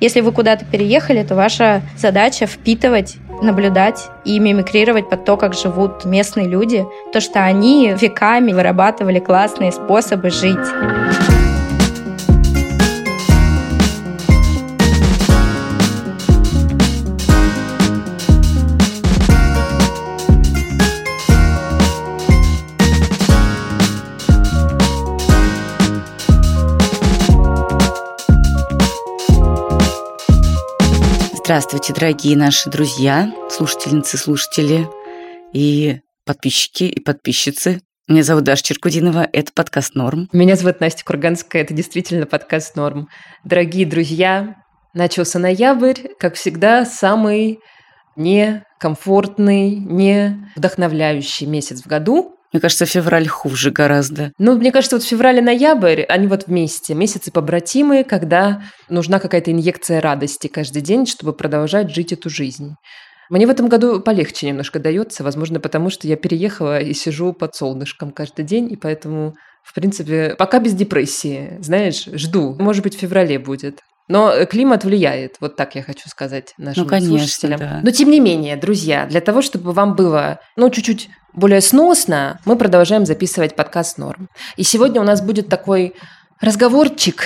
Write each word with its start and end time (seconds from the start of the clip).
Если 0.00 0.20
вы 0.20 0.32
куда-то 0.32 0.64
переехали, 0.64 1.22
то 1.24 1.34
ваша 1.34 1.82
задача 1.96 2.46
впитывать 2.46 3.16
наблюдать 3.42 4.08
и 4.24 4.38
мимикрировать 4.38 5.08
под 5.08 5.24
то, 5.24 5.36
как 5.36 5.54
живут 5.54 6.04
местные 6.04 6.48
люди, 6.48 6.84
то, 7.12 7.20
что 7.20 7.44
они 7.44 7.94
веками 8.00 8.52
вырабатывали 8.52 9.18
классные 9.18 9.72
способы 9.72 10.30
жить. 10.30 11.37
Здравствуйте, 31.48 31.94
дорогие 31.94 32.36
наши 32.36 32.68
друзья, 32.68 33.32
слушательницы, 33.48 34.18
слушатели 34.18 34.86
и 35.54 36.00
подписчики 36.26 36.84
и 36.84 37.00
подписчицы. 37.00 37.80
Меня 38.06 38.22
зовут 38.22 38.44
Даша 38.44 38.64
Черкудинова, 38.64 39.26
это 39.32 39.50
подкаст 39.54 39.94
«Норм». 39.94 40.28
Меня 40.34 40.56
зовут 40.56 40.80
Настя 40.80 41.06
Курганская, 41.06 41.62
это 41.62 41.72
действительно 41.72 42.26
подкаст 42.26 42.76
«Норм». 42.76 43.08
Дорогие 43.44 43.86
друзья, 43.86 44.56
начался 44.92 45.38
ноябрь, 45.38 46.08
как 46.18 46.34
всегда, 46.34 46.84
самый 46.84 47.60
некомфортный, 48.14 49.70
не 49.76 50.50
вдохновляющий 50.54 51.46
месяц 51.46 51.80
в 51.80 51.86
году. 51.86 52.36
Мне 52.52 52.60
кажется, 52.60 52.86
февраль 52.86 53.28
хуже 53.28 53.70
гораздо. 53.70 54.32
Ну, 54.38 54.56
мне 54.56 54.72
кажется, 54.72 54.96
вот 54.96 55.04
февраль 55.04 55.38
и 55.38 55.42
ноябрь, 55.42 56.02
они 56.02 56.26
вот 56.26 56.46
вместе, 56.46 56.94
месяцы 56.94 57.30
побратимые, 57.30 58.04
когда 58.04 58.62
нужна 58.88 59.20
какая-то 59.20 59.50
инъекция 59.52 60.00
радости 60.00 60.46
каждый 60.46 60.80
день, 60.80 61.06
чтобы 61.06 61.34
продолжать 61.34 61.94
жить 61.94 62.12
эту 62.12 62.30
жизнь. 62.30 62.74
Мне 63.28 63.46
в 63.46 63.50
этом 63.50 63.68
году 63.68 64.00
полегче 64.00 64.46
немножко 64.46 64.78
дается, 64.78 65.22
возможно, 65.22 65.60
потому 65.60 65.90
что 65.90 66.08
я 66.08 66.16
переехала 66.16 66.80
и 66.80 66.94
сижу 66.94 67.34
под 67.34 67.54
солнышком 67.54 68.10
каждый 68.10 68.46
день, 68.46 68.72
и 68.72 68.76
поэтому, 68.76 69.34
в 69.62 69.74
принципе, 69.74 70.34
пока 70.38 70.58
без 70.60 70.72
депрессии, 70.72 71.58
знаешь, 71.60 72.06
жду. 72.06 72.56
Может 72.58 72.82
быть, 72.82 72.96
в 72.96 72.98
феврале 72.98 73.38
будет. 73.38 73.80
Но 74.08 74.32
э, 74.32 74.46
климат 74.46 74.84
влияет, 74.84 75.36
вот 75.40 75.56
так 75.56 75.74
я 75.74 75.82
хочу 75.82 76.08
сказать 76.08 76.54
нашим 76.56 76.84
ну, 76.84 76.88
конечно, 76.88 77.18
слушателям. 77.18 77.60
Да. 77.60 77.80
Но 77.82 77.90
тем 77.90 78.10
не 78.10 78.20
менее, 78.20 78.56
друзья, 78.56 79.06
для 79.06 79.20
того, 79.20 79.42
чтобы 79.42 79.72
вам 79.72 79.94
было, 79.94 80.40
ну, 80.56 80.70
чуть-чуть 80.70 81.10
более 81.34 81.60
сносно, 81.60 82.40
мы 82.46 82.56
продолжаем 82.56 83.04
записывать 83.04 83.54
подкаст 83.54 83.98
«Норм». 83.98 84.28
И 84.56 84.62
сегодня 84.62 85.00
у 85.00 85.04
нас 85.04 85.20
будет 85.20 85.48
такой 85.48 85.94
разговорчик, 86.40 87.24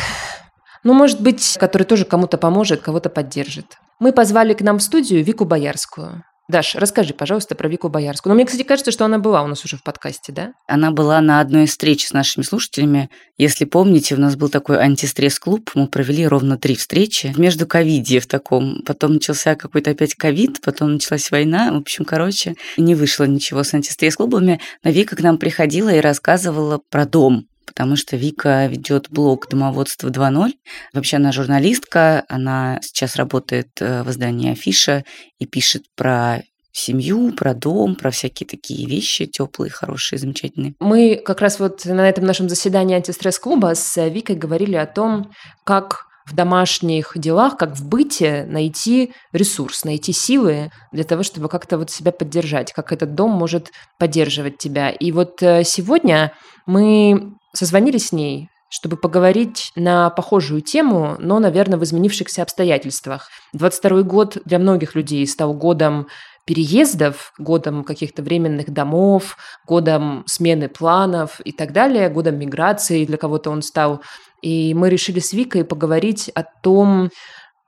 ну, 0.84 0.92
может 0.92 1.20
быть, 1.20 1.56
который 1.58 1.84
тоже 1.84 2.04
кому-то 2.04 2.38
поможет, 2.38 2.82
кого-то 2.82 3.08
поддержит. 3.08 3.66
Мы 4.00 4.12
позвали 4.12 4.52
к 4.52 4.62
нам 4.62 4.78
в 4.78 4.82
студию 4.82 5.22
Вику 5.22 5.44
Боярскую. 5.44 6.24
Даш, 6.52 6.74
расскажи, 6.74 7.14
пожалуйста, 7.14 7.54
про 7.54 7.66
Вику 7.66 7.88
Боярскую. 7.88 8.30
Но 8.30 8.34
мне, 8.34 8.44
кстати, 8.44 8.62
кажется, 8.62 8.92
что 8.92 9.06
она 9.06 9.18
была 9.18 9.42
у 9.42 9.46
нас 9.46 9.64
уже 9.64 9.78
в 9.78 9.82
подкасте, 9.82 10.32
да? 10.32 10.52
Она 10.68 10.90
была 10.90 11.18
на 11.22 11.40
одной 11.40 11.64
из 11.64 11.70
встреч 11.70 12.06
с 12.06 12.12
нашими 12.12 12.44
слушателями. 12.44 13.08
Если 13.38 13.64
помните, 13.64 14.14
у 14.16 14.18
нас 14.18 14.36
был 14.36 14.50
такой 14.50 14.78
антистресс-клуб. 14.78 15.70
Мы 15.74 15.88
провели 15.88 16.26
ровно 16.26 16.58
три 16.58 16.76
встречи. 16.76 17.32
Между 17.38 17.66
ковиде 17.66 18.20
в 18.20 18.26
таком. 18.26 18.82
Потом 18.84 19.14
начался 19.14 19.54
какой-то 19.54 19.92
опять 19.92 20.14
ковид, 20.14 20.60
потом 20.60 20.92
началась 20.92 21.30
война. 21.30 21.72
В 21.72 21.78
общем, 21.78 22.04
короче, 22.04 22.54
не 22.76 22.94
вышло 22.94 23.24
ничего 23.24 23.62
с 23.64 23.72
антистресс-клубами. 23.72 24.60
Но 24.84 24.90
Вика 24.90 25.16
к 25.16 25.22
нам 25.22 25.38
приходила 25.38 25.88
и 25.88 26.00
рассказывала 26.00 26.82
про 26.90 27.06
дом, 27.06 27.46
потому 27.74 27.96
что 27.96 28.16
Вика 28.16 28.66
ведет 28.66 29.08
блог 29.10 29.48
«Домоводство 29.48 30.08
2.0». 30.08 30.52
Вообще 30.92 31.16
она 31.16 31.32
журналистка, 31.32 32.24
она 32.28 32.78
сейчас 32.82 33.16
работает 33.16 33.70
э, 33.80 34.02
в 34.02 34.10
издании 34.10 34.52
«Афиша» 34.52 35.04
и 35.38 35.46
пишет 35.46 35.84
про 35.96 36.42
семью, 36.72 37.32
про 37.32 37.54
дом, 37.54 37.96
про 37.96 38.10
всякие 38.10 38.46
такие 38.46 38.86
вещи 38.86 39.26
теплые, 39.26 39.70
хорошие, 39.70 40.18
замечательные. 40.18 40.74
Мы 40.80 41.16
как 41.16 41.40
раз 41.40 41.60
вот 41.60 41.84
на 41.84 42.08
этом 42.08 42.24
нашем 42.24 42.48
заседании 42.48 42.96
антистресс-клуба 42.96 43.74
с 43.74 44.08
Викой 44.08 44.36
говорили 44.36 44.76
о 44.76 44.86
том, 44.86 45.32
как 45.64 46.06
в 46.26 46.34
домашних 46.34 47.12
делах, 47.16 47.56
как 47.56 47.76
в 47.76 47.88
быте 47.88 48.46
найти 48.48 49.12
ресурс, 49.32 49.84
найти 49.84 50.12
силы 50.12 50.70
для 50.92 51.04
того, 51.04 51.22
чтобы 51.22 51.48
как-то 51.48 51.78
вот 51.78 51.90
себя 51.90 52.12
поддержать, 52.12 52.72
как 52.72 52.92
этот 52.92 53.14
дом 53.14 53.30
может 53.32 53.70
поддерживать 53.98 54.58
тебя. 54.58 54.90
И 54.90 55.10
вот 55.10 55.42
э, 55.42 55.64
сегодня 55.64 56.32
мы 56.64 57.34
созвонились 57.54 58.08
с 58.08 58.12
ней, 58.12 58.48
чтобы 58.68 58.96
поговорить 58.96 59.70
на 59.76 60.08
похожую 60.10 60.62
тему, 60.62 61.16
но, 61.18 61.38
наверное, 61.38 61.78
в 61.78 61.84
изменившихся 61.84 62.42
обстоятельствах. 62.42 63.28
22 63.52 64.02
год 64.02 64.38
для 64.44 64.58
многих 64.58 64.94
людей 64.94 65.26
стал 65.26 65.52
годом 65.52 66.06
переездов, 66.46 67.32
годом 67.38 67.84
каких-то 67.84 68.22
временных 68.22 68.70
домов, 68.70 69.36
годом 69.66 70.24
смены 70.26 70.68
планов 70.68 71.40
и 71.44 71.52
так 71.52 71.72
далее, 71.72 72.08
годом 72.08 72.38
миграции 72.38 73.04
для 73.04 73.16
кого-то 73.16 73.50
он 73.50 73.62
стал. 73.62 74.02
И 74.40 74.74
мы 74.74 74.90
решили 74.90 75.20
с 75.20 75.32
Викой 75.32 75.64
поговорить 75.64 76.30
о 76.34 76.42
том, 76.42 77.10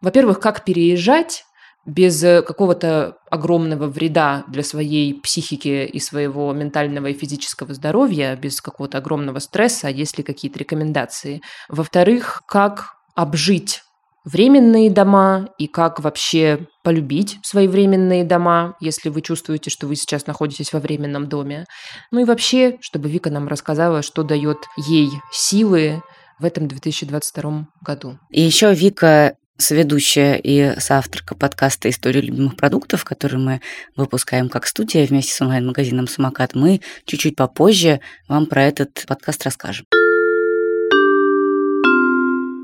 во-первых, 0.01 0.41
как 0.41 0.65
переезжать, 0.65 1.45
без 1.87 2.23
э, 2.23 2.43
какого-то 2.43 3.19
огромного 3.31 3.87
вреда 3.87 4.45
для 4.49 4.63
своей 4.63 5.15
психики 5.15 5.85
и 5.85 6.01
своего 6.01 6.53
ментального 6.53 7.09
и 7.09 7.15
физического 7.15 7.75
здоровья, 7.75 8.37
без 8.37 8.61
какого-то 8.61 8.99
огромного 8.99 9.39
стресса, 9.39 9.89
есть 9.89 10.19
ли 10.19 10.25
какие-то 10.25 10.59
рекомендации. 10.59 11.43
Во-вторых, 11.69 12.43
как 12.47 12.95
обжить 13.15 13.83
временные 14.25 14.91
дома 14.91 15.51
и 15.59 15.67
как 15.67 16.01
вообще 16.01 16.67
полюбить 16.83 17.39
свои 17.43 17.69
временные 17.69 18.25
дома, 18.25 18.77
если 18.81 19.11
вы 19.11 19.21
чувствуете, 19.21 19.71
что 19.71 19.87
вы 19.87 19.97
сейчас 19.97 20.27
находитесь 20.27 20.73
во 20.73 20.81
временном 20.81 21.29
доме. 21.29 21.67
Ну 22.11 22.21
и 22.21 22.25
вообще, 22.25 22.79
чтобы 22.81 23.11
Вика 23.11 23.31
нам 23.31 23.49
рассказала, 23.49 24.03
что 24.03 24.23
дает 24.23 24.59
ей 24.77 25.11
силы 25.31 26.03
в 26.39 26.45
этом 26.45 26.67
2022 26.69 27.69
году. 27.83 28.19
И 28.31 28.41
еще 28.41 28.73
Вика 28.73 29.37
соведущая 29.57 30.35
и 30.35 30.79
соавторка 30.81 31.35
подкаста 31.35 31.89
«История 31.89 32.21
любимых 32.21 32.57
продуктов», 32.57 33.05
который 33.05 33.39
мы 33.39 33.61
выпускаем 33.97 34.49
как 34.49 34.67
студия 34.67 35.07
вместе 35.07 35.33
с 35.33 35.41
онлайн-магазином 35.41 36.09
«Самокат». 36.09 36.55
Мы 36.55 36.81
чуть-чуть 37.07 37.37
попозже 37.37 38.01
вам 38.29 38.47
про 38.47 38.65
этот 38.65 39.05
подкаст 39.07 39.45
расскажем. 39.45 39.87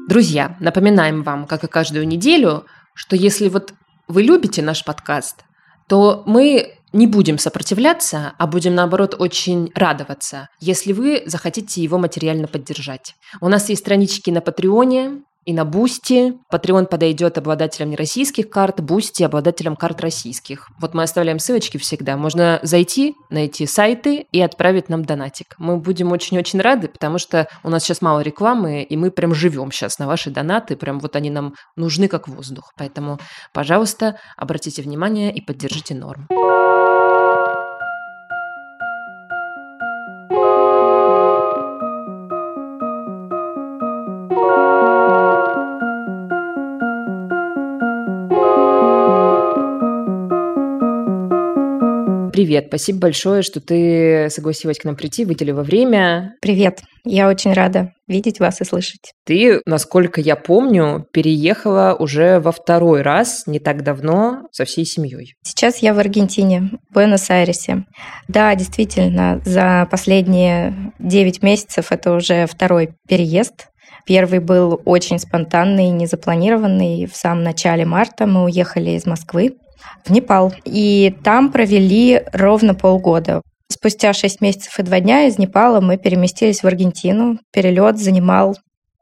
Друзья, 0.08 0.56
напоминаем 0.58 1.22
вам, 1.22 1.46
как 1.46 1.62
и 1.62 1.68
каждую 1.68 2.06
неделю, 2.08 2.66
что 2.94 3.14
если 3.14 3.48
вот 3.48 3.72
вы 4.08 4.22
любите 4.24 4.60
наш 4.60 4.84
подкаст, 4.84 5.44
то 5.88 6.24
мы 6.26 6.74
не 6.92 7.06
будем 7.06 7.38
сопротивляться, 7.38 8.32
а 8.36 8.46
будем, 8.48 8.74
наоборот, 8.74 9.14
очень 9.16 9.70
радоваться, 9.76 10.48
если 10.58 10.92
вы 10.92 11.22
захотите 11.26 11.80
его 11.80 11.98
материально 11.98 12.48
поддержать. 12.48 13.14
У 13.40 13.48
нас 13.48 13.68
есть 13.68 13.82
странички 13.82 14.30
на 14.30 14.40
Патреоне, 14.40 15.22
и 15.44 15.52
на 15.52 15.64
Бусти. 15.64 16.34
Patreon 16.52 16.86
подойдет 16.86 17.38
обладателям 17.38 17.90
нероссийских 17.90 18.50
карт, 18.50 18.80
Бусти 18.80 19.22
обладателям 19.22 19.76
карт 19.76 20.00
российских. 20.00 20.68
Вот 20.80 20.94
мы 20.94 21.02
оставляем 21.02 21.38
ссылочки 21.38 21.78
всегда. 21.78 22.16
Можно 22.16 22.60
зайти, 22.62 23.14
найти 23.30 23.66
сайты 23.66 24.26
и 24.32 24.40
отправить 24.40 24.88
нам 24.88 25.04
донатик. 25.04 25.54
Мы 25.58 25.76
будем 25.78 26.12
очень-очень 26.12 26.60
рады, 26.60 26.88
потому 26.88 27.18
что 27.18 27.48
у 27.62 27.70
нас 27.70 27.82
сейчас 27.82 28.02
мало 28.02 28.20
рекламы, 28.20 28.82
и 28.82 28.96
мы 28.96 29.10
прям 29.10 29.34
живем 29.34 29.72
сейчас 29.72 29.98
на 29.98 30.06
ваши 30.06 30.30
донаты. 30.30 30.76
Прям 30.76 31.00
вот 31.00 31.16
они 31.16 31.30
нам 31.30 31.54
нужны 31.76 32.08
как 32.08 32.28
воздух. 32.28 32.72
Поэтому, 32.76 33.18
пожалуйста, 33.52 34.18
обратите 34.36 34.82
внимание 34.82 35.32
и 35.32 35.40
поддержите 35.40 35.94
норм. 35.94 36.28
Привет, 52.40 52.68
спасибо 52.68 53.00
большое, 53.00 53.42
что 53.42 53.60
ты 53.60 54.28
согласилась 54.30 54.78
к 54.78 54.84
нам 54.84 54.96
прийти, 54.96 55.26
выделила 55.26 55.62
время. 55.62 56.36
Привет, 56.40 56.80
я 57.04 57.28
очень 57.28 57.52
рада 57.52 57.92
видеть 58.08 58.40
вас 58.40 58.62
и 58.62 58.64
слышать. 58.64 59.12
Ты, 59.26 59.60
насколько 59.66 60.22
я 60.22 60.36
помню, 60.36 61.04
переехала 61.12 61.94
уже 61.98 62.40
во 62.40 62.50
второй 62.50 63.02
раз, 63.02 63.42
не 63.46 63.58
так 63.58 63.84
давно, 63.84 64.48
со 64.52 64.64
всей 64.64 64.86
семьей. 64.86 65.34
Сейчас 65.42 65.82
я 65.82 65.92
в 65.92 65.98
Аргентине, 65.98 66.70
в 66.88 66.94
Буэнос-Айресе. 66.94 67.84
Да, 68.26 68.54
действительно, 68.54 69.42
за 69.44 69.86
последние 69.90 70.94
9 70.98 71.42
месяцев 71.42 71.92
это 71.92 72.14
уже 72.14 72.46
второй 72.46 72.94
переезд. 73.06 73.66
Первый 74.06 74.38
был 74.38 74.80
очень 74.86 75.18
спонтанный, 75.18 75.90
незапланированный. 75.90 77.04
В 77.04 77.14
самом 77.14 77.44
начале 77.44 77.84
марта 77.84 78.26
мы 78.26 78.44
уехали 78.44 78.92
из 78.92 79.04
Москвы 79.04 79.58
в 80.04 80.10
Непал. 80.10 80.52
И 80.64 81.14
там 81.24 81.50
провели 81.52 82.22
ровно 82.32 82.74
полгода. 82.74 83.42
Спустя 83.68 84.12
6 84.12 84.40
месяцев 84.40 84.78
и 84.78 84.82
2 84.82 85.00
дня 85.00 85.26
из 85.26 85.38
Непала 85.38 85.80
мы 85.80 85.96
переместились 85.96 86.62
в 86.62 86.66
Аргентину. 86.66 87.38
Перелет 87.52 87.98
занимал 87.98 88.56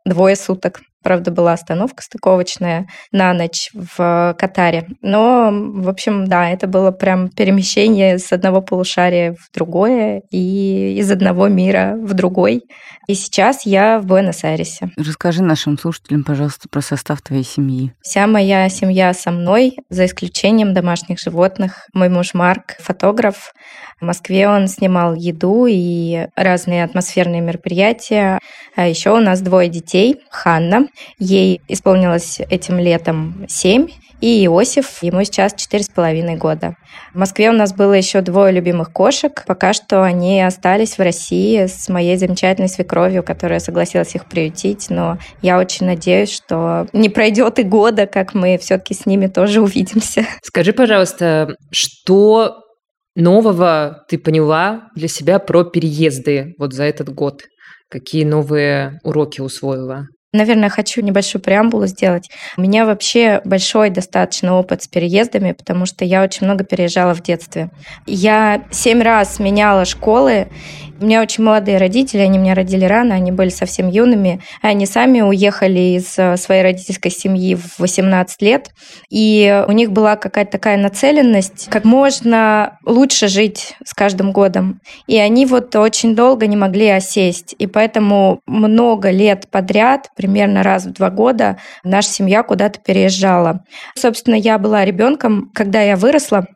двое 0.04 0.36
суток. 0.36 0.80
Правда, 1.02 1.30
была 1.30 1.52
остановка 1.52 2.02
стыковочная 2.02 2.88
на 3.12 3.32
ночь 3.32 3.70
в 3.72 4.34
Катаре. 4.38 4.88
Но, 5.00 5.50
в 5.52 5.88
общем, 5.88 6.26
да, 6.26 6.50
это 6.50 6.66
было 6.66 6.90
прям 6.90 7.28
перемещение 7.28 8.18
с 8.18 8.32
одного 8.32 8.60
полушария 8.60 9.32
в 9.34 9.54
другое 9.54 10.22
и 10.30 10.96
из 10.98 11.10
одного 11.10 11.48
мира 11.48 11.96
в 12.00 12.14
другой. 12.14 12.62
И 13.06 13.14
сейчас 13.14 13.64
я 13.64 14.00
в 14.00 14.06
Буэнос-Айресе. 14.06 14.90
Расскажи 14.96 15.42
нашим 15.42 15.78
слушателям, 15.78 16.24
пожалуйста, 16.24 16.68
про 16.68 16.80
состав 16.80 17.22
твоей 17.22 17.44
семьи. 17.44 17.92
Вся 18.02 18.26
моя 18.26 18.68
семья 18.68 19.14
со 19.14 19.30
мной, 19.30 19.76
за 19.88 20.04
исключением 20.06 20.74
домашних 20.74 21.18
животных. 21.18 21.86
Мой 21.94 22.08
муж 22.08 22.34
Марк, 22.34 22.76
фотограф. 22.80 23.52
В 24.00 24.04
Москве 24.04 24.48
он 24.48 24.68
снимал 24.68 25.14
еду 25.14 25.66
и 25.66 26.26
разные 26.36 26.84
атмосферные 26.84 27.40
мероприятия. 27.40 28.38
А 28.76 28.86
еще 28.86 29.10
у 29.10 29.20
нас 29.20 29.40
двое 29.40 29.68
детей. 29.68 30.20
Ханна, 30.30 30.87
ей 31.18 31.60
исполнилось 31.68 32.40
этим 32.40 32.78
летом 32.78 33.46
семь, 33.48 33.88
и 34.20 34.44
Иосиф, 34.46 35.02
ему 35.02 35.22
сейчас 35.22 35.54
четыре 35.54 35.84
с 35.84 35.88
половиной 35.88 36.36
года. 36.36 36.74
В 37.14 37.18
Москве 37.18 37.50
у 37.50 37.52
нас 37.52 37.72
было 37.72 37.92
еще 37.92 38.20
двое 38.20 38.52
любимых 38.52 38.92
кошек. 38.92 39.44
Пока 39.46 39.72
что 39.72 40.02
они 40.02 40.42
остались 40.42 40.98
в 40.98 41.00
России 41.00 41.66
с 41.66 41.88
моей 41.88 42.16
замечательной 42.16 42.68
свекровью, 42.68 43.22
которая 43.22 43.60
согласилась 43.60 44.16
их 44.16 44.26
приютить. 44.26 44.90
Но 44.90 45.18
я 45.40 45.58
очень 45.58 45.86
надеюсь, 45.86 46.32
что 46.32 46.88
не 46.92 47.08
пройдет 47.08 47.60
и 47.60 47.62
года, 47.62 48.06
как 48.06 48.34
мы 48.34 48.58
все-таки 48.58 48.94
с 48.94 49.06
ними 49.06 49.28
тоже 49.28 49.60
увидимся. 49.60 50.26
Скажи, 50.42 50.72
пожалуйста, 50.72 51.54
что 51.70 52.56
нового 53.14 54.04
ты 54.08 54.18
поняла 54.18 54.88
для 54.96 55.06
себя 55.06 55.38
про 55.38 55.62
переезды 55.62 56.54
вот 56.58 56.72
за 56.72 56.84
этот 56.84 57.08
год? 57.14 57.42
Какие 57.88 58.24
новые 58.24 58.98
уроки 59.04 59.40
усвоила? 59.40 60.06
Наверное, 60.34 60.68
хочу 60.68 61.00
небольшую 61.00 61.40
преамбулу 61.40 61.86
сделать. 61.86 62.28
У 62.58 62.60
меня 62.60 62.84
вообще 62.84 63.40
большой 63.46 63.88
достаточно 63.88 64.58
опыт 64.58 64.82
с 64.82 64.86
переездами, 64.86 65.52
потому 65.52 65.86
что 65.86 66.04
я 66.04 66.22
очень 66.22 66.44
много 66.44 66.64
переезжала 66.64 67.14
в 67.14 67.22
детстве. 67.22 67.70
Я 68.04 68.62
семь 68.70 69.02
раз 69.02 69.38
меняла 69.38 69.86
школы, 69.86 70.48
у 71.00 71.04
меня 71.04 71.22
очень 71.22 71.44
молодые 71.44 71.78
родители, 71.78 72.20
они 72.20 72.38
меня 72.38 72.54
родили 72.54 72.84
рано, 72.84 73.14
они 73.14 73.30
были 73.30 73.50
совсем 73.50 73.88
юными. 73.88 74.40
Они 74.62 74.84
сами 74.84 75.20
уехали 75.20 75.96
из 75.96 76.18
э, 76.18 76.36
своей 76.36 76.62
родительской 76.62 77.10
семьи 77.10 77.54
в 77.54 77.78
18 77.78 78.42
лет, 78.42 78.70
и 79.08 79.64
у 79.68 79.72
них 79.72 79.92
была 79.92 80.16
какая-то 80.16 80.52
такая 80.52 80.76
нацеленность, 80.76 81.68
как 81.70 81.84
можно 81.84 82.78
лучше 82.84 83.28
жить 83.28 83.76
с 83.84 83.94
каждым 83.94 84.32
годом. 84.32 84.80
И 85.06 85.16
они 85.18 85.46
вот 85.46 85.74
очень 85.76 86.16
долго 86.16 86.46
не 86.46 86.56
могли 86.56 86.88
осесть, 86.88 87.54
и 87.58 87.66
поэтому 87.66 88.40
много 88.46 89.10
лет 89.10 89.46
подряд, 89.50 90.08
примерно 90.16 90.62
раз 90.62 90.86
в 90.86 90.92
два 90.92 91.10
года, 91.10 91.58
наша 91.84 92.08
семья 92.08 92.42
куда-то 92.42 92.80
переезжала. 92.80 93.60
Собственно, 93.94 94.34
я 94.34 94.58
была 94.58 94.84
ребенком, 94.84 95.50
когда 95.54 95.80
я 95.80 95.96
выросла, 95.96 96.46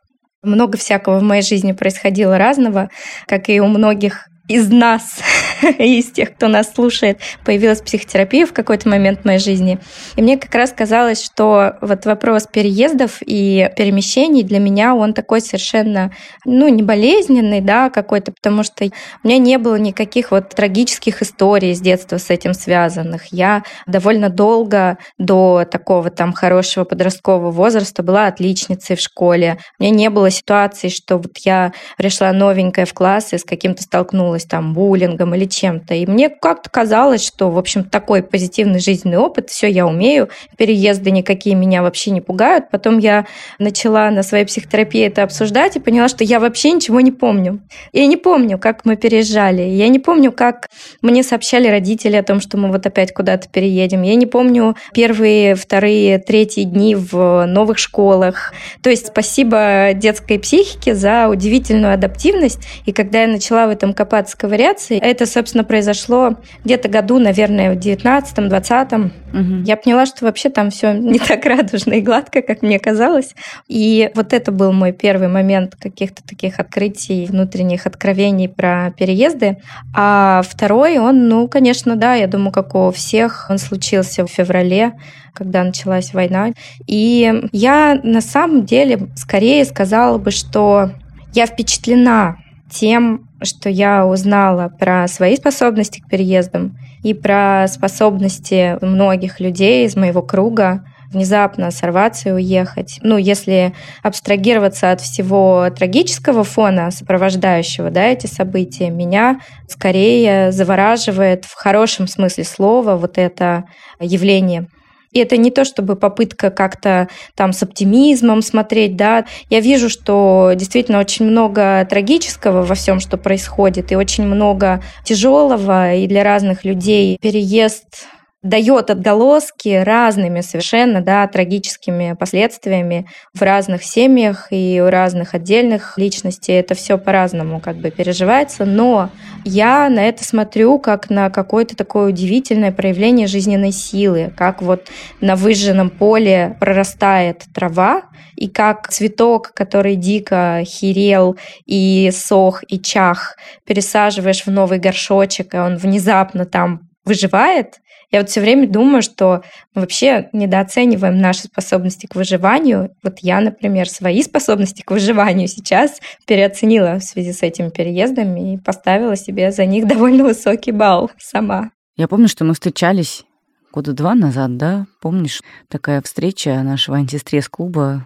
много 0.43 0.77
всякого 0.77 1.19
в 1.19 1.23
моей 1.23 1.41
жизни 1.41 1.71
происходило 1.71 2.37
разного, 2.37 2.89
как 3.27 3.47
и 3.47 3.61
у 3.61 3.67
многих 3.67 4.27
из 4.47 4.69
нас, 4.69 5.19
из 5.79 6.11
тех, 6.11 6.35
кто 6.35 6.47
нас 6.47 6.73
слушает, 6.73 7.19
появилась 7.45 7.81
психотерапия 7.81 8.45
в 8.45 8.53
какой-то 8.53 8.89
момент 8.89 9.21
в 9.21 9.25
моей 9.25 9.39
жизни. 9.39 9.79
И 10.15 10.21
мне 10.21 10.37
как 10.37 10.53
раз 10.55 10.71
казалось, 10.71 11.23
что 11.23 11.75
вот 11.81 12.05
вопрос 12.05 12.47
переездов 12.47 13.19
и 13.25 13.69
перемещений 13.75 14.43
для 14.43 14.59
меня, 14.59 14.95
он 14.95 15.13
такой 15.13 15.41
совершенно, 15.41 16.11
ну, 16.45 16.67
не 16.67 16.83
болезненный, 16.83 17.61
да, 17.61 17.89
какой-то, 17.89 18.31
потому 18.31 18.63
что 18.63 18.85
у 18.85 19.27
меня 19.27 19.37
не 19.37 19.57
было 19.57 19.75
никаких 19.75 20.31
вот 20.31 20.49
трагических 20.49 21.21
историй 21.21 21.73
с 21.75 21.81
детства 21.81 22.17
с 22.17 22.29
этим 22.29 22.53
связанных. 22.53 23.27
Я 23.31 23.63
довольно 23.87 24.29
долго 24.29 24.97
до 25.17 25.65
такого 25.69 26.09
там 26.09 26.33
хорошего 26.33 26.83
подросткового 26.83 27.51
возраста 27.51 28.03
была 28.03 28.27
отличницей 28.27 28.95
в 28.95 28.99
школе. 28.99 29.57
У 29.79 29.83
меня 29.83 29.93
не 29.93 30.09
было 30.09 30.29
ситуации, 30.29 30.89
что 30.89 31.17
вот 31.17 31.37
я 31.39 31.73
пришла 31.97 32.31
новенькая 32.31 32.85
в 32.85 32.93
класс 32.93 33.33
и 33.33 33.37
с 33.37 33.43
каким-то 33.43 33.83
столкнулась 33.83 34.45
там 34.45 34.73
буллингом 34.73 35.35
или 35.35 35.42
чем-то. 35.45 35.93
И 35.95 36.05
мне 36.05 36.29
как-то 36.29 36.69
казалось, 36.69 37.25
что, 37.25 37.49
в 37.49 37.57
общем, 37.57 37.83
такой 37.83 38.23
позитивный 38.23 38.79
жизненный 38.79 39.17
опыт, 39.17 39.49
все 39.49 39.67
я 39.67 39.85
умею, 39.85 40.29
переезды 40.57 41.11
никакие 41.11 41.55
меня 41.55 41.81
вообще 41.81 42.11
не 42.11 42.21
пугают. 42.21 42.69
Потом 42.69 42.99
я 42.99 43.25
начала 43.59 44.09
на 44.11 44.23
своей 44.23 44.45
психотерапии 44.45 45.01
это 45.05 45.23
обсуждать 45.23 45.75
и 45.75 45.79
поняла, 45.79 46.07
что 46.07 46.23
я 46.23 46.39
вообще 46.39 46.71
ничего 46.71 47.01
не 47.01 47.11
помню. 47.11 47.61
Я 47.91 48.05
не 48.07 48.17
помню, 48.17 48.57
как 48.57 48.85
мы 48.85 48.95
переезжали. 48.95 49.61
Я 49.61 49.87
не 49.87 49.99
помню, 49.99 50.31
как 50.31 50.69
мне 51.01 51.23
сообщали 51.23 51.67
родители 51.67 52.15
о 52.15 52.23
том, 52.23 52.39
что 52.39 52.57
мы 52.57 52.71
вот 52.71 52.85
опять 52.85 53.13
куда-то 53.13 53.49
переедем. 53.49 54.01
Я 54.03 54.15
не 54.15 54.25
помню 54.25 54.75
первые, 54.93 55.55
вторые, 55.55 56.19
третьи 56.19 56.63
дни 56.63 56.95
в 56.95 57.45
новых 57.45 57.77
школах. 57.77 58.53
То 58.81 58.89
есть 58.89 59.07
спасибо 59.07 59.91
детской 59.93 60.39
психике 60.39 60.95
за 60.95 61.27
удивительную 61.27 61.93
адаптивность. 61.93 62.59
И 62.85 62.91
когда 62.91 63.21
я 63.21 63.27
начала 63.27 63.67
в 63.67 63.69
этом 63.69 63.93
копаться, 63.93 64.37
ковыряться. 64.37 64.95
Это, 64.95 65.25
собственно, 65.33 65.63
произошло 65.63 66.37
где-то 66.63 66.87
году, 66.87 67.19
наверное, 67.19 67.73
в 67.73 67.77
19-20. 67.77 69.11
Угу. 69.33 69.63
Я 69.65 69.77
поняла, 69.77 70.05
что 70.05 70.25
вообще 70.25 70.49
там 70.49 70.69
все 70.69 70.93
не 70.93 71.19
так 71.19 71.45
радужно 71.45 71.93
и 71.93 72.01
гладко, 72.01 72.41
как 72.41 72.61
мне 72.61 72.79
казалось. 72.79 73.35
И 73.67 74.11
вот 74.15 74.33
это 74.33 74.51
был 74.51 74.71
мой 74.71 74.91
первый 74.91 75.27
момент 75.27 75.75
каких-то 75.75 76.23
таких 76.23 76.59
открытий, 76.59 77.25
внутренних 77.25 77.85
откровений 77.87 78.47
про 78.47 78.91
переезды. 78.97 79.57
А 79.95 80.41
второй, 80.47 80.99
он, 80.99 81.27
ну, 81.27 81.47
конечно, 81.47 81.95
да, 81.95 82.13
я 82.13 82.27
думаю, 82.27 82.51
как 82.51 82.75
у 82.75 82.91
всех, 82.91 83.47
он 83.49 83.57
случился 83.57 84.25
в 84.25 84.29
феврале, 84.29 84.93
когда 85.33 85.63
началась 85.63 86.13
война. 86.13 86.51
И 86.85 87.49
я 87.51 87.99
на 88.03 88.21
самом 88.21 88.65
деле 88.65 89.07
скорее 89.15 89.65
сказала 89.65 90.17
бы, 90.19 90.31
что 90.31 90.91
я 91.33 91.47
впечатлена 91.47 92.37
тем, 92.69 93.27
что 93.43 93.69
я 93.69 94.05
узнала 94.05 94.69
про 94.69 95.07
свои 95.07 95.35
способности 95.35 96.01
к 96.01 96.09
переездам 96.09 96.77
и 97.03 97.13
про 97.13 97.67
способности 97.67 98.77
многих 98.83 99.39
людей 99.39 99.85
из 99.85 99.95
моего 99.95 100.21
круга 100.21 100.83
внезапно 101.13 101.71
сорваться 101.71 102.29
и 102.29 102.31
уехать. 102.31 102.99
Ну, 103.03 103.17
если 103.17 103.73
абстрагироваться 104.01 104.91
от 104.91 104.99
всего 104.99 105.69
трагического 105.75 106.43
фона, 106.43 106.91
сопровождающего 106.91 107.91
да, 107.91 108.05
эти 108.05 108.27
события, 108.27 108.89
меня 108.89 109.39
скорее 109.67 110.51
завораживает 110.51 111.45
в 111.45 111.53
хорошем 111.53 112.07
смысле 112.07 112.43
слова 112.43 112.95
вот 112.95 113.17
это 113.17 113.65
явление 113.99 114.67
и 115.13 115.19
это 115.19 115.37
не 115.37 115.51
то, 115.51 115.63
чтобы 115.63 115.95
попытка 115.95 116.49
как-то 116.49 117.07
там 117.35 117.53
с 117.53 117.63
оптимизмом 117.63 118.41
смотреть, 118.41 118.95
да. 118.95 119.25
Я 119.49 119.59
вижу, 119.59 119.89
что 119.89 120.51
действительно 120.55 120.99
очень 120.99 121.25
много 121.25 121.85
трагического 121.89 122.63
во 122.63 122.75
всем, 122.75 122.99
что 122.99 123.17
происходит, 123.17 123.91
и 123.91 123.95
очень 123.95 124.25
много 124.25 124.81
тяжелого, 125.03 125.93
и 125.93 126.07
для 126.07 126.23
разных 126.23 126.65
людей 126.65 127.17
переезд 127.21 128.07
дает 128.43 128.89
отголоски 128.89 129.81
разными 129.83 130.41
совершенно, 130.41 131.01
да, 131.01 131.25
трагическими 131.27 132.15
последствиями 132.19 133.07
в 133.33 133.41
разных 133.41 133.83
семьях 133.83 134.47
и 134.51 134.81
у 134.85 134.89
разных 134.89 135.33
отдельных 135.33 135.97
личностей. 135.97 136.53
Это 136.53 136.75
все 136.75 136.97
по-разному 136.97 137.61
как 137.61 137.77
бы 137.77 137.89
переживается, 137.89 138.65
но 138.65 139.09
я 139.45 139.89
на 139.89 140.07
это 140.07 140.23
смотрю 140.23 140.77
как 140.77 141.09
на 141.09 141.29
какое-то 141.29 141.75
такое 141.75 142.09
удивительное 142.09 142.73
проявление 142.73 143.27
жизненной 143.27 143.71
силы, 143.71 144.33
как 144.35 144.61
вот 144.61 144.87
на 145.21 145.35
выжженном 145.35 145.89
поле 145.89 146.57
прорастает 146.59 147.45
трава, 147.53 148.03
и 148.35 148.49
как 148.49 148.89
цветок, 148.89 149.51
который 149.53 149.95
дико 149.95 150.63
херел 150.65 151.37
и 151.65 152.11
сох, 152.11 152.63
и 152.67 152.79
чах, 152.79 153.37
пересаживаешь 153.63 154.45
в 154.45 154.51
новый 154.51 154.79
горшочек, 154.79 155.53
и 155.53 155.57
он 155.57 155.77
внезапно 155.77 156.45
там 156.45 156.89
выживает, 157.05 157.79
я 158.13 158.19
вот 158.19 158.29
все 158.29 158.41
время 158.41 158.69
думаю, 158.69 159.01
что 159.01 159.43
мы 159.73 159.81
вообще 159.81 160.29
недооцениваем 160.33 161.17
наши 161.17 161.45
способности 161.45 162.05
к 162.05 162.13
выживанию. 162.13 162.95
Вот 163.01 163.17
я, 163.21 163.41
например, 163.41 163.89
свои 163.89 164.21
способности 164.23 164.83
к 164.83 164.91
выживанию 164.91 165.47
сейчас 165.47 165.99
переоценила 166.27 166.99
в 166.99 167.03
связи 167.03 167.33
с 167.33 167.41
этими 167.41 167.69
переездами 167.69 168.53
и 168.53 168.57
поставила 168.57 169.15
себе 169.15 169.51
за 169.51 169.65
них 169.65 169.87
довольно 169.89 170.23
высокий 170.23 170.71
балл 170.71 171.09
сама. 171.17 171.71
Я 171.97 172.07
помню, 172.07 172.27
что 172.27 172.45
мы 172.45 172.53
встречались 172.53 173.25
года 173.71 173.93
два 173.93 174.13
назад, 174.13 174.57
да? 174.57 174.85
Помнишь, 175.01 175.41
такая 175.67 175.99
встреча 176.03 176.61
нашего 176.61 176.97
антистресс-клуба 176.97 178.05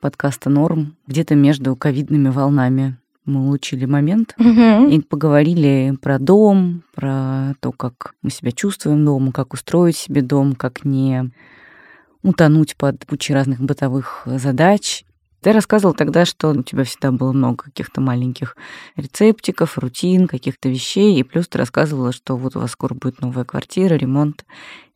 подкаста 0.00 0.50
«Норм» 0.50 0.96
где-то 1.06 1.34
между 1.34 1.74
ковидными 1.76 2.28
волнами 2.28 2.98
мы 3.30 3.46
улучили 3.46 3.84
момент 3.84 4.34
угу. 4.38 4.88
и 4.88 5.00
поговорили 5.00 5.96
про 6.00 6.18
дом, 6.18 6.82
про 6.94 7.54
то, 7.60 7.72
как 7.72 8.14
мы 8.22 8.30
себя 8.30 8.52
чувствуем 8.52 9.04
дома, 9.04 9.32
как 9.32 9.54
устроить 9.54 9.96
себе 9.96 10.22
дом, 10.22 10.54
как 10.54 10.84
не 10.84 11.30
утонуть 12.22 12.76
под 12.76 13.04
кучей 13.06 13.34
разных 13.34 13.60
бытовых 13.60 14.22
задач. 14.26 15.04
Ты 15.40 15.52
рассказывал 15.52 15.94
тогда, 15.94 16.26
что 16.26 16.50
у 16.50 16.62
тебя 16.62 16.84
всегда 16.84 17.12
было 17.12 17.32
много 17.32 17.64
каких-то 17.64 18.02
маленьких 18.02 18.56
рецептиков, 18.96 19.78
рутин, 19.78 20.28
каких-то 20.28 20.68
вещей, 20.68 21.18
и 21.18 21.22
плюс 21.22 21.48
ты 21.48 21.56
рассказывала, 21.56 22.12
что 22.12 22.36
вот 22.36 22.56
у 22.56 22.60
вас 22.60 22.72
скоро 22.72 22.92
будет 22.92 23.22
новая 23.22 23.44
квартира, 23.44 23.94
ремонт 23.94 24.44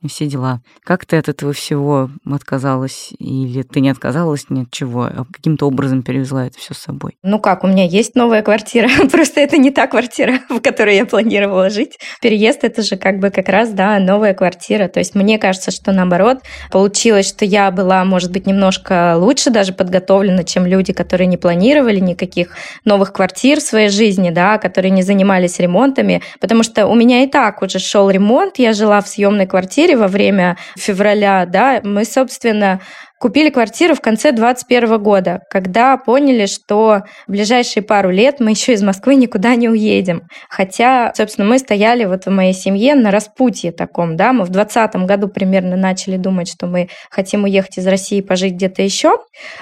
и 0.04 0.08
все 0.08 0.26
дела. 0.26 0.60
Как 0.84 1.06
ты 1.06 1.16
от 1.16 1.28
этого 1.28 1.52
всего 1.54 2.10
отказалась? 2.30 3.12
Или 3.18 3.62
ты 3.62 3.80
не 3.80 3.88
отказалась 3.88 4.46
ни 4.50 4.62
от 4.62 4.70
чего, 4.70 5.04
а 5.04 5.24
каким-то 5.32 5.66
образом 5.66 6.02
перевезла 6.02 6.46
это 6.46 6.58
все 6.58 6.74
с 6.74 6.78
собой? 6.78 7.16
Ну 7.22 7.38
как, 7.40 7.64
у 7.64 7.66
меня 7.66 7.84
есть 7.84 8.14
новая 8.14 8.42
квартира, 8.42 8.88
просто 9.10 9.40
это 9.40 9.56
не 9.56 9.70
та 9.70 9.86
квартира, 9.86 10.40
в 10.50 10.60
которой 10.60 10.96
я 10.96 11.06
планировала 11.06 11.70
жить. 11.70 11.98
Переезд— 12.20 12.60
это 12.62 12.82
же 12.82 12.96
как 12.96 13.18
бы 13.18 13.30
как 13.30 13.48
раз, 13.48 13.70
да, 13.70 13.98
новая 13.98 14.34
квартира. 14.34 14.88
То 14.88 15.00
есть 15.00 15.14
мне 15.14 15.38
кажется, 15.38 15.70
что 15.70 15.90
наоборот, 15.92 16.40
получилось, 16.70 17.26
что 17.26 17.46
я 17.46 17.70
была, 17.70 18.04
может 18.04 18.30
быть, 18.30 18.46
немножко 18.46 19.14
лучше 19.16 19.48
даже 19.48 19.72
подготовлена, 19.72 20.44
чем 20.44 20.66
люди, 20.66 20.92
которые 20.92 21.26
не 21.28 21.38
планировали 21.38 21.98
никаких 21.98 22.50
новых 22.84 23.14
квартир 23.14 23.60
в 23.60 23.62
своей 23.62 23.88
жизни, 23.88 24.28
да, 24.28 24.58
которые 24.58 24.90
не 24.90 25.02
занимались 25.02 25.58
ремонтами, 25.58 26.20
потому 26.40 26.62
что 26.62 26.86
у 26.86 26.94
меня 26.94 27.22
и 27.22 27.26
так 27.26 27.62
уже 27.62 27.78
шел 27.78 28.10
ремонт, 28.10 28.58
я 28.58 28.74
жила 28.74 29.00
в 29.00 29.08
съемной 29.08 29.46
квартире 29.46 29.93
во 29.96 30.08
время 30.08 30.56
февраля, 30.76 31.46
да, 31.46 31.80
мы, 31.82 32.04
собственно, 32.04 32.80
Купили 33.20 33.48
квартиру 33.48 33.94
в 33.94 34.00
конце 34.00 34.32
2021 34.32 35.02
года, 35.02 35.40
когда 35.48 35.96
поняли, 35.96 36.46
что 36.46 37.04
в 37.26 37.30
ближайшие 37.30 37.82
пару 37.82 38.10
лет 38.10 38.40
мы 38.40 38.50
еще 38.50 38.72
из 38.72 38.82
Москвы 38.82 39.14
никуда 39.14 39.54
не 39.54 39.68
уедем. 39.68 40.24
Хотя, 40.50 41.12
собственно, 41.14 41.46
мы 41.46 41.58
стояли 41.58 42.04
вот 42.04 42.26
в 42.26 42.30
моей 42.30 42.52
семье 42.52 42.94
на 42.94 43.10
распутье 43.10 43.72
таком, 43.72 44.16
да, 44.16 44.32
мы 44.32 44.44
в 44.44 44.48
2020 44.48 45.06
году 45.06 45.28
примерно 45.28 45.76
начали 45.76 46.16
думать, 46.16 46.48
что 46.48 46.66
мы 46.66 46.88
хотим 47.08 47.44
уехать 47.44 47.78
из 47.78 47.86
России 47.86 48.18
и 48.18 48.22
пожить 48.22 48.54
где-то 48.54 48.82
еще. 48.82 49.18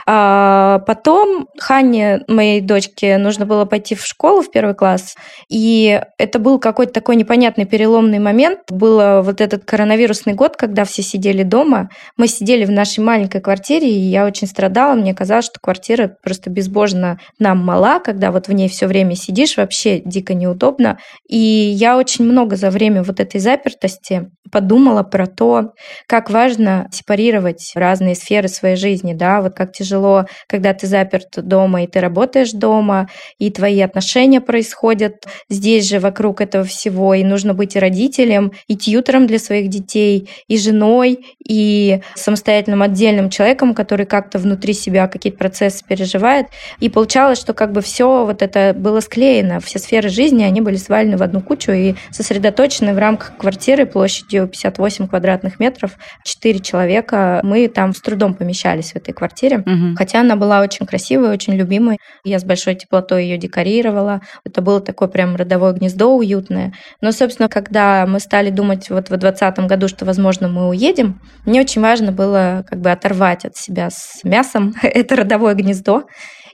А 0.07 0.81
потом 0.81 1.47
Ханне, 1.61 2.23
моей 2.29 2.63
дочке, 2.63 3.19
нужно 3.19 3.47
было 3.47 3.65
пойти 3.67 3.95
в 3.95 4.05
школу 4.05 4.43
в 4.43 4.51
первый 4.51 4.75
класс, 4.75 5.15
и 5.51 6.01
это 6.19 6.39
был 6.39 6.59
какой-то 6.59 6.95
такой 6.95 7.17
непонятный 7.17 7.67
переломный 7.67 8.19
момент. 8.19 8.61
Был 8.71 9.23
вот 9.23 9.41
этот 9.41 9.65
коронавирусный 9.65 10.33
год, 10.33 10.57
когда 10.57 10.85
все 10.85 11.03
сидели 11.03 11.43
дома. 11.43 11.91
Мы 12.17 12.29
сидели 12.29 12.65
в 12.65 12.71
нашей 12.71 13.05
маленькой 13.05 13.42
квартире 13.43 13.91
и 13.91 14.01
я 14.01 14.25
очень 14.25 14.47
страдала. 14.47 14.95
Мне 14.95 15.15
казалось, 15.15 15.47
что 15.47 15.61
квартира 15.61 16.17
просто 16.23 16.51
безбожно 16.51 17.19
нам 17.39 17.59
мала, 17.59 17.99
когда 17.99 18.31
вот 18.31 18.49
в 18.49 18.53
ней 18.53 18.69
все 18.69 18.87
время 18.87 19.15
сидишь, 19.15 19.57
вообще 19.57 20.01
дико 20.01 20.35
неудобно. 20.35 20.99
И 21.29 21.37
я 21.37 21.99
очень 21.99 22.25
много 22.25 22.57
за 22.57 22.71
время 22.71 23.03
вот 23.03 23.21
этой 23.21 23.41
запертости 23.41 24.31
подумала 24.53 25.03
про 25.03 25.27
то, 25.27 25.73
как 26.07 26.31
важно 26.31 26.87
сепарировать 26.93 27.73
разные 27.75 28.15
сферы 28.15 28.49
своей 28.49 28.77
жизни, 28.77 29.15
да, 29.15 29.41
вот 29.41 29.55
как 29.55 29.73
тяжело, 29.73 30.27
когда 30.47 30.75
ты 30.75 30.87
заперт 30.87 31.31
дома, 31.37 31.83
и 31.83 31.87
ты 31.87 32.01
работаешь 32.01 32.53
дома, 32.53 33.09
и 33.39 33.51
твои 33.51 33.81
отношения 33.81 34.43
происходят 34.43 35.25
здесь 35.49 35.89
же, 35.89 35.99
вокруг 36.01 36.43
этого 36.43 36.65
всего, 36.65 37.15
и 37.15 37.25
нужно 37.25 37.55
быть 37.55 37.77
и 37.77 37.79
родителем, 37.79 38.53
и 38.69 38.77
тьютером 38.77 39.27
для 39.27 39.39
своих 39.39 39.69
детей, 39.69 40.29
и 40.49 40.59
женой, 40.59 41.25
и 41.43 42.03
самостоятельным 42.15 42.83
отдельным 42.83 43.31
человеком, 43.33 43.75
который 43.75 44.07
как-то 44.07 44.39
внутри 44.39 44.73
себя 44.75 45.09
какие-то 45.09 45.39
процессы 45.39 45.85
переживает. 45.85 46.47
И 46.79 46.89
получалось, 46.89 47.41
что 47.41 47.55
как 47.55 47.73
бы 47.73 47.81
все 47.81 48.25
вот 48.25 48.43
это 48.43 48.75
было 48.77 49.01
склеено, 49.01 49.61
все 49.61 49.79
сферы 49.79 50.09
жизни, 50.09 50.45
они 50.45 50.61
были 50.61 50.77
свалены 50.77 51.17
в 51.17 51.23
одну 51.23 51.41
кучу 51.41 51.73
и 51.73 51.95
сосредоточены 52.11 52.95
в 52.95 52.99
рамках 52.99 53.37
квартиры 53.37 53.87
площадью 53.87 54.47
58 54.47 55.09
квадратных 55.09 55.59
метров, 55.59 55.93
4 56.25 56.61
человека. 56.61 57.41
Мы 57.43 57.69
там 57.69 57.95
с 57.95 58.01
трудом 58.01 58.35
помещались 58.35 58.93
в 58.93 58.97
этой 58.97 59.13
квартире, 59.13 59.59
угу. 59.59 59.97
хотя 59.97 60.21
она 60.21 60.37
была 60.37 60.61
очень 60.61 60.87
красивой, 60.87 61.31
очень 61.31 61.55
любимой. 61.55 61.99
Я 62.25 62.39
с 62.39 62.45
большой 62.45 62.75
теплотой 62.75 63.25
ее 63.25 63.39
декорировала. 63.39 64.21
Это 64.45 64.63
было 64.63 64.81
такое 64.81 65.09
прям 65.09 65.37
родовое 65.37 65.73
гнездо 65.73 66.15
уютное. 66.15 66.73
Но, 67.01 67.13
собственно, 67.13 67.49
когда 67.49 68.07
мы 68.07 68.21
стали 68.21 68.51
думать 68.51 68.91
вот 68.91 69.07
в 69.07 69.17
2020 69.17 69.67
году, 69.67 69.89
что, 69.89 70.05
возможно, 70.05 70.49
мы 70.49 70.69
уедем, 70.69 71.21
мне 71.47 71.61
очень 71.61 71.81
важно 71.81 72.13
было 72.13 72.65
как 72.69 72.81
бы 72.81 72.91
оторвать 72.91 73.22
оторвать 73.23 73.45
от 73.45 73.57
себя 73.57 73.91
с 73.91 74.21
мясом. 74.25 74.75
Это 74.83 75.17
родовое 75.17 75.55
гнездо 75.55 76.05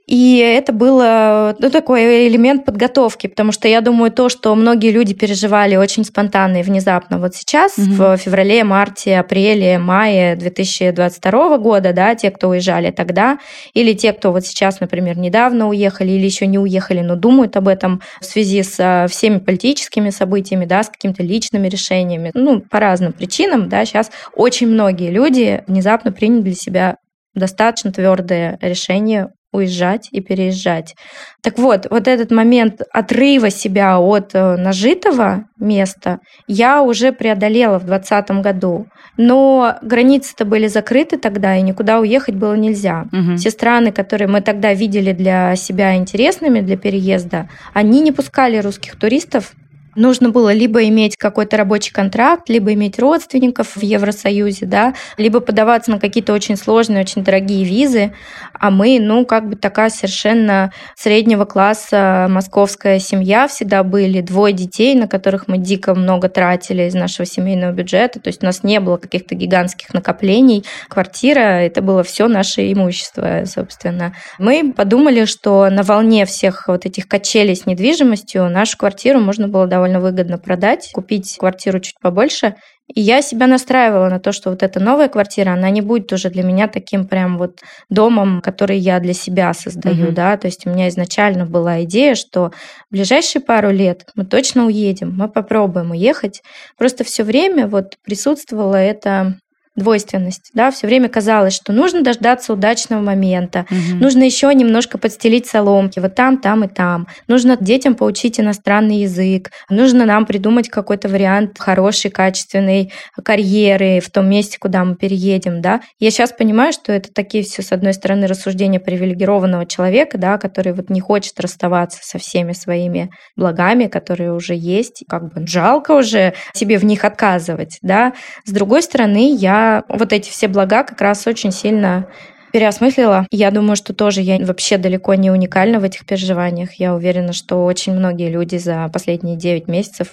и 0.09 0.39
это 0.39 0.73
было 0.73 1.55
ну, 1.59 1.69
такой 1.69 2.29
элемент 2.29 2.65
подготовки, 2.65 3.27
потому 3.27 3.53
что 3.53 3.69
я 3.69 3.83
думаю, 3.83 4.11
то, 4.11 4.31
что 4.31 4.55
многие 4.55 4.91
люди 4.91 5.13
переживали 5.13 5.77
очень 5.77 6.03
спонтанно 6.03 6.61
и 6.61 6.63
внезапно 6.63 7.19
вот 7.19 7.35
сейчас, 7.35 7.77
угу. 7.77 7.93
в 7.93 8.17
феврале, 8.17 8.65
марте, 8.65 9.19
апреле, 9.19 9.79
мае 9.79 10.35
2022 10.35 11.59
года, 11.59 11.93
да, 11.93 12.15
те, 12.15 12.31
кто 12.31 12.49
уезжали 12.49 12.91
тогда, 12.91 13.39
или 13.75 13.93
те, 13.93 14.15
кто 14.15 14.33
вот 14.33 14.47
сейчас, 14.47 14.81
например, 14.81 15.19
недавно 15.19 15.69
уехали 15.69 16.13
или 16.13 16.25
еще 16.25 16.47
не 16.47 16.59
уехали, 16.59 17.03
но 17.03 17.15
думают 17.15 17.59
об 17.59 17.69
этом 17.69 18.01
в 18.23 18.25
связи 18.25 18.63
с 18.63 19.07
всеми 19.11 19.41
политическими 19.41 20.09
событиями, 20.09 20.65
да, 20.65 20.85
с 20.85 20.89
какими-то 20.89 21.23
личными 21.23 21.69
решениями, 21.69 22.31
ну, 22.33 22.63
по 22.63 22.81
разным 22.81 23.13
причинам, 23.13 23.69
да, 23.69 23.85
сейчас 23.85 24.11
очень 24.35 24.69
многие 24.69 25.11
люди 25.11 25.63
внезапно 25.67 26.13
приняли 26.13 26.41
для 26.41 26.55
себя 26.55 26.97
достаточно 27.35 27.93
твердое 27.93 28.59
решение 28.63 29.29
уезжать 29.53 30.09
и 30.13 30.21
переезжать. 30.21 30.95
Так 31.43 31.59
вот, 31.59 31.87
вот 31.91 32.07
этот 32.07 32.31
момент 32.31 32.83
отрыва 32.93 33.51
себя 33.51 33.99
от 33.99 34.35
э, 34.35 34.57
нажитого 34.57 35.45
места 35.59 36.19
я 36.47 36.83
уже 36.83 37.13
преодолела 37.13 37.79
в 37.79 37.85
2020 37.85 38.43
году. 38.43 38.87
Но 39.17 39.77
границы-то 39.83 40.45
были 40.45 40.69
закрыты 40.69 41.19
тогда, 41.19 41.57
и 41.57 41.63
никуда 41.63 41.99
уехать 41.99 42.37
было 42.37 42.55
нельзя. 42.55 43.07
Угу. 43.13 43.37
Все 43.37 43.51
страны, 43.51 43.91
которые 43.91 44.29
мы 44.29 44.43
тогда 44.43 44.73
видели 44.75 45.13
для 45.13 45.57
себя 45.57 45.97
интересными 45.97 46.61
для 46.61 46.77
переезда, 46.77 47.49
они 47.73 48.01
не 48.01 48.13
пускали 48.13 48.59
русских 48.59 48.97
туристов 48.97 49.55
нужно 49.99 50.31
было 50.31 50.53
либо 50.53 50.85
иметь 50.85 51.17
какой-то 51.17 51.57
рабочий 51.57 51.93
контракт, 51.93 52.49
либо 52.49 52.73
иметь 52.73 52.99
родственников 52.99 53.77
в 53.77 53.83
Евросоюзе, 53.83 54.67
да, 54.67 54.95
либо 55.17 55.41
подаваться 55.41 55.91
на 55.91 56.01
какие-то 56.01 56.33
очень 56.33 56.57
сложные, 56.57 57.03
очень 57.03 57.25
дорогие 57.25 57.65
визы, 57.65 58.15
а 58.53 58.71
мы, 58.71 58.99
ну, 59.01 59.27
как 59.27 59.49
бы 59.49 59.57
такая 59.57 59.91
совершенно 59.91 60.73
среднего 60.97 61.45
класса 61.45 62.27
московская 62.31 62.99
семья 62.99 63.49
всегда 63.49 63.83
были, 63.83 64.21
двое 64.21 64.55
детей, 64.55 64.95
на 64.95 65.09
которых 65.09 65.49
мы 65.49 65.59
дико 65.59 65.95
много 65.95 66.29
тратили 66.29 66.85
из 66.85 66.95
нашего 66.95 67.27
семейного 67.27 67.73
бюджета, 67.73 68.21
то 68.21 68.29
есть 68.29 68.43
у 68.43 68.47
нас 68.47 68.63
не 68.63 68.81
было 68.81 68.97
каких-то 68.97 69.35
гигантских 69.35 69.93
накоплений, 69.93 70.65
квартира, 70.89 71.41
это 71.41 71.83
было 71.83 72.03
все 72.03 72.29
наше 72.29 72.73
имущество, 72.73 73.43
собственно. 73.47 74.15
Мы 74.39 74.73
подумали, 74.73 75.25
что 75.25 75.69
на 75.71 75.83
волне 75.83 76.25
всех 76.25 76.69
вот 76.69 76.87
этих 76.87 77.09
качелей 77.09 77.57
с 77.57 77.67
недвижимостью 77.67 78.49
нашу 78.49 78.79
квартиру 78.79 79.21
можно 79.21 79.49
было 79.49 79.67
довольно 79.67 79.88
довольно 79.89 80.01
выгодно 80.01 80.39
продать, 80.39 80.91
купить 80.93 81.37
квартиру 81.39 81.81
чуть 81.81 81.99
побольше. 82.01 82.55
И 82.95 83.01
я 83.03 83.21
себя 83.21 83.47
настраивала 83.47 84.09
на 84.09 84.19
то, 84.19 84.33
что 84.33 84.51
вот 84.51 84.63
эта 84.63 84.81
новая 84.81 85.09
квартира, 85.09 85.51
она 85.51 85.69
не 85.69 85.83
будет 85.83 86.11
уже 86.13 86.31
для 86.31 86.43
меня 86.43 86.69
таким 86.69 87.07
прям 87.07 87.37
вот 87.37 87.61
домом, 87.91 88.41
который 88.41 88.79
я 88.79 88.99
для 88.99 89.13
себя 89.13 89.53
создаю, 89.53 90.09
mm-hmm. 90.09 90.13
да. 90.13 90.37
То 90.39 90.47
есть 90.47 90.67
у 90.67 90.71
меня 90.71 90.89
изначально 90.89 91.45
была 91.45 91.83
идея, 91.83 92.15
что 92.15 92.51
в 92.89 92.93
ближайшие 92.93 93.43
пару 93.43 93.71
лет 93.71 94.07
мы 94.15 94.25
точно 94.25 94.67
уедем, 94.67 95.15
мы 95.15 95.29
попробуем 95.29 95.91
уехать. 95.91 96.41
Просто 96.79 97.05
все 97.05 97.25
время 97.25 97.67
вот 97.67 97.97
присутствовало 98.05 98.77
это 98.77 99.39
двойственность, 99.79 100.51
да, 100.55 100.71
все 100.71 100.87
время 100.87 101.09
казалось, 101.09 101.55
что 101.55 101.73
нужно 101.73 102.03
дождаться 102.03 102.53
удачного 102.53 103.01
момента, 103.01 103.67
угу. 103.71 103.99
нужно 104.01 104.25
еще 104.25 104.53
немножко 104.55 104.99
подстелить 104.99 105.47
соломки, 105.47 106.01
вот 106.01 106.15
там, 106.15 106.39
там 106.39 106.65
и 106.65 106.69
там, 106.69 107.07
нужно 107.29 107.57
детям 107.57 107.95
поучить 107.95 108.41
иностранный 108.41 108.99
язык, 108.99 109.51
нужно 109.71 110.05
нам 110.05 110.27
придумать 110.27 110.69
какой-то 110.69 111.09
вариант 111.09 111.59
хорошей, 111.59 112.11
качественной 112.11 112.93
карьеры 113.23 114.01
в 114.01 114.11
том 114.11 114.29
месте, 114.29 114.59
куда 114.59 114.85
мы 114.85 114.97
переедем, 114.97 115.63
да. 115.63 115.81
Я 115.99 116.11
сейчас 116.11 116.33
понимаю, 116.33 116.73
что 116.73 116.93
это 116.93 117.13
такие 117.13 117.45
все, 117.45 117.63
с 117.63 117.73
одной 117.73 117.95
стороны, 117.95 118.27
рассуждения 118.27 118.81
привилегированного 118.81 119.67
человека, 119.67 120.19
да, 120.19 120.39
который 120.39 120.73
вот 120.73 120.91
не 120.91 121.01
хочет 121.01 121.39
расставаться 121.41 122.01
со 122.03 122.19
всеми 122.19 122.53
своими 122.53 123.11
благами, 123.37 123.87
которые 123.87 124.33
уже 124.33 124.55
есть, 124.55 125.05
как 125.09 125.33
бы 125.33 125.47
жалко 125.47 125.93
уже 125.93 126.35
себе 126.53 126.79
в 126.79 126.85
них 126.85 127.05
отказывать, 127.05 127.79
да. 127.83 128.13
С 128.45 128.51
другой 128.51 128.83
стороны, 128.83 129.35
я 129.35 129.68
вот 129.89 130.13
эти 130.13 130.31
все 130.31 130.49
блага 130.49 130.83
как 130.85 131.01
раз 131.01 131.27
очень 131.27 131.53
сильно 131.53 132.07
переосмыслила. 132.53 133.27
Я 133.31 133.51
думаю, 133.51 133.77
что 133.77 133.93
тоже 133.93 134.21
я 134.23 134.39
вообще 134.39 134.79
далеко 134.79 135.15
не 135.15 135.31
уникальна 135.31 135.81
в 135.81 135.85
этих 135.85 136.07
переживаниях. 136.07 136.75
Я 136.75 136.95
уверена, 136.95 137.33
что 137.33 137.65
очень 137.65 137.95
многие 137.95 138.31
люди 138.31 138.57
за 138.57 138.89
последние 138.93 139.37
9 139.37 139.69
месяцев 139.69 140.09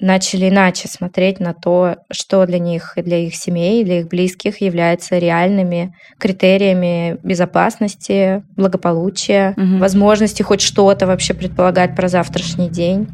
начали 0.00 0.48
иначе 0.48 0.88
смотреть 0.88 1.38
на 1.38 1.54
то, 1.54 1.96
что 2.10 2.44
для 2.46 2.58
них 2.58 2.94
и 2.96 3.02
для 3.02 3.18
их 3.18 3.36
семей, 3.36 3.84
для 3.84 4.00
их 4.00 4.08
близких 4.08 4.60
является 4.60 5.18
реальными 5.18 5.94
критериями 6.18 7.16
безопасности, 7.22 8.42
благополучия, 8.56 9.54
угу. 9.56 9.78
возможности 9.78 10.42
хоть 10.42 10.60
что-то 10.60 11.06
вообще 11.06 11.32
предполагать 11.32 11.94
про 11.94 12.08
завтрашний 12.08 12.68
день. 12.68 13.06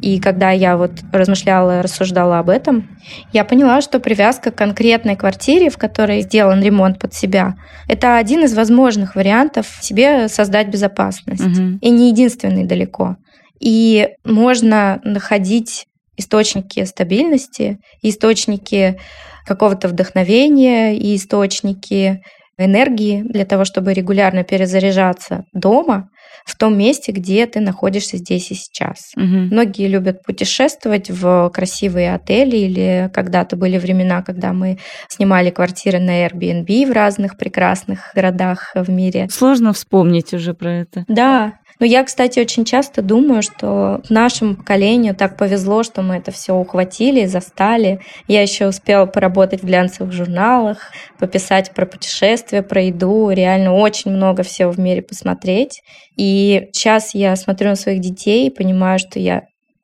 И 0.00 0.20
когда 0.20 0.52
я 0.52 0.76
вот 0.76 0.92
размышляла, 1.12 1.82
рассуждала 1.82 2.38
об 2.38 2.50
этом, 2.50 2.88
я 3.32 3.44
поняла, 3.44 3.80
что 3.80 3.98
привязка 3.98 4.52
к 4.52 4.54
конкретной 4.54 5.16
квартире, 5.16 5.70
в 5.70 5.76
которой 5.76 6.20
сделан 6.20 6.62
ремонт 6.62 7.00
под 7.00 7.14
себя, 7.14 7.56
это 7.88 8.16
один 8.16 8.44
из 8.44 8.54
возможных 8.54 9.16
вариантов 9.16 9.66
себе 9.80 10.28
создать 10.28 10.68
безопасность. 10.68 11.44
Угу. 11.44 11.78
И 11.80 11.90
не 11.90 12.10
единственный 12.10 12.64
далеко. 12.64 13.16
И 13.60 14.10
можно 14.24 15.00
находить 15.02 15.87
источники 16.18 16.84
стабильности, 16.84 17.78
источники 18.02 19.00
какого-то 19.46 19.88
вдохновения 19.88 20.94
и 20.96 21.16
источники 21.16 22.22
энергии 22.58 23.22
для 23.22 23.46
того, 23.46 23.64
чтобы 23.64 23.94
регулярно 23.94 24.44
перезаряжаться 24.44 25.44
дома 25.52 26.10
в 26.44 26.56
том 26.56 26.76
месте, 26.76 27.12
где 27.12 27.46
ты 27.46 27.60
находишься 27.60 28.16
здесь 28.16 28.50
и 28.50 28.54
сейчас. 28.54 29.12
Угу. 29.16 29.24
Многие 29.24 29.86
любят 29.86 30.22
путешествовать 30.22 31.10
в 31.10 31.50
красивые 31.54 32.14
отели 32.14 32.56
или 32.56 33.10
когда-то 33.12 33.56
были 33.56 33.78
времена, 33.78 34.22
когда 34.22 34.52
мы 34.52 34.78
снимали 35.08 35.50
квартиры 35.50 35.98
на 35.98 36.26
Airbnb 36.26 36.86
в 36.86 36.92
разных 36.92 37.36
прекрасных 37.36 38.10
городах 38.14 38.72
в 38.74 38.90
мире. 38.90 39.28
Сложно 39.30 39.72
вспомнить 39.72 40.32
уже 40.32 40.54
про 40.54 40.72
это. 40.72 41.04
Да, 41.06 41.54
но 41.78 41.86
я, 41.86 42.02
кстати, 42.04 42.40
очень 42.40 42.64
часто 42.64 43.02
думаю, 43.02 43.42
что 43.42 44.00
нашему 44.08 44.56
поколению 44.56 45.14
так 45.14 45.36
повезло, 45.36 45.82
что 45.84 46.02
мы 46.02 46.16
это 46.16 46.32
все 46.32 46.54
ухватили, 46.54 47.26
застали. 47.26 48.00
Я 48.26 48.42
еще 48.42 48.66
успела 48.66 49.06
поработать 49.06 49.62
в 49.62 49.66
глянцевых 49.66 50.12
журналах, 50.12 50.90
пописать 51.18 51.72
про 51.72 51.86
путешествия, 51.86 52.62
про 52.62 52.82
еду, 52.82 53.30
реально 53.30 53.74
очень 53.74 54.10
много 54.10 54.42
всего 54.42 54.72
в 54.72 54.78
мире 54.78 55.02
посмотреть. 55.02 55.82
И 56.16 56.68
сейчас 56.72 57.14
я 57.14 57.36
смотрю 57.36 57.70
на 57.70 57.76
своих 57.76 58.00
детей 58.00 58.48
и 58.48 58.54
понимаю, 58.54 58.98
что 58.98 59.20
я 59.20 59.42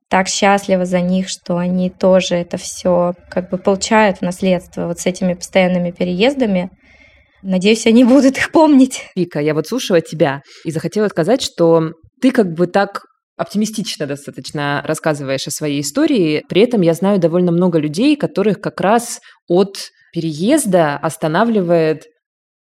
так 0.08 0.28
счастлива 0.28 0.84
за 0.84 1.00
них, 1.00 1.28
что 1.28 1.56
они 1.56 1.90
тоже 1.90 2.36
это 2.36 2.56
все 2.56 3.14
как 3.28 3.50
бы 3.50 3.58
получают 3.58 4.18
в 4.18 4.22
наследство 4.22 4.86
вот 4.86 5.00
с 5.00 5.06
этими 5.06 5.34
постоянными 5.34 5.90
переездами. 5.90 6.70
Надеюсь, 7.46 7.86
они 7.86 8.04
будут 8.04 8.38
их 8.38 8.50
помнить. 8.52 9.10
Вика, 9.14 9.38
я 9.38 9.52
вот 9.52 9.66
слушала 9.66 10.00
тебя 10.00 10.40
и 10.64 10.70
захотела 10.70 11.08
сказать, 11.08 11.42
что 11.42 11.92
ты 12.22 12.30
как 12.30 12.54
бы 12.54 12.66
так 12.66 13.02
оптимистично 13.36 14.06
достаточно 14.06 14.82
рассказываешь 14.86 15.46
о 15.46 15.50
своей 15.50 15.82
истории. 15.82 16.42
При 16.48 16.62
этом 16.62 16.80
я 16.80 16.94
знаю 16.94 17.18
довольно 17.18 17.52
много 17.52 17.78
людей, 17.78 18.16
которых 18.16 18.62
как 18.62 18.80
раз 18.80 19.20
от 19.46 19.76
переезда 20.14 20.96
останавливает 20.96 22.04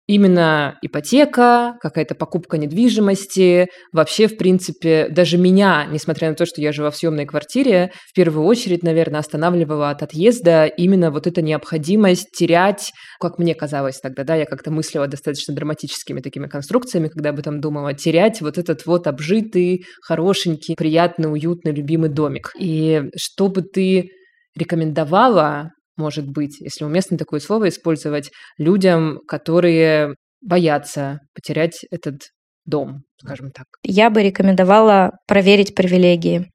Именно 0.06 0.78
ипотека, 0.82 1.78
какая-то 1.80 2.14
покупка 2.14 2.58
недвижимости, 2.58 3.68
вообще, 3.94 4.28
в 4.28 4.36
принципе, 4.36 5.08
даже 5.10 5.38
меня, 5.38 5.88
несмотря 5.90 6.30
на 6.30 6.36
то, 6.36 6.46
что 6.46 6.62
я 6.62 6.74
жила 6.74 6.92
в 6.92 6.98
съемной 6.98 7.26
квартире, 7.26 7.92
в 8.12 8.14
первую 8.14 8.46
очередь, 8.46 8.84
наверное, 8.84 9.22
останавливала 9.22 9.92
от 9.92 10.04
отъезда 10.04 10.66
именно 10.66 11.10
вот 11.10 11.26
эта 11.26 11.42
необходимость 11.42 12.32
терять, 12.38 12.92
как 13.18 13.40
мне 13.40 13.56
казалось 13.56 14.00
тогда, 14.02 14.26
да, 14.26 14.36
я 14.36 14.46
как-то 14.46 14.72
мыслила 14.72 15.08
достаточно 15.08 15.56
драматическими 15.56 16.20
такими 16.20 16.48
конструкциями, 16.48 17.08
когда 17.08 17.30
об 17.30 17.40
этом 17.40 17.62
думала, 17.62 17.94
терять 17.94 18.42
вот 18.42 18.58
этот 18.58 18.86
вот 18.86 19.08
обжитый, 19.08 19.86
хорошенький, 20.02 20.76
приятный, 20.76 21.32
уютный, 21.32 21.72
любимый 21.72 22.10
домик. 22.10 22.52
И 22.60 23.04
что 23.16 23.48
бы 23.48 23.62
ты 23.62 24.10
рекомендовала 24.56 25.72
может 25.98 26.28
быть, 26.28 26.60
если 26.60 26.86
уместно 26.86 27.18
такое 27.18 27.40
слово 27.40 27.70
использовать, 27.70 28.32
людям, 28.58 29.20
которые 29.28 30.16
боятся 30.42 31.20
потерять 31.34 31.80
этот 31.92 32.22
дом, 32.66 33.04
скажем 33.18 33.52
так. 33.52 33.66
Я 33.84 34.10
бы 34.10 34.24
рекомендовала 34.24 35.12
проверить 35.28 35.76
привилегии 35.76 36.52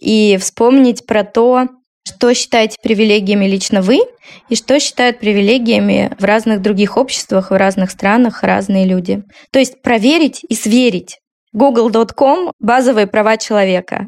и 0.00 0.36
вспомнить 0.38 1.06
про 1.06 1.24
то, 1.24 1.66
что 2.06 2.32
считаете 2.34 2.76
привилегиями 2.82 3.46
лично 3.46 3.82
вы 3.82 4.00
и 4.48 4.54
что 4.54 4.78
считают 4.80 5.18
привилегиями 5.18 6.14
в 6.18 6.24
разных 6.24 6.62
других 6.62 6.96
обществах, 6.96 7.50
в 7.50 7.56
разных 7.56 7.90
странах 7.90 8.42
разные 8.42 8.86
люди. 8.86 9.22
То 9.52 9.58
есть 9.58 9.82
проверить 9.82 10.42
и 10.48 10.54
сверить. 10.54 11.18
Google.com– 11.52 12.52
базовые 12.60 13.06
права 13.06 13.36
человека. 13.36 14.06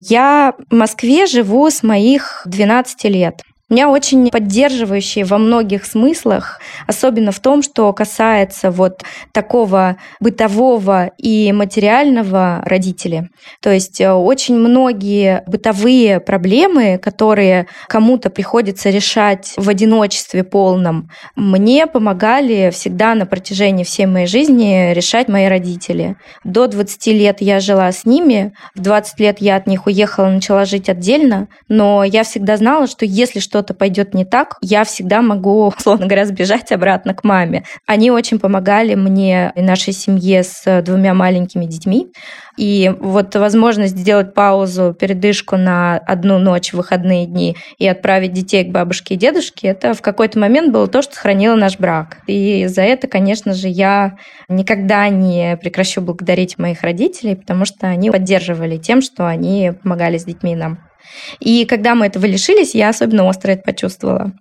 Я 0.00 0.54
в 0.70 0.74
Москве 0.74 1.26
живу 1.26 1.70
с 1.70 1.82
моих 1.82 2.42
12 2.46 3.04
лет. 3.04 3.40
Меня 3.74 3.90
очень 3.90 4.30
поддерживающие 4.30 5.24
во 5.24 5.36
многих 5.36 5.84
смыслах, 5.84 6.60
особенно 6.86 7.32
в 7.32 7.40
том, 7.40 7.60
что 7.60 7.92
касается 7.92 8.70
вот 8.70 9.02
такого 9.32 9.96
бытового 10.20 11.10
и 11.18 11.50
материального 11.50 12.62
родители. 12.64 13.30
То 13.60 13.72
есть 13.72 14.00
э, 14.00 14.12
очень 14.12 14.54
многие 14.54 15.42
бытовые 15.48 16.20
проблемы, 16.20 16.98
которые 17.02 17.66
кому-то 17.88 18.30
приходится 18.30 18.90
решать 18.90 19.54
в 19.56 19.68
одиночестве 19.68 20.44
полном, 20.44 21.10
мне 21.34 21.88
помогали 21.88 22.70
всегда 22.72 23.16
на 23.16 23.26
протяжении 23.26 23.82
всей 23.82 24.06
моей 24.06 24.28
жизни 24.28 24.92
решать 24.92 25.26
мои 25.26 25.48
родители. 25.48 26.14
До 26.44 26.68
20 26.68 27.06
лет 27.08 27.38
я 27.40 27.58
жила 27.58 27.90
с 27.90 28.04
ними, 28.04 28.52
в 28.76 28.82
20 28.82 29.18
лет 29.18 29.40
я 29.40 29.56
от 29.56 29.66
них 29.66 29.86
уехала, 29.86 30.28
начала 30.28 30.64
жить 30.64 30.88
отдельно, 30.88 31.48
но 31.66 32.04
я 32.04 32.22
всегда 32.22 32.56
знала, 32.56 32.86
что 32.86 33.04
если 33.04 33.40
что 33.40 33.63
что-то 33.64 33.74
пойдет 33.74 34.12
не 34.14 34.24
так, 34.24 34.56
я 34.60 34.84
всегда 34.84 35.22
могу, 35.22 35.68
условно 35.78 36.06
говоря, 36.06 36.26
сбежать 36.26 36.70
обратно 36.72 37.14
к 37.14 37.24
маме. 37.24 37.64
Они 37.86 38.10
очень 38.10 38.38
помогали 38.38 38.94
мне 38.94 39.52
и 39.56 39.62
нашей 39.62 39.92
семье 39.92 40.42
с 40.42 40.82
двумя 40.82 41.14
маленькими 41.14 41.64
детьми. 41.64 42.08
И 42.56 42.92
вот 43.00 43.34
возможность 43.34 43.96
сделать 43.96 44.32
паузу, 44.32 44.94
передышку 44.98 45.56
на 45.56 45.96
одну 45.96 46.38
ночь 46.38 46.72
выходные 46.72 47.26
дни 47.26 47.56
и 47.78 47.88
отправить 47.88 48.32
детей 48.32 48.64
к 48.64 48.70
бабушке 48.70 49.14
и 49.14 49.16
дедушке, 49.16 49.68
это 49.68 49.92
в 49.94 50.02
какой-то 50.02 50.38
момент 50.38 50.72
было 50.72 50.86
то, 50.86 51.02
что 51.02 51.14
сохранило 51.14 51.56
наш 51.56 51.78
брак. 51.78 52.18
И 52.28 52.66
за 52.66 52.82
это, 52.82 53.08
конечно 53.08 53.54
же, 53.54 53.68
я 53.68 54.18
никогда 54.48 55.08
не 55.08 55.56
прекращу 55.56 56.00
благодарить 56.00 56.58
моих 56.58 56.82
родителей, 56.82 57.34
потому 57.34 57.64
что 57.64 57.88
они 57.88 58.10
поддерживали 58.10 58.76
тем, 58.76 59.00
что 59.00 59.26
они 59.26 59.72
помогали 59.82 60.18
с 60.18 60.24
детьми 60.24 60.54
нам. 60.54 60.78
И 61.40 61.64
когда 61.64 61.94
мы 61.94 62.06
этого 62.06 62.26
лишились, 62.26 62.74
я 62.74 62.88
особенно 62.88 63.24
остро 63.24 63.52
это 63.52 63.62
почувствовала. 63.62 64.32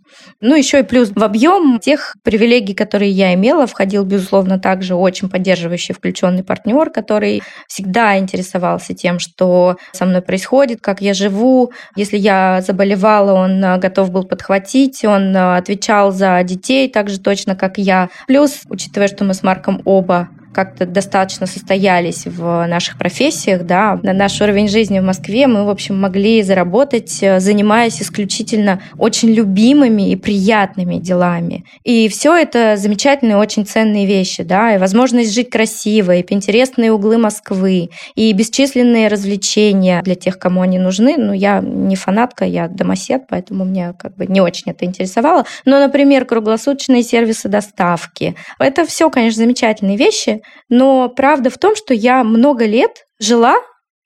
Ну, 0.41 0.55
еще 0.55 0.79
и 0.79 0.83
плюс 0.83 1.09
в 1.09 1.23
объем 1.23 1.79
тех 1.79 2.15
привилегий, 2.23 2.73
которые 2.73 3.11
я 3.11 3.33
имела, 3.33 3.65
входил, 3.67 4.03
безусловно, 4.03 4.59
также 4.59 4.95
очень 4.95 5.29
поддерживающий, 5.29 5.95
включенный 5.95 6.43
партнер, 6.43 6.89
который 6.89 7.41
всегда 7.67 8.17
интересовался 8.17 8.93
тем, 8.93 9.19
что 9.19 9.77
со 9.91 10.05
мной 10.05 10.21
происходит, 10.21 10.81
как 10.81 11.01
я 11.01 11.13
живу. 11.13 11.71
Если 11.95 12.17
я 12.17 12.61
заболевала, 12.65 13.33
он 13.33 13.79
готов 13.79 14.11
был 14.11 14.23
подхватить, 14.23 15.03
он 15.03 15.35
отвечал 15.35 16.11
за 16.11 16.41
детей 16.43 16.89
так 16.89 17.09
же 17.09 17.19
точно, 17.19 17.55
как 17.55 17.77
я. 17.77 18.09
Плюс, 18.27 18.61
учитывая, 18.69 19.07
что 19.07 19.23
мы 19.23 19.33
с 19.33 19.43
Марком 19.43 19.81
оба 19.85 20.29
как-то 20.53 20.85
достаточно 20.85 21.47
состоялись 21.47 22.25
в 22.25 22.65
наших 22.67 22.97
профессиях, 22.97 23.63
да, 23.63 23.99
на 24.03 24.13
наш 24.13 24.39
уровень 24.41 24.67
жизни 24.67 24.99
в 24.99 25.03
Москве 25.03 25.47
мы, 25.47 25.65
в 25.65 25.69
общем, 25.69 25.99
могли 25.99 26.41
заработать, 26.43 27.19
э, 27.21 27.39
занимаясь 27.39 28.01
исключительно 28.01 28.81
очень 28.97 29.29
любимыми 29.31 30.11
и 30.11 30.15
приятными 30.15 30.95
делами. 30.95 31.65
И 31.83 32.07
все 32.07 32.35
это 32.35 32.77
замечательные, 32.77 33.37
очень 33.37 33.65
ценные 33.65 34.05
вещи, 34.05 34.43
да, 34.43 34.75
и 34.75 34.77
возможность 34.77 35.33
жить 35.33 35.49
красиво, 35.49 36.15
и 36.15 36.23
интересные 36.33 36.91
углы 36.91 37.17
Москвы, 37.17 37.89
и 38.15 38.31
бесчисленные 38.33 39.07
развлечения 39.07 40.01
для 40.03 40.15
тех, 40.15 40.37
кому 40.37 40.61
они 40.61 40.79
нужны. 40.79 41.15
Ну, 41.17 41.33
я 41.33 41.61
не 41.61 41.95
фанатка, 41.95 42.45
я 42.45 42.67
домосед, 42.67 43.23
поэтому 43.27 43.65
мне 43.65 43.93
как 43.97 44.15
бы 44.15 44.25
не 44.27 44.41
очень 44.41 44.71
это 44.71 44.85
интересовало. 44.85 45.45
Но, 45.65 45.79
например, 45.79 46.25
круглосуточные 46.25 47.03
сервисы 47.03 47.49
доставки. 47.49 48.35
Это 48.59 48.85
все, 48.85 49.09
конечно, 49.09 49.43
замечательные 49.43 49.97
вещи, 49.97 50.41
но 50.69 51.09
правда 51.09 51.49
в 51.49 51.57
том, 51.57 51.75
что 51.75 51.93
я 51.93 52.23
много 52.23 52.65
лет 52.65 53.05
жила, 53.19 53.55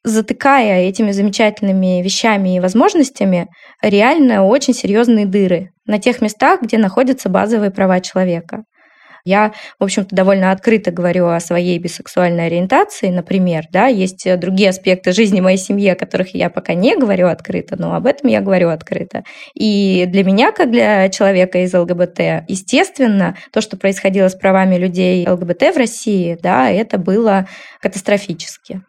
затыкая 0.04 0.88
этими 0.88 1.12
замечательными 1.12 2.02
вещами 2.02 2.56
и 2.56 2.60
возможностями 2.60 3.48
реально 3.82 4.46
очень 4.46 4.74
серьезные 4.74 5.26
дыры 5.26 5.72
на 5.86 6.00
тех 6.00 6.22
местах, 6.22 6.62
где 6.62 6.78
находятся 6.78 7.30
базовые 7.30 7.72
права 7.72 8.00
человека. 8.00 8.64
Я, 9.28 9.52
в 9.78 9.84
общем-то, 9.84 10.16
довольно 10.16 10.52
открыто 10.52 10.92
говорю 10.92 11.28
о 11.28 11.40
своей 11.42 11.78
бисексуальной 11.80 12.46
ориентации, 12.46 13.10
например, 13.10 13.66
да, 13.72 13.88
есть 13.88 14.26
другие 14.40 14.70
аспекты 14.70 15.12
жизни 15.12 15.42
моей 15.42 15.58
семьи, 15.58 15.90
о 15.90 15.96
которых 15.96 16.34
я 16.34 16.50
пока 16.50 16.74
не 16.74 16.96
говорю 16.96 17.28
открыто, 17.28 17.76
но 17.78 17.94
об 17.94 18.06
этом 18.06 18.30
я 18.30 18.40
говорю 18.40 18.70
открыто. 18.70 19.24
И 19.54 20.06
для 20.08 20.24
меня, 20.24 20.54
как 20.54 20.72
для 20.72 21.10
человека 21.10 21.60
из 21.60 21.74
ЛГБТ, 21.74 22.46
естественно, 22.48 23.36
то, 23.52 23.60
что 23.60 23.76
происходило 23.76 24.30
с 24.30 24.36
правами 24.36 24.78
людей 24.78 25.28
ЛГБТ 25.28 25.76
в 25.76 25.78
России, 25.78 26.38
да, 26.42 26.70
это 26.70 26.98
было 26.98 27.48
катастрофически. 27.82 28.82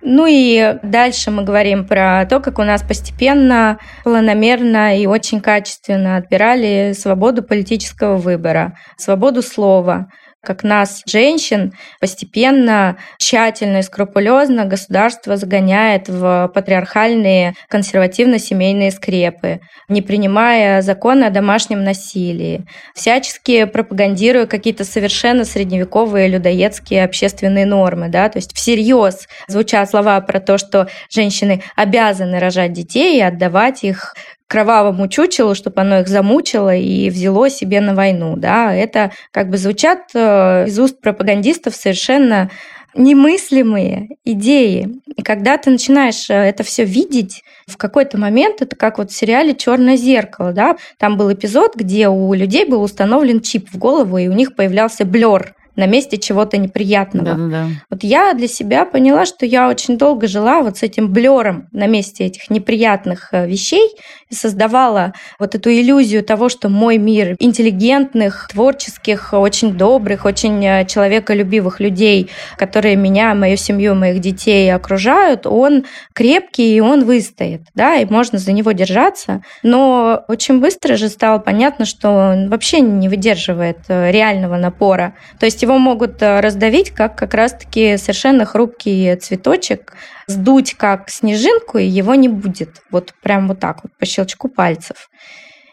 Ну 0.00 0.26
и 0.28 0.78
дальше 0.82 1.30
мы 1.30 1.42
говорим 1.42 1.86
про 1.86 2.24
то, 2.26 2.38
как 2.40 2.58
у 2.58 2.62
нас 2.62 2.82
постепенно, 2.82 3.78
планомерно 4.04 4.96
и 4.96 5.06
очень 5.06 5.40
качественно 5.40 6.16
отбирали 6.16 6.94
свободу 6.96 7.42
политического 7.42 8.16
выбора, 8.16 8.76
свободу 8.96 9.42
слова, 9.42 10.10
как 10.42 10.62
нас, 10.62 11.02
женщин, 11.04 11.72
постепенно, 12.00 12.96
тщательно 13.18 13.78
и 13.78 13.82
скрупулезно 13.82 14.64
государство 14.64 15.36
загоняет 15.36 16.08
в 16.08 16.50
патриархальные 16.54 17.54
консервативно-семейные 17.68 18.92
скрепы, 18.92 19.60
не 19.88 20.00
принимая 20.00 20.80
законы 20.80 21.24
о 21.24 21.30
домашнем 21.30 21.82
насилии, 21.82 22.64
всячески 22.94 23.64
пропагандируя 23.64 24.46
какие-то 24.46 24.84
совершенно 24.84 25.44
средневековые 25.44 26.28
людоедские 26.28 27.04
общественные 27.04 27.66
нормы, 27.66 28.08
да, 28.08 28.28
то 28.28 28.38
есть 28.38 28.56
всерьез 28.56 29.26
звучат 29.48 29.90
слова 29.90 30.20
про 30.20 30.38
то, 30.38 30.56
что 30.56 30.88
женщины 31.10 31.62
обязаны 31.74 32.38
рожать 32.38 32.72
детей 32.72 33.18
и 33.18 33.22
отдавать 33.22 33.82
их 33.82 34.14
кровавому 34.48 35.08
чучелу, 35.08 35.54
чтобы 35.54 35.82
оно 35.82 36.00
их 36.00 36.08
замучило 36.08 36.74
и 36.74 37.10
взяло 37.10 37.50
себе 37.50 37.80
на 37.80 37.94
войну. 37.94 38.36
Да? 38.36 38.74
Это 38.74 39.12
как 39.30 39.50
бы 39.50 39.58
звучат 39.58 40.10
э, 40.14 40.66
из 40.66 40.78
уст 40.78 41.00
пропагандистов 41.00 41.76
совершенно 41.76 42.50
немыслимые 42.94 44.08
идеи. 44.24 44.88
И 45.14 45.22
когда 45.22 45.58
ты 45.58 45.70
начинаешь 45.70 46.30
э, 46.30 46.34
это 46.34 46.62
все 46.64 46.84
видеть, 46.84 47.42
в 47.66 47.76
какой-то 47.76 48.18
момент 48.18 48.62
это 48.62 48.74
как 48.74 48.98
вот 48.98 49.10
в 49.10 49.14
сериале 49.14 49.54
Черное 49.54 49.96
зеркало, 49.96 50.52
да, 50.52 50.76
там 50.96 51.18
был 51.18 51.30
эпизод, 51.32 51.76
где 51.76 52.08
у 52.08 52.32
людей 52.32 52.64
был 52.64 52.82
установлен 52.82 53.42
чип 53.42 53.68
в 53.70 53.78
голову, 53.78 54.16
и 54.16 54.28
у 54.28 54.32
них 54.32 54.56
появлялся 54.56 55.04
блер 55.04 55.54
на 55.78 55.86
месте 55.86 56.18
чего-то 56.18 56.58
неприятного. 56.58 57.36
Да-да-да. 57.36 57.66
Вот 57.88 58.02
я 58.02 58.34
для 58.34 58.48
себя 58.48 58.84
поняла, 58.84 59.24
что 59.24 59.46
я 59.46 59.68
очень 59.68 59.96
долго 59.96 60.26
жила 60.26 60.60
вот 60.62 60.78
с 60.78 60.82
этим 60.82 61.12
блером 61.12 61.68
на 61.70 61.86
месте 61.86 62.24
этих 62.24 62.50
неприятных 62.50 63.28
э, 63.30 63.46
вещей 63.46 63.88
и 64.28 64.34
создавала 64.34 65.12
вот 65.38 65.54
эту 65.54 65.70
иллюзию 65.70 66.24
того, 66.24 66.48
что 66.48 66.68
мой 66.68 66.98
мир 66.98 67.36
интеллигентных, 67.38 68.48
творческих, 68.50 69.32
очень 69.32 69.74
добрых, 69.74 70.24
очень 70.24 70.66
э, 70.66 70.84
человеколюбивых 70.84 71.78
людей, 71.78 72.28
которые 72.56 72.96
меня, 72.96 73.32
мою 73.36 73.56
семью, 73.56 73.94
моих 73.94 74.18
детей 74.18 74.74
окружают, 74.74 75.46
он 75.46 75.84
крепкий 76.12 76.74
и 76.74 76.80
он 76.80 77.04
выстоит, 77.04 77.62
да, 77.76 77.94
и 77.94 78.04
можно 78.04 78.38
за 78.38 78.50
него 78.50 78.72
держаться. 78.72 79.42
Но 79.62 80.24
очень 80.26 80.60
быстро 80.60 80.96
же 80.96 81.08
стало 81.08 81.38
понятно, 81.38 81.84
что 81.84 82.10
он 82.10 82.48
вообще 82.48 82.80
не 82.80 83.08
выдерживает 83.08 83.78
э, 83.86 84.10
реального 84.10 84.56
напора. 84.56 85.14
То 85.38 85.46
есть 85.46 85.67
его 85.68 85.78
могут 85.78 86.22
э, 86.22 86.40
раздавить, 86.40 86.90
как 86.90 87.16
как 87.16 87.34
раз-таки 87.34 87.96
совершенно 87.96 88.44
хрупкий 88.44 89.14
цветочек, 89.16 89.94
сдуть 90.26 90.74
как 90.74 91.10
снежинку, 91.10 91.78
и 91.78 91.84
его 91.84 92.14
не 92.14 92.28
будет. 92.28 92.82
Вот 92.90 93.12
прям 93.22 93.48
вот 93.48 93.60
так 93.60 93.82
вот, 93.82 93.92
по 93.98 94.06
щелчку 94.06 94.48
пальцев. 94.48 95.10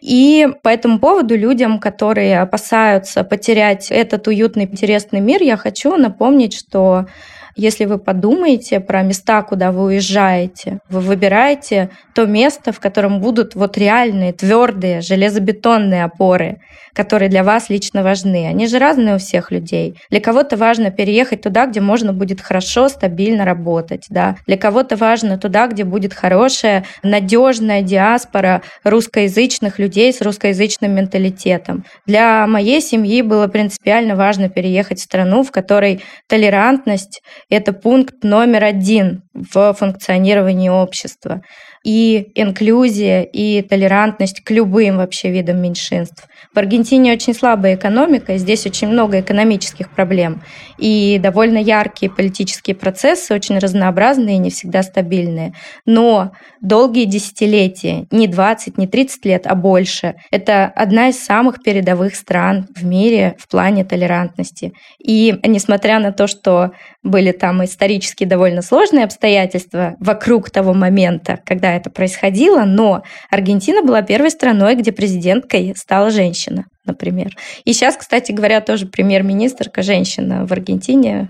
И 0.02 0.48
по 0.62 0.70
этому 0.70 1.00
поводу 1.00 1.36
людям, 1.36 1.80
которые 1.80 2.40
опасаются 2.42 3.24
потерять 3.24 3.90
этот 3.90 4.28
уютный, 4.28 4.66
интересный 4.66 5.20
мир, 5.20 5.42
я 5.42 5.58
хочу 5.58 5.96
напомнить, 5.96 6.54
что 6.54 7.08
если 7.56 7.86
вы 7.86 7.98
подумаете 7.98 8.80
про 8.80 9.02
места, 9.02 9.42
куда 9.42 9.72
вы 9.72 9.84
уезжаете, 9.86 10.80
вы 10.90 11.00
выбираете 11.00 11.90
то 12.14 12.26
место, 12.26 12.72
в 12.72 12.80
котором 12.80 13.22
будут 13.22 13.56
вот 13.56 13.78
реальные, 13.78 14.34
твердые, 14.34 15.02
железобетонные 15.02 16.04
опоры, 16.04 16.58
которые 16.94 17.30
для 17.30 17.44
вас 17.44 17.70
лично 17.70 18.04
важны. 18.04 18.48
Они 18.48 18.68
же 18.68 18.80
разные 18.80 19.16
у 19.16 19.18
всех 19.18 19.52
людей. 19.52 19.98
Для 20.10 20.22
кого-то 20.22 20.58
важно 20.58 20.92
переехать 20.92 21.42
туда, 21.42 21.66
где 21.66 21.82
можно 21.82 22.14
будет 22.14 22.42
хорошо, 22.42 22.90
стабильно 22.90 23.46
работать. 23.46 24.06
Да? 24.10 24.38
Для 24.48 24.58
кого-то 24.58 24.96
важно 24.96 25.38
туда, 25.38 25.68
где 25.68 25.84
будет 25.84 26.14
хорошая, 26.14 26.86
надежная 27.04 27.82
диаспора 27.82 28.62
русскоязычных 28.84 29.80
людей 29.80 30.14
с 30.14 30.22
русскоязычным 30.22 30.94
менталитетом. 30.94 31.84
Для 32.06 32.48
моей 32.48 32.82
семьи 32.82 33.22
было 33.22 33.48
принципиально 33.48 34.16
важно 34.16 34.50
переехать 34.50 35.00
в 35.00 35.04
страну, 35.04 35.44
в 35.44 35.52
которой 35.52 36.02
толерантность 36.28 37.22
это 37.50 37.74
пункт 37.74 38.24
номер 38.24 38.64
один 38.64 39.24
в 39.34 39.74
функционировании 39.74 40.70
общества 40.70 41.42
и 41.86 42.32
инклюзия, 42.34 43.22
и 43.22 43.62
толерантность 43.62 44.44
к 44.44 44.50
любым 44.50 44.98
вообще 44.98 45.30
видам 45.30 45.62
меньшинств. 45.62 46.28
В 46.54 46.58
Аргентине 46.58 47.14
очень 47.14 47.36
слабая 47.36 47.76
экономика, 47.76 48.38
здесь 48.38 48.66
очень 48.66 48.88
много 48.88 49.20
экономических 49.20 49.90
проблем, 49.92 50.42
и 50.80 51.20
довольно 51.22 51.60
яркие 51.60 52.12
политические 52.12 52.76
процессы, 52.76 53.34
очень 53.34 53.60
разнообразные 53.60 54.38
и 54.38 54.40
не 54.40 54.50
всегда 54.50 54.82
стабильные. 54.82 55.54
Но 55.86 56.32
долгие 56.62 57.06
десятилетия, 57.06 58.08
не 58.10 58.28
20, 58.28 58.78
не 58.78 58.88
30 58.88 59.26
лет, 59.26 59.46
а 59.46 59.54
больше, 59.54 60.16
это 60.32 60.66
одна 60.66 61.10
из 61.10 61.24
самых 61.24 61.62
передовых 61.62 62.16
стран 62.16 62.68
в 62.76 62.84
мире 62.84 63.36
в 63.38 63.48
плане 63.48 63.86
толерантности. 63.86 64.74
И 64.98 65.36
несмотря 65.46 66.00
на 66.00 66.12
то, 66.12 66.26
что 66.26 66.72
были 67.04 67.32
там 67.32 67.64
исторически 67.64 68.24
довольно 68.24 68.62
сложные 68.64 69.06
обстоятельства 69.06 69.96
вокруг 70.00 70.50
того 70.50 70.74
момента, 70.74 71.40
когда 71.46 71.75
это 71.76 71.90
происходило, 71.90 72.64
но 72.66 73.04
Аргентина 73.30 73.82
была 73.82 74.02
первой 74.02 74.32
страной, 74.32 74.76
где 74.76 74.92
президенткой 74.92 75.74
стала 75.76 76.10
женщина, 76.10 76.66
например. 76.86 77.36
И 77.64 77.74
сейчас, 77.74 77.98
кстати 77.98 78.32
говоря, 78.32 78.62
тоже 78.62 78.86
премьер-министрка 78.88 79.82
женщина 79.82 80.46
в 80.46 80.52
Аргентине, 80.52 81.30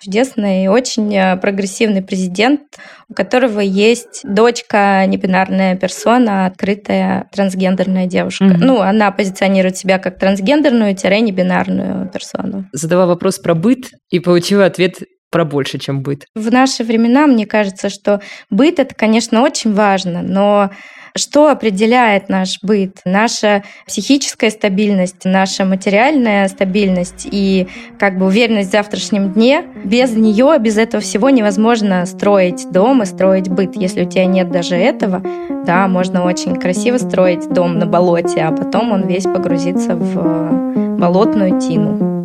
чудесный 0.00 0.68
очень 0.68 1.14
э, 1.14 1.36
прогрессивный 1.36 2.02
президент, 2.02 2.60
у 3.08 3.14
которого 3.14 3.60
есть 3.60 4.22
дочка, 4.24 5.04
небинарная 5.06 5.76
персона, 5.76 6.46
открытая 6.46 7.28
трансгендерная 7.32 8.06
девушка. 8.06 8.44
Mm-hmm. 8.44 8.58
Ну, 8.60 8.80
она 8.80 9.10
позиционирует 9.10 9.76
себя 9.76 9.98
как 9.98 10.18
трансгендерную-небинарную 10.18 12.08
персону. 12.10 12.66
Задала 12.72 13.06
вопрос 13.06 13.38
про 13.38 13.54
быт 13.54 13.90
и 14.10 14.20
получила 14.20 14.66
ответ 14.66 15.02
про 15.30 15.44
больше, 15.44 15.78
чем 15.78 16.02
быт. 16.02 16.26
В 16.34 16.52
наши 16.52 16.84
времена, 16.84 17.26
мне 17.26 17.46
кажется, 17.46 17.88
что 17.88 18.20
быт 18.50 18.78
это, 18.78 18.94
конечно, 18.94 19.42
очень 19.42 19.74
важно, 19.74 20.22
но 20.22 20.70
что 21.16 21.48
определяет 21.48 22.28
наш 22.28 22.58
быт? 22.62 22.98
Наша 23.04 23.64
психическая 23.86 24.50
стабильность, 24.50 25.24
наша 25.24 25.64
материальная 25.64 26.46
стабильность 26.48 27.26
и 27.30 27.68
как 27.98 28.18
бы 28.18 28.26
уверенность 28.26 28.68
в 28.68 28.72
завтрашнем 28.72 29.32
дне. 29.32 29.64
Без 29.84 30.12
нее, 30.12 30.56
без 30.60 30.76
этого 30.76 31.02
всего 31.02 31.30
невозможно 31.30 32.04
строить 32.04 32.70
дом 32.70 33.02
и 33.02 33.06
строить 33.06 33.48
быт. 33.48 33.76
Если 33.76 34.04
у 34.04 34.08
тебя 34.08 34.26
нет 34.26 34.50
даже 34.50 34.76
этого, 34.76 35.22
да, 35.64 35.88
можно 35.88 36.24
очень 36.24 36.56
красиво 36.56 36.98
строить 36.98 37.48
дом 37.48 37.78
на 37.78 37.86
болоте, 37.86 38.42
а 38.42 38.52
потом 38.52 38.92
он 38.92 39.06
весь 39.06 39.24
погрузится 39.24 39.96
в 39.96 40.98
болотную 40.98 41.58
тину. 41.60 42.15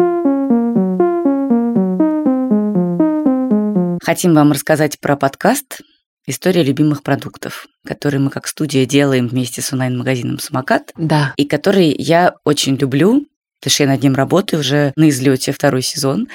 Хотим 4.12 4.34
вам 4.34 4.52
рассказать 4.52 5.00
про 5.00 5.15
подкаст 5.15 5.80
«История 6.28 6.63
любимых 6.63 7.02
продуктов», 7.02 7.67
который 7.86 8.19
мы 8.19 8.30
как 8.30 8.45
студия 8.45 8.86
делаем 8.86 9.30
вместе 9.30 9.62
с 9.62 9.71
онлайн-магазином 9.71 10.38
«Самокат». 10.38 10.91
Да. 10.97 11.34
И 11.38 11.45
который 11.45 11.95
я 11.97 12.36
очень 12.43 12.76
люблю, 12.76 13.26
потому 13.62 13.74
что 13.74 13.84
я 13.84 13.89
над 13.89 14.04
ним 14.04 14.15
работаю 14.15 14.60
уже 14.60 14.91
на 14.97 15.08
излете 15.08 15.54
второй 15.54 15.82
сезон. 15.82 16.28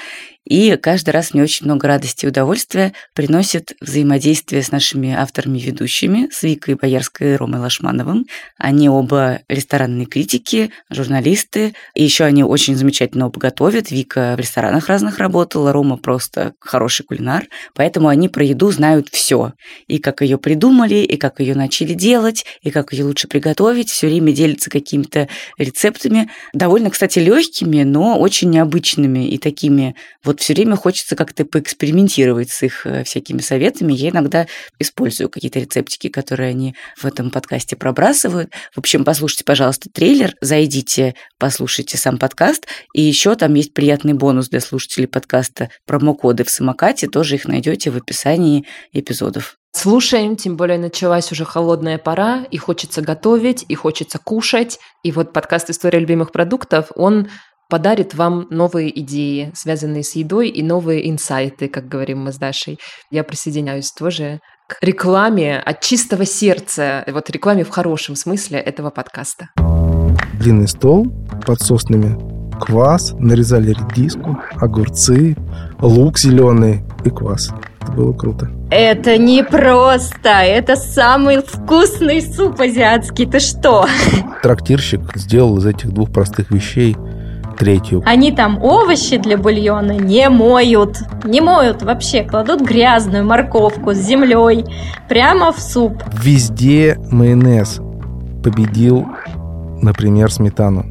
И 0.47 0.77
каждый 0.77 1.09
раз 1.09 1.33
мне 1.33 1.43
очень 1.43 1.65
много 1.65 1.89
радости 1.89 2.23
и 2.23 2.29
удовольствия 2.29 2.93
приносит 3.13 3.73
взаимодействие 3.81 4.63
с 4.63 4.71
нашими 4.71 5.13
авторами-ведущими, 5.13 6.29
с 6.31 6.43
Викой 6.43 6.75
Боярской 6.75 7.33
и 7.33 7.35
Ромой 7.35 7.59
Лашмановым. 7.59 8.25
Они 8.57 8.87
оба 8.87 9.41
ресторанные 9.49 10.05
критики, 10.05 10.71
журналисты, 10.89 11.73
и 11.95 12.03
еще 12.03 12.23
они 12.23 12.45
очень 12.45 12.77
замечательно 12.77 13.27
оба 13.27 13.41
готовят. 13.41 13.91
Вика 13.91 14.35
в 14.37 14.39
ресторанах 14.39 14.87
разных 14.87 15.17
работала, 15.17 15.73
Рома 15.73 15.97
просто 15.97 16.53
хороший 16.61 17.05
кулинар, 17.05 17.47
поэтому 17.75 18.07
они 18.07 18.29
про 18.29 18.45
еду 18.45 18.71
знают 18.71 19.09
все. 19.11 19.51
И 19.87 19.97
как 19.97 20.21
ее 20.21 20.37
придумали, 20.37 20.95
и 20.95 21.17
как 21.17 21.41
ее 21.41 21.55
начали 21.55 21.93
делать, 21.93 22.45
и 22.61 22.71
как 22.71 22.93
ее 22.93 23.03
лучше 23.03 23.27
приготовить, 23.27 23.89
все 23.89 24.07
время 24.07 24.31
делятся 24.31 24.69
какими-то 24.69 25.27
рецептами, 25.57 26.29
довольно, 26.53 26.89
кстати, 26.89 27.19
легкими, 27.19 27.83
но 27.83 28.17
очень 28.17 28.49
необычными 28.49 29.27
и 29.27 29.37
такими 29.37 29.93
вот 30.23 30.36
вот 30.37 30.41
все 30.43 30.53
время 30.53 30.75
хочется 30.75 31.15
как-то 31.15 31.45
поэкспериментировать 31.45 32.51
с 32.51 32.61
их 32.61 32.85
э, 32.85 33.03
всякими 33.03 33.39
советами. 33.39 33.93
Я 33.93 34.09
иногда 34.09 34.45
использую 34.77 35.29
какие-то 35.29 35.59
рецептики, 35.59 36.09
которые 36.09 36.49
они 36.51 36.75
в 36.95 37.05
этом 37.05 37.31
подкасте 37.31 37.75
пробрасывают. 37.75 38.51
В 38.75 38.77
общем, 38.77 39.03
послушайте, 39.03 39.43
пожалуйста, 39.45 39.89
трейлер, 39.91 40.35
зайдите, 40.39 41.15
послушайте 41.39 41.97
сам 41.97 42.19
подкаст. 42.19 42.67
И 42.93 43.01
еще 43.01 43.35
там 43.35 43.55
есть 43.55 43.73
приятный 43.73 44.13
бонус 44.13 44.49
для 44.49 44.61
слушателей 44.61 45.07
подкаста 45.07 45.71
промокоды 45.85 46.43
в 46.43 46.51
самокате. 46.51 47.07
Тоже 47.07 47.35
их 47.35 47.47
найдете 47.47 47.89
в 47.89 47.97
описании 47.97 48.65
эпизодов. 48.93 49.57
Слушаем, 49.71 50.35
тем 50.35 50.57
более 50.57 50.79
началась 50.79 51.31
уже 51.31 51.45
холодная 51.45 51.99
пора, 51.99 52.45
и 52.49 52.57
хочется 52.57 53.01
готовить, 53.01 53.63
и 53.67 53.75
хочется 53.75 54.17
кушать. 54.17 54.79
И 55.03 55.11
вот 55.11 55.33
подкаст 55.33 55.69
«История 55.69 55.99
любимых 55.99 56.31
продуктов», 56.31 56.91
он 56.95 57.29
подарит 57.69 58.13
вам 58.15 58.47
новые 58.49 58.97
идеи, 59.01 59.51
связанные 59.53 60.03
с 60.03 60.15
едой, 60.15 60.49
и 60.49 60.63
новые 60.63 61.09
инсайты, 61.09 61.67
как 61.67 61.87
говорим 61.87 62.23
мы 62.23 62.31
с 62.31 62.37
Дашей. 62.37 62.79
Я 63.11 63.23
присоединяюсь 63.23 63.91
тоже 63.91 64.39
к 64.67 64.77
рекламе 64.81 65.59
от 65.59 65.81
чистого 65.81 66.25
сердца, 66.25 67.03
вот 67.07 67.29
рекламе 67.29 67.63
в 67.63 67.69
хорошем 67.69 68.15
смысле 68.15 68.59
этого 68.59 68.89
подкаста. 68.89 69.49
Длинный 70.33 70.67
стол 70.67 71.07
под 71.45 71.61
соснами, 71.61 72.17
квас, 72.59 73.13
нарезали 73.13 73.69
редиску, 73.69 74.37
огурцы, 74.55 75.35
лук 75.79 76.19
зеленый 76.19 76.83
и 77.05 77.09
квас. 77.09 77.49
Это 77.81 77.91
было 77.91 78.13
круто. 78.13 78.49
Это 78.69 79.17
не 79.17 79.43
просто, 79.43 80.29
это 80.29 80.75
самый 80.75 81.41
вкусный 81.41 82.21
суп 82.21 82.59
азиатский. 82.59 83.25
Ты 83.25 83.39
что? 83.39 83.87
Трактирщик 84.43 85.01
сделал 85.15 85.57
из 85.57 85.65
этих 85.65 85.91
двух 85.91 86.11
простых 86.11 86.51
вещей 86.51 86.97
третью. 87.57 88.03
Они 88.05 88.31
там 88.31 88.63
овощи 88.63 89.17
для 89.17 89.37
бульона 89.37 89.93
не 89.93 90.29
моют. 90.29 90.97
Не 91.23 91.41
моют 91.41 91.81
вообще. 91.81 92.23
Кладут 92.23 92.61
грязную 92.61 93.25
морковку 93.25 93.93
с 93.93 93.97
землей 93.97 94.63
прямо 95.09 95.51
в 95.51 95.59
суп. 95.59 96.03
Везде 96.21 96.97
майонез 97.11 97.81
победил, 98.43 99.05
например, 99.81 100.31
сметану. 100.31 100.85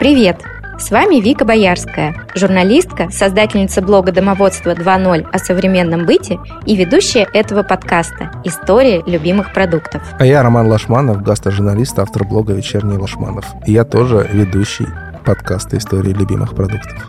Привет! 0.00 0.42
С 0.78 0.90
вами 0.90 1.20
Вика 1.20 1.46
Боярская, 1.46 2.14
журналистка, 2.34 3.08
создательница 3.10 3.80
блога 3.80 4.12
«Домоводство 4.12 4.74
2.0» 4.74 5.26
о 5.32 5.38
современном 5.38 6.04
быте 6.04 6.38
и 6.66 6.76
ведущая 6.76 7.26
этого 7.32 7.62
подкаста 7.62 8.30
«История 8.44 9.02
любимых 9.06 9.54
продуктов». 9.54 10.02
А 10.18 10.26
я 10.26 10.42
Роман 10.42 10.66
Лашманов, 10.66 11.22
гастрожурналист, 11.22 11.98
автор 11.98 12.24
блога 12.24 12.52
«Вечерний 12.52 12.98
Лашманов». 12.98 13.46
И 13.66 13.72
я 13.72 13.84
тоже 13.84 14.28
ведущий 14.30 14.86
подкаста 15.24 15.78
«Истории 15.78 16.12
любимых 16.12 16.54
продуктов». 16.54 17.08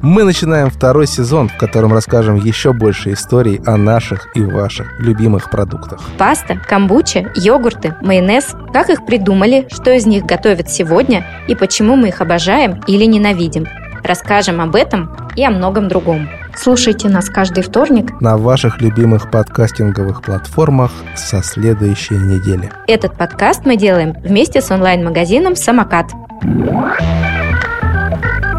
Мы 0.00 0.22
начинаем 0.22 0.70
второй 0.70 1.06
сезон, 1.06 1.48
в 1.48 1.56
котором 1.56 1.92
расскажем 1.92 2.36
еще 2.36 2.72
больше 2.72 3.12
историй 3.12 3.60
о 3.66 3.76
наших 3.76 4.28
и 4.36 4.42
ваших 4.42 5.00
любимых 5.00 5.50
продуктах. 5.50 6.00
Паста, 6.18 6.56
камбуча, 6.56 7.32
йогурты, 7.34 7.96
майонез. 8.00 8.54
Как 8.72 8.90
их 8.90 9.04
придумали, 9.06 9.66
что 9.72 9.90
из 9.90 10.06
них 10.06 10.24
готовят 10.24 10.70
сегодня 10.70 11.26
и 11.48 11.54
почему 11.54 11.96
мы 11.96 12.08
их 12.08 12.20
обожаем 12.20 12.80
или 12.86 13.04
ненавидим. 13.04 13.66
Расскажем 14.04 14.60
об 14.60 14.76
этом 14.76 15.10
и 15.34 15.44
о 15.44 15.50
многом 15.50 15.88
другом. 15.88 16.28
Слушайте 16.56 17.08
нас 17.08 17.28
каждый 17.28 17.64
вторник 17.64 18.20
на 18.20 18.36
ваших 18.36 18.80
любимых 18.80 19.30
подкастинговых 19.30 20.22
платформах 20.22 20.92
со 21.16 21.42
следующей 21.42 22.14
недели. 22.14 22.70
Этот 22.86 23.16
подкаст 23.16 23.64
мы 23.64 23.76
делаем 23.76 24.12
вместе 24.22 24.60
с 24.60 24.70
онлайн-магазином 24.70 25.56
«Самокат». 25.56 26.06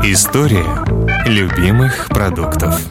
История 0.04 0.65
любимых 1.30 2.08
продуктов. 2.10 2.89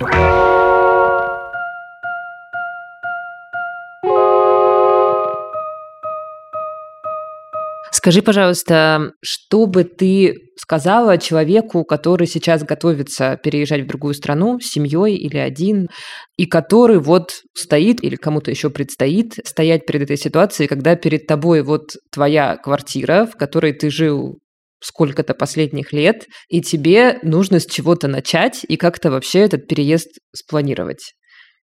Скажи, 7.90 8.22
пожалуйста, 8.22 9.10
что 9.20 9.66
бы 9.66 9.82
ты 9.82 10.36
сказала 10.56 11.18
человеку, 11.18 11.84
который 11.84 12.28
сейчас 12.28 12.62
готовится 12.62 13.36
переезжать 13.42 13.82
в 13.82 13.86
другую 13.86 14.14
страну 14.14 14.60
с 14.60 14.66
семьей 14.66 15.16
или 15.16 15.36
один, 15.36 15.88
и 16.36 16.46
который 16.46 17.00
вот 17.00 17.40
стоит 17.56 18.04
или 18.04 18.14
кому-то 18.14 18.52
еще 18.52 18.70
предстоит 18.70 19.34
стоять 19.44 19.84
перед 19.84 20.02
этой 20.02 20.16
ситуацией, 20.16 20.68
когда 20.68 20.94
перед 20.94 21.26
тобой 21.26 21.62
вот 21.62 21.96
твоя 22.12 22.56
квартира, 22.56 23.26
в 23.26 23.36
которой 23.36 23.72
ты 23.72 23.90
жил 23.90 24.38
сколько-то 24.80 25.34
последних 25.34 25.92
лет, 25.92 26.26
и 26.48 26.60
тебе 26.60 27.18
нужно 27.22 27.60
с 27.60 27.66
чего-то 27.66 28.08
начать 28.08 28.64
и 28.68 28.76
как-то 28.76 29.10
вообще 29.10 29.40
этот 29.40 29.66
переезд 29.66 30.18
спланировать 30.34 31.14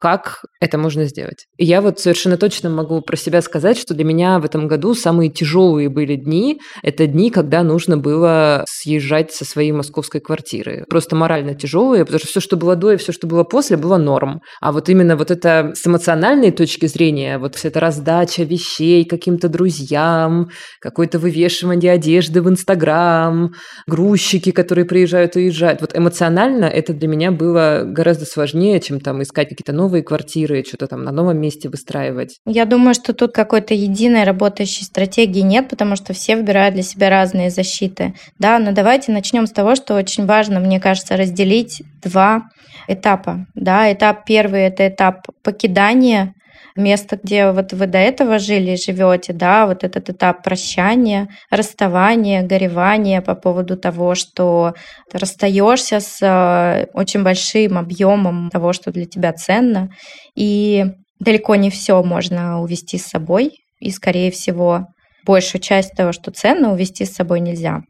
как 0.03 0.45
это 0.61 0.79
можно 0.79 1.05
сделать. 1.05 1.47
И 1.59 1.65
я 1.65 1.81
вот 1.81 2.01
совершенно 2.01 2.37
точно 2.37 2.69
могу 2.69 3.03
про 3.03 3.17
себя 3.17 3.41
сказать, 3.41 3.79
что 3.79 3.95
для 3.95 4.05
меня 4.05 4.41
в 4.41 4.45
этом 4.45 4.67
году 4.67 4.95
самые 4.95 5.31
тяжелые 5.31 5.89
были 5.89 6.17
дни. 6.17 6.61
Это 6.83 7.07
дни, 7.07 7.31
когда 7.31 7.63
нужно 7.63 7.97
было 7.97 8.65
съезжать 8.67 9.31
со 9.31 9.45
своей 9.45 9.71
московской 9.71 10.21
квартиры. 10.21 10.85
Просто 10.91 11.15
морально 11.15 11.55
тяжелые, 11.55 12.05
потому 12.05 12.19
что 12.19 12.27
все, 12.27 12.41
что 12.41 12.57
было 12.57 12.75
до 12.75 12.91
и 12.91 12.97
все, 12.97 13.13
что 13.13 13.29
было 13.29 13.45
после, 13.45 13.77
было 13.77 13.97
норм. 13.97 14.41
А 14.61 14.73
вот 14.73 14.89
именно 14.89 15.17
вот 15.17 15.31
это 15.31 15.71
с 15.75 15.87
эмоциональной 15.87 16.51
точки 16.51 16.87
зрения, 16.87 17.39
вот 17.39 17.55
вся 17.55 17.69
эта 17.69 17.79
раздача 17.79 18.43
вещей 18.43 19.05
каким-то 19.05 19.49
друзьям, 19.49 20.51
какое-то 20.81 21.21
вывешивание 21.21 21.93
одежды 21.93 22.43
в 22.43 22.49
Инстаграм, 22.49 23.53
грузчики, 23.87 24.51
которые 24.51 24.85
приезжают 24.85 25.37
и 25.37 25.41
уезжают. 25.41 25.81
Вот 25.81 25.97
эмоционально 25.97 26.65
это 26.65 26.93
для 26.93 27.07
меня 27.07 27.31
было 27.31 27.85
гораздо 27.85 28.25
сложнее, 28.25 28.81
чем 28.81 28.99
там 28.99 29.23
искать 29.23 29.49
какие-то 29.49 29.73
новые 29.73 29.92
новые 29.93 30.03
квартиры, 30.03 30.65
что-то 30.67 30.87
там 30.87 31.05
на 31.05 31.13
новом 31.13 31.39
месте 31.39 31.69
выстраивать? 31.69 32.39
Я 32.47 32.65
думаю, 32.65 32.95
что 32.95 33.13
тут 33.13 33.35
какой-то 33.35 33.75
единой 33.75 34.25
работающей 34.25 34.85
стратегии 34.85 35.43
нет, 35.43 35.69
потому 35.69 35.97
что 35.97 36.15
все 36.15 36.35
выбирают 36.37 36.75
для 36.75 36.83
себя 36.83 37.11
разные 37.11 37.51
защиты. 37.51 38.15
Да, 38.39 38.59
но 38.59 38.73
давайте 38.73 39.13
начнем 39.13 39.47
с 39.47 39.51
того, 39.51 39.75
что 39.75 39.95
очень 39.95 40.25
важно, 40.25 40.61
мне 40.61 40.81
кажется, 40.81 41.19
разделить 41.19 41.83
два 42.03 42.45
этапа. 42.89 43.47
Да, 43.55 43.93
этап 43.93 44.25
первый– 44.25 44.63
это 44.63 44.89
этап 44.89 45.27
покидания 45.43 46.33
место, 46.77 47.19
где 47.23 47.51
вот 47.51 47.73
вы 47.73 47.87
до 47.87 47.99
этого 47.99 48.39
жили, 48.39 48.77
живете, 48.77 49.33
да, 49.33 49.67
вот 49.67 49.85
этот 49.85 50.11
этап 50.11 50.43
прощания, 50.43 51.29
расставания, 51.51 52.43
горевания 52.43 53.21
по 53.21 53.35
поводу 53.35 53.77
того, 53.77 54.15
что 54.15 54.75
расстаешься 55.13 56.01
с 56.01 56.19
э, 56.21 56.87
очень 56.95 57.23
большим 57.23 57.79
объемом 57.79 58.51
того, 58.51 58.73
что 58.73 58.93
для 58.93 59.05
тебя 59.05 59.33
ценно, 59.33 59.91
и 60.35 60.87
далеко 61.21 61.55
не 61.57 61.71
все 61.71 62.03
можно 62.03 62.61
увести 62.61 62.99
с 62.99 63.07
собой, 63.07 63.53
и, 63.79 63.91
скорее 63.91 64.31
всего, 64.31 64.87
большую 65.25 65.61
часть 65.61 65.93
того, 65.93 66.13
что 66.13 66.31
ценно, 66.31 66.73
увести 66.73 67.05
с 67.05 67.15
собой 67.15 67.41
нельзя. 67.41 67.83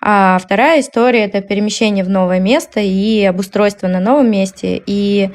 А 0.00 0.38
вторая 0.38 0.80
история– 0.80 1.24
это 1.24 1.40
перемещение 1.40 2.04
в 2.04 2.08
новое 2.08 2.38
место 2.38 2.80
и 2.80 3.24
обустройство 3.24 3.88
на 3.88 4.00
новом 4.00 4.30
месте. 4.30 4.80
И 4.86 5.30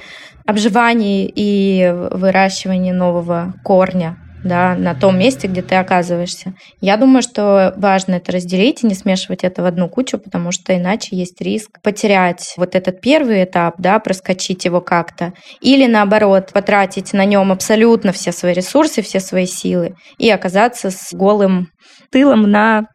обживании 0.46 1.32
и 1.34 1.92
выращивании 2.12 2.92
нового 2.92 3.54
корня 3.64 4.18
да, 4.44 4.76
на 4.76 4.94
том 4.94 5.18
месте, 5.18 5.48
где 5.48 5.62
ты 5.62 5.76
оказываешься. 5.76 6.54
Я 6.82 6.98
думаю, 6.98 7.22
что 7.22 7.74
важно 7.78 8.16
это 8.16 8.34
разделить 8.34 8.84
и 8.84 8.88
не 8.88 8.94
смешивать 8.94 9.44
это 9.44 9.64
в 9.64 9.66
одну 9.66 9.88
кучу, 9.90 10.18
потому 10.18 10.52
что 10.52 10.76
иначе 10.76 11.16
есть 11.16 11.40
риск 11.42 11.82
потерять 11.82 12.54
вот 12.58 12.76
этот 12.76 13.02
первый 13.02 13.46
этап, 13.46 13.76
да, 13.78 14.00
проскочить 14.00 14.66
его 14.66 14.82
как-то, 14.82 15.34
или 15.62 15.88
наоборот, 15.88 16.52
потратить 16.54 17.14
на 17.14 17.26
нем 17.26 17.52
абсолютно 17.52 18.12
все 18.12 18.32
свои 18.32 18.54
ресурсы, 18.54 19.02
все 19.02 19.20
свои 19.20 19.46
силы 19.46 19.96
и 20.18 20.30
оказаться 20.30 20.92
с 20.92 21.14
голым 21.14 21.70
тылом 22.12 22.44
на 22.44 22.88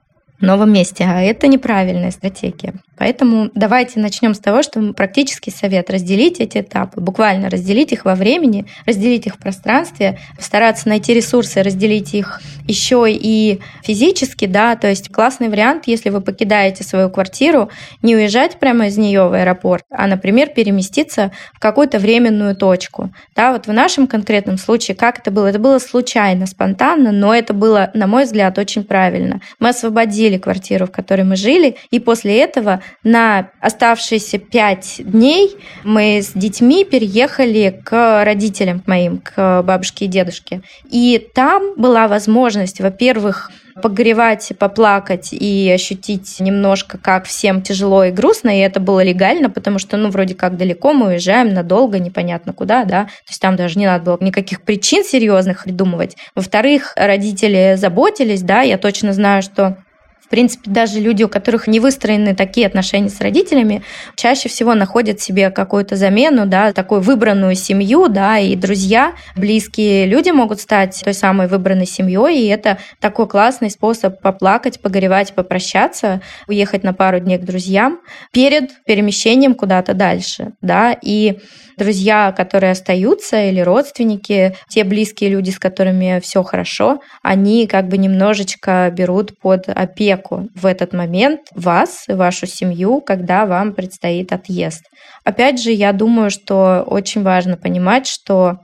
новом 0.47 0.73
месте, 0.73 1.05
а 1.05 1.21
это 1.21 1.49
неправильная 1.49 2.11
стратегия. 2.11 2.75
Поэтому 2.99 3.51
давайте 3.55 4.01
начнем 4.01 4.35
с 4.35 4.41
того, 4.41 4.63
что 4.63 4.93
практический 4.93 5.53
совет 5.53 5.89
разделить 5.89 6.41
эти 6.41 6.59
этапы, 6.59 7.01
буквально 7.01 7.49
разделить 7.49 7.93
их 7.93 8.05
во 8.05 8.17
времени, 8.17 8.67
разделить 8.87 9.27
их 9.27 9.37
в 9.37 9.39
пространстве, 9.39 10.19
стараться 10.39 10.89
найти 10.89 11.15
ресурсы, 11.15 11.63
разделить 11.63 12.15
их 12.15 12.41
еще 12.67 13.07
и 13.09 13.61
физически, 13.83 14.47
да, 14.47 14.75
то 14.75 14.89
есть 14.89 15.11
классный 15.11 15.49
вариант, 15.49 15.85
если 15.87 16.11
вы 16.11 16.21
покидаете 16.21 16.83
свою 16.83 17.09
квартиру, 17.09 17.71
не 18.03 18.17
уезжать 18.17 18.59
прямо 18.59 18.89
из 18.89 18.99
нее 18.99 19.29
в 19.29 19.33
аэропорт, 19.33 19.85
а, 19.91 20.07
например, 20.09 20.49
переместиться 20.49 21.31
в 21.55 21.61
какую-то 21.61 21.99
временную 21.99 22.57
точку. 22.57 23.11
Да, 23.37 23.53
вот 23.53 23.67
в 23.67 23.73
нашем 23.73 24.09
конкретном 24.09 24.59
случае, 24.59 24.97
как 24.97 25.21
это 25.21 25.31
было? 25.31 25.47
Это 25.47 25.61
было 25.61 25.79
случайно, 25.79 26.47
спонтанно, 26.47 27.13
но 27.13 27.35
это 27.35 27.55
было, 27.55 27.91
на 27.95 28.07
мой 28.09 28.25
взгляд, 28.25 28.59
очень 28.59 28.83
правильно. 28.83 29.41
Мы 29.61 29.69
освободили 29.69 30.28
квартиру, 30.37 30.87
в 30.87 30.91
которой 30.91 31.23
мы 31.23 31.37
жили, 31.37 31.77
и 31.91 31.99
после 31.99 32.39
этого 32.41 32.83
на 33.03 33.51
оставшиеся 33.61 34.39
пять 34.39 34.97
дней 34.99 35.57
мы 35.85 36.21
с 36.23 36.33
детьми 36.33 36.85
переехали 36.85 37.81
к 37.85 38.25
родителям 38.25 38.83
моим, 38.87 39.19
к 39.19 39.63
бабушке 39.63 40.05
и 40.05 40.09
дедушке. 40.09 40.63
И 40.91 41.27
там 41.35 41.75
была 41.77 42.09
возможность, 42.09 42.81
во-первых, 42.81 43.51
погревать, 43.81 44.53
поплакать 44.59 45.33
и 45.33 45.71
ощутить 45.73 46.41
немножко, 46.41 46.99
как 46.99 47.27
всем 47.27 47.63
тяжело 47.63 48.05
и 48.05 48.11
грустно, 48.11 48.57
и 48.57 48.61
это 48.61 48.81
было 48.81 49.03
легально, 49.03 49.51
потому 49.51 49.79
что, 49.79 49.97
ну, 49.97 50.11
вроде 50.11 50.35
как 50.35 50.57
далеко 50.57 50.93
мы 50.93 51.09
уезжаем, 51.09 51.55
надолго, 51.55 51.99
непонятно 51.99 52.53
куда, 52.53 52.85
да, 52.85 53.05
то 53.05 53.31
есть 53.31 53.41
там 53.41 53.57
даже 53.57 53.79
не 53.79 53.87
надо 53.87 54.05
было 54.05 54.19
никаких 54.21 54.63
причин 54.63 55.05
серьезных 55.05 55.65
придумывать. 55.65 56.17
Во-вторых, 56.35 56.93
родители 56.97 57.75
заботились, 57.77 58.43
да, 58.43 58.63
я 58.63 58.79
точно 58.79 59.13
знаю, 59.13 59.43
что 59.43 59.79
в 60.29 60.31
принципе, 60.31 60.71
даже 60.71 61.01
люди, 61.01 61.23
у 61.23 61.29
которых 61.29 61.67
не 61.69 61.81
выстроены 61.81 62.35
такие 62.35 62.67
отношения 62.67 63.09
с 63.09 63.19
родителями, 63.23 63.83
чаще 64.15 64.51
всего 64.51 64.75
находят 64.75 65.21
себе 65.21 65.49
какую-то 65.49 65.97
замену, 65.97 66.45
да, 66.45 66.75
такую 66.75 67.01
выбранную 67.01 67.55
семью, 67.55 68.09
да, 68.09 68.39
и 68.39 68.55
друзья, 68.55 69.15
близкие 69.37 70.05
люди 70.05 70.29
могут 70.29 70.61
стать 70.61 71.01
той 71.03 71.15
самой 71.15 71.47
выбранной 71.47 71.87
семьей, 71.87 72.43
и 72.43 72.49
это 72.49 72.77
такой 73.01 73.27
классный 73.27 73.71
способ 73.71 74.21
поплакать, 74.21 74.83
погоревать, 74.83 75.33
попрощаться, 75.35 76.21
уехать 76.47 76.83
на 76.83 76.93
пару 76.93 77.21
дней 77.21 77.39
к 77.39 77.45
друзьям 77.47 78.01
перед 78.31 78.85
перемещением 78.85 79.55
куда-то 79.55 79.95
дальше, 79.95 80.53
да, 80.61 80.95
и 81.01 81.39
друзья, 81.79 82.35
которые 82.37 82.73
остаются, 82.73 83.49
или 83.49 83.61
родственники, 83.61 84.55
те 84.69 84.85
близкие 84.85 85.31
люди, 85.31 85.51
с 85.51 85.59
которыми 85.59 86.21
все 86.21 86.43
хорошо, 86.43 87.01
они 87.23 87.67
как 87.67 87.89
бы 87.89 87.97
немножечко 87.97 88.93
берут 88.95 89.39
под 89.39 89.71
опеку 89.71 90.18
человеку 90.19 90.49
в 90.55 90.67
этот 90.67 90.93
момент, 90.93 91.41
вас 91.55 92.05
и 92.09 92.13
вашу 92.13 92.47
семью, 92.47 93.01
когда 93.01 93.47
вам 93.47 93.73
предстоит 93.73 94.33
отъезд. 94.33 94.83
Опять 95.25 95.61
же, 95.61 95.71
я 95.71 95.93
думаю, 95.93 96.31
что 96.31 96.85
очень 96.87 97.23
важно 97.23 97.57
понимать, 97.57 98.07
что 98.07 98.59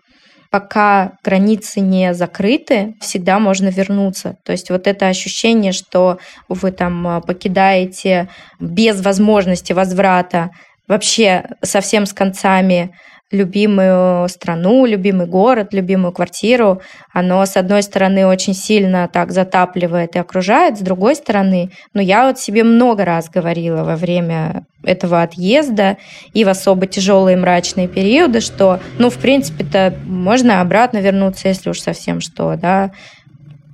пока 0.50 1.12
границы 1.24 1.80
не 1.80 2.14
закрыты, 2.14 2.94
всегда 3.00 3.38
можно 3.38 3.68
вернуться. 3.68 4.36
То 4.44 4.52
есть 4.52 4.70
вот 4.70 4.86
это 4.86 5.08
ощущение, 5.08 5.72
что 5.72 6.18
вы 6.48 6.70
там 6.70 7.06
э, 7.08 7.20
покидаете 7.22 8.28
без 8.60 9.00
возможности 9.00 9.72
возврата, 9.72 10.50
вообще 10.86 11.44
совсем 11.62 12.06
с 12.06 12.12
концами 12.12 12.94
любимую 13.30 14.28
страну, 14.28 14.86
любимый 14.86 15.26
город, 15.26 15.72
любимую 15.72 16.12
квартиру, 16.12 16.80
оно, 17.12 17.44
с 17.44 17.56
одной 17.56 17.82
стороны, 17.82 18.26
очень 18.26 18.54
сильно 18.54 19.08
так 19.08 19.32
затапливает 19.32 20.14
и 20.16 20.18
окружает, 20.18 20.78
с 20.78 20.80
другой 20.80 21.16
стороны, 21.16 21.70
ну, 21.94 22.00
я 22.00 22.26
вот 22.26 22.38
себе 22.38 22.64
много 22.64 23.04
раз 23.04 23.28
говорила 23.28 23.82
во 23.82 23.96
время 23.96 24.66
этого 24.84 25.22
отъезда 25.22 25.96
и 26.32 26.44
в 26.44 26.48
особо 26.48 26.86
тяжелые 26.86 27.36
мрачные 27.36 27.88
периоды, 27.88 28.40
что, 28.40 28.80
ну, 28.98 29.10
в 29.10 29.18
принципе-то 29.18 29.94
можно 30.04 30.60
обратно 30.60 30.98
вернуться, 30.98 31.48
если 31.48 31.70
уж 31.70 31.80
совсем 31.80 32.20
что, 32.20 32.56
да, 32.56 32.92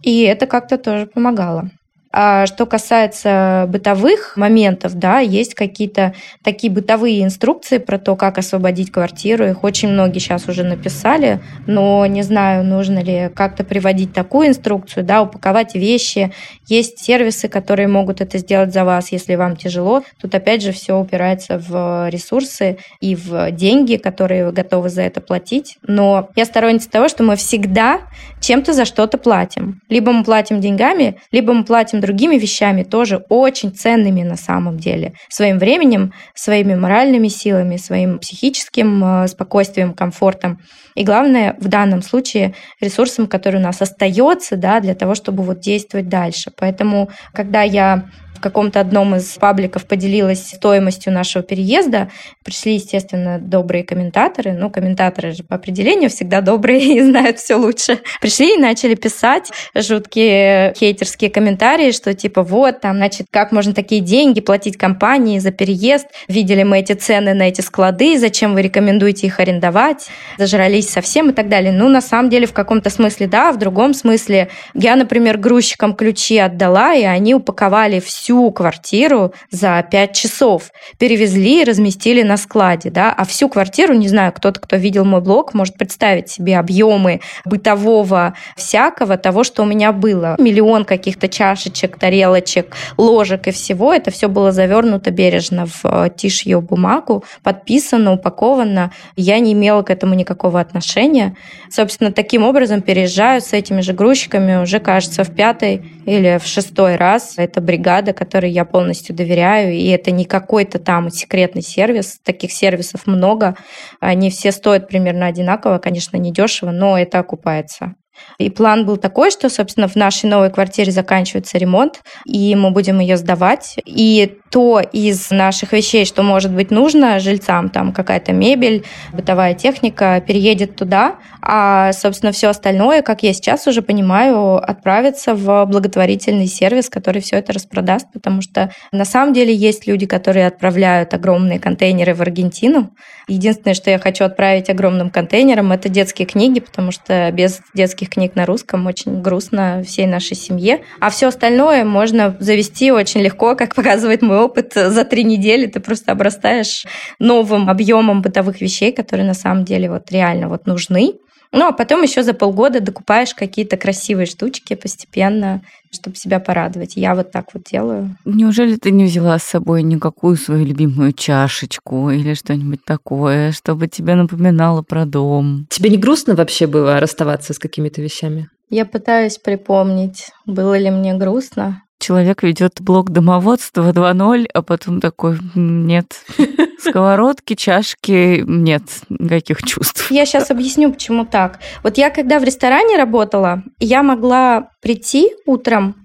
и 0.02 0.22
это 0.22 0.46
как-то 0.46 0.78
тоже 0.78 1.06
помогало. 1.06 1.70
А 2.12 2.46
что 2.46 2.66
касается 2.66 3.66
бытовых 3.68 4.36
моментов, 4.36 4.94
да, 4.94 5.20
есть 5.20 5.54
какие-то 5.54 6.12
такие 6.42 6.72
бытовые 6.72 7.22
инструкции 7.22 7.78
про 7.78 7.98
то, 7.98 8.16
как 8.16 8.38
освободить 8.38 8.90
квартиру. 8.90 9.46
Их 9.46 9.62
очень 9.62 9.90
многие 9.90 10.18
сейчас 10.18 10.48
уже 10.48 10.64
написали, 10.64 11.40
но 11.68 12.04
не 12.06 12.22
знаю, 12.22 12.64
нужно 12.64 12.98
ли 12.98 13.30
как-то 13.32 13.62
приводить 13.62 14.12
такую 14.12 14.48
инструкцию, 14.48 15.04
да, 15.04 15.22
упаковать 15.22 15.76
вещи. 15.76 16.32
Есть 16.66 16.98
сервисы, 16.98 17.48
которые 17.48 17.86
могут 17.86 18.20
это 18.20 18.38
сделать 18.38 18.72
за 18.72 18.84
вас, 18.84 19.12
если 19.12 19.36
вам 19.36 19.54
тяжело. 19.54 20.02
Тут 20.20 20.34
опять 20.34 20.62
же 20.62 20.72
все 20.72 20.98
упирается 20.98 21.58
в 21.58 22.08
ресурсы 22.10 22.78
и 23.00 23.14
в 23.14 23.52
деньги, 23.52 23.96
которые 23.96 24.46
вы 24.46 24.52
готовы 24.52 24.88
за 24.88 25.02
это 25.02 25.20
платить. 25.20 25.78
Но 25.86 26.28
я 26.34 26.44
сторонница 26.44 26.90
того, 26.90 27.08
что 27.08 27.22
мы 27.22 27.36
всегда 27.36 28.00
чем-то 28.40 28.72
за 28.72 28.84
что-то 28.84 29.16
платим. 29.16 29.80
Либо 29.88 30.10
мы 30.10 30.24
платим 30.24 30.60
деньгами, 30.60 31.16
либо 31.30 31.52
мы 31.52 31.64
платим 31.64 31.99
другими 32.00 32.36
вещами, 32.36 32.82
тоже 32.82 33.24
очень 33.28 33.72
ценными 33.72 34.22
на 34.22 34.36
самом 34.36 34.78
деле. 34.78 35.12
Своим 35.28 35.58
временем, 35.58 36.12
своими 36.34 36.74
моральными 36.74 37.28
силами, 37.28 37.76
своим 37.76 38.18
психическим 38.18 39.04
э, 39.04 39.28
спокойствием, 39.28 39.94
комфортом. 39.94 40.60
И 40.94 41.04
главное, 41.04 41.56
в 41.60 41.68
данном 41.68 42.02
случае, 42.02 42.54
ресурсом, 42.80 43.26
который 43.26 43.60
у 43.60 43.62
нас 43.62 43.80
остается 43.80 44.56
да, 44.56 44.80
для 44.80 44.94
того, 44.94 45.14
чтобы 45.14 45.42
вот 45.42 45.60
действовать 45.60 46.08
дальше. 46.08 46.50
Поэтому, 46.56 47.10
когда 47.32 47.62
я 47.62 48.08
в 48.40 48.42
каком-то 48.42 48.80
одном 48.80 49.16
из 49.16 49.34
пабликов 49.34 49.84
поделилась 49.84 50.48
стоимостью 50.48 51.12
нашего 51.12 51.44
переезда. 51.44 52.08
Пришли, 52.42 52.76
естественно, 52.76 53.38
добрые 53.38 53.84
комментаторы. 53.84 54.54
Ну, 54.54 54.70
комментаторы 54.70 55.32
же 55.32 55.42
по 55.42 55.56
определению 55.56 56.08
всегда 56.08 56.40
добрые 56.40 56.80
и 56.96 57.02
знают 57.02 57.38
все 57.38 57.56
лучше. 57.56 57.98
Пришли 58.22 58.54
и 58.54 58.58
начали 58.58 58.94
писать 58.94 59.50
жуткие 59.74 60.72
хейтерские 60.74 61.28
комментарии, 61.28 61.92
что 61.92 62.14
типа 62.14 62.42
вот, 62.42 62.80
там, 62.80 62.96
значит, 62.96 63.26
как 63.30 63.52
можно 63.52 63.74
такие 63.74 64.00
деньги 64.00 64.40
платить 64.40 64.78
компании 64.78 65.38
за 65.38 65.50
переезд? 65.50 66.06
Видели 66.26 66.62
мы 66.62 66.78
эти 66.78 66.94
цены 66.94 67.34
на 67.34 67.42
эти 67.42 67.60
склады, 67.60 68.18
зачем 68.18 68.54
вы 68.54 68.62
рекомендуете 68.62 69.26
их 69.26 69.38
арендовать? 69.38 70.08
Зажрались 70.38 70.88
совсем 70.88 71.28
и 71.28 71.34
так 71.34 71.50
далее. 71.50 71.72
Ну, 71.72 71.90
на 71.90 72.00
самом 72.00 72.30
деле, 72.30 72.46
в 72.46 72.54
каком-то 72.54 72.88
смысле 72.88 73.26
да, 73.26 73.52
в 73.52 73.58
другом 73.58 73.92
смысле 73.92 74.48
я, 74.72 74.96
например, 74.96 75.36
грузчикам 75.36 75.94
ключи 75.94 76.38
отдала, 76.38 76.94
и 76.94 77.02
они 77.02 77.34
упаковали 77.34 78.00
все 78.00 78.29
всю 78.30 78.52
квартиру 78.52 79.32
за 79.50 79.84
5 79.90 80.12
часов. 80.12 80.70
Перевезли 80.98 81.62
и 81.62 81.64
разместили 81.64 82.22
на 82.22 82.36
складе, 82.36 82.88
да, 82.88 83.12
а 83.12 83.24
всю 83.24 83.48
квартиру, 83.48 83.92
не 83.94 84.06
знаю, 84.06 84.32
кто-то, 84.32 84.60
кто 84.60 84.76
видел 84.76 85.04
мой 85.04 85.20
блог, 85.20 85.52
может 85.52 85.74
представить 85.74 86.28
себе 86.30 86.56
объемы 86.56 87.22
бытового 87.44 88.34
всякого 88.56 89.16
того, 89.16 89.42
что 89.42 89.64
у 89.64 89.66
меня 89.66 89.90
было. 89.90 90.36
Миллион 90.38 90.84
каких-то 90.84 91.26
чашечек, 91.26 91.98
тарелочек, 91.98 92.76
ложек 92.96 93.48
и 93.48 93.50
всего. 93.50 93.92
Это 93.92 94.12
все 94.12 94.28
было 94.28 94.52
завернуто 94.52 95.10
бережно 95.10 95.66
в 95.66 95.80
э, 95.82 96.10
тишью 96.16 96.60
бумагу, 96.60 97.24
подписано, 97.42 98.12
упаковано. 98.12 98.92
Я 99.16 99.40
не 99.40 99.54
имела 99.54 99.82
к 99.82 99.90
этому 99.90 100.14
никакого 100.14 100.60
отношения. 100.60 101.34
Собственно, 101.68 102.12
таким 102.12 102.44
образом 102.44 102.80
переезжаю 102.80 103.40
с 103.40 103.52
этими 103.52 103.80
же 103.80 103.92
грузчиками 103.92 104.62
уже, 104.62 104.78
кажется, 104.78 105.24
в 105.24 105.34
пятый 105.34 105.82
или 106.06 106.38
в 106.40 106.46
шестой 106.46 106.94
раз. 106.94 107.34
Это 107.36 107.60
бригада, 107.60 108.12
которой 108.20 108.50
я 108.50 108.66
полностью 108.66 109.16
доверяю, 109.16 109.72
и 109.72 109.86
это 109.86 110.10
не 110.10 110.26
какой-то 110.26 110.78
там 110.78 111.08
секретный 111.08 111.62
сервис. 111.62 112.20
Таких 112.22 112.52
сервисов 112.52 113.06
много. 113.06 113.56
Они 113.98 114.28
все 114.28 114.52
стоят 114.52 114.88
примерно 114.88 115.24
одинаково, 115.24 115.78
конечно, 115.78 116.18
не 116.18 116.30
дешево, 116.30 116.70
но 116.70 116.98
это 116.98 117.18
окупается. 117.18 117.94
И 118.38 118.50
план 118.50 118.86
был 118.86 118.96
такой, 118.96 119.30
что, 119.30 119.48
собственно, 119.48 119.88
в 119.88 119.96
нашей 119.96 120.28
новой 120.28 120.50
квартире 120.50 120.92
заканчивается 120.92 121.58
ремонт, 121.58 122.00
и 122.24 122.54
мы 122.54 122.70
будем 122.70 123.00
ее 123.00 123.16
сдавать. 123.16 123.76
И 123.84 124.38
то 124.50 124.80
из 124.80 125.30
наших 125.30 125.72
вещей, 125.72 126.04
что 126.04 126.22
может 126.22 126.52
быть 126.52 126.70
нужно 126.70 127.20
жильцам, 127.20 127.68
там 127.68 127.92
какая-то 127.92 128.32
мебель, 128.32 128.84
бытовая 129.12 129.54
техника, 129.54 130.22
переедет 130.26 130.76
туда, 130.76 131.16
а, 131.42 131.92
собственно, 131.92 132.32
все 132.32 132.48
остальное, 132.48 133.02
как 133.02 133.22
я 133.22 133.32
сейчас 133.32 133.66
уже 133.66 133.82
понимаю, 133.82 134.56
отправится 134.56 135.34
в 135.34 135.64
благотворительный 135.66 136.46
сервис, 136.46 136.88
который 136.88 137.22
все 137.22 137.36
это 137.36 137.52
распродаст, 137.52 138.08
потому 138.12 138.42
что 138.42 138.72
на 138.92 139.04
самом 139.04 139.32
деле 139.32 139.54
есть 139.54 139.86
люди, 139.86 140.06
которые 140.06 140.46
отправляют 140.46 141.14
огромные 141.14 141.60
контейнеры 141.60 142.14
в 142.14 142.20
Аргентину. 142.20 142.90
Единственное, 143.28 143.74
что 143.74 143.90
я 143.90 143.98
хочу 143.98 144.24
отправить 144.24 144.68
огромным 144.68 145.10
контейнером, 145.10 145.72
это 145.72 145.88
детские 145.88 146.26
книги, 146.26 146.60
потому 146.60 146.90
что 146.90 147.30
без 147.32 147.60
детских 147.74 148.09
книг 148.10 148.34
на 148.34 148.44
русском 148.44 148.86
очень 148.86 149.22
грустно 149.22 149.82
всей 149.86 150.06
нашей 150.06 150.36
семье. 150.36 150.82
А 151.00 151.10
все 151.10 151.28
остальное 151.28 151.84
можно 151.84 152.36
завести 152.40 152.92
очень 152.92 153.20
легко, 153.20 153.54
как 153.54 153.74
показывает 153.74 154.20
мой 154.20 154.38
опыт. 154.38 154.72
За 154.74 155.04
три 155.04 155.24
недели 155.24 155.66
ты 155.66 155.80
просто 155.80 156.12
обрастаешь 156.12 156.84
новым 157.18 157.70
объемом 157.70 158.20
бытовых 158.20 158.60
вещей, 158.60 158.92
которые 158.92 159.26
на 159.26 159.34
самом 159.34 159.64
деле 159.64 159.88
вот 159.90 160.10
реально 160.10 160.48
вот 160.48 160.66
нужны. 160.66 161.14
Ну, 161.52 161.66
а 161.66 161.72
потом 161.72 162.02
еще 162.02 162.22
за 162.22 162.32
полгода 162.32 162.80
докупаешь 162.80 163.34
какие-то 163.34 163.76
красивые 163.76 164.26
штучки 164.26 164.74
постепенно, 164.74 165.62
чтобы 165.92 166.16
себя 166.16 166.38
порадовать. 166.38 166.96
Я 166.96 167.14
вот 167.14 167.32
так 167.32 167.52
вот 167.52 167.64
делаю. 167.64 168.16
Неужели 168.24 168.76
ты 168.76 168.92
не 168.92 169.04
взяла 169.04 169.38
с 169.38 169.42
собой 169.42 169.82
никакую 169.82 170.36
свою 170.36 170.64
любимую 170.64 171.12
чашечку 171.12 172.10
или 172.10 172.34
что-нибудь 172.34 172.84
такое, 172.84 173.50
чтобы 173.50 173.88
тебе 173.88 174.14
напоминало 174.14 174.82
про 174.82 175.06
дом? 175.06 175.66
Тебе 175.70 175.90
не 175.90 175.96
грустно 175.96 176.36
вообще 176.36 176.68
было 176.68 177.00
расставаться 177.00 177.52
с 177.52 177.58
какими-то 177.58 178.00
вещами? 178.00 178.48
Я 178.68 178.86
пытаюсь 178.86 179.36
припомнить, 179.38 180.30
было 180.46 180.78
ли 180.78 180.90
мне 180.90 181.14
грустно. 181.14 181.82
Человек 182.00 182.42
ведет 182.42 182.80
блог 182.80 183.10
домоводства 183.10 183.92
2.0, 183.92 184.46
а 184.54 184.62
потом 184.62 185.00
такой, 185.00 185.38
нет, 185.54 186.24
сковородки, 186.80 187.54
чашки, 187.54 188.42
нет 188.46 188.82
никаких 189.10 189.62
чувств. 189.62 190.10
Я 190.10 190.24
сейчас 190.24 190.50
объясню, 190.50 190.90
почему 190.92 191.26
так. 191.26 191.60
Вот 191.82 191.98
я 191.98 192.08
когда 192.08 192.38
в 192.38 192.44
ресторане 192.44 192.96
работала, 192.96 193.62
я 193.78 194.02
могла 194.02 194.70
прийти 194.80 195.30
утром 195.44 195.99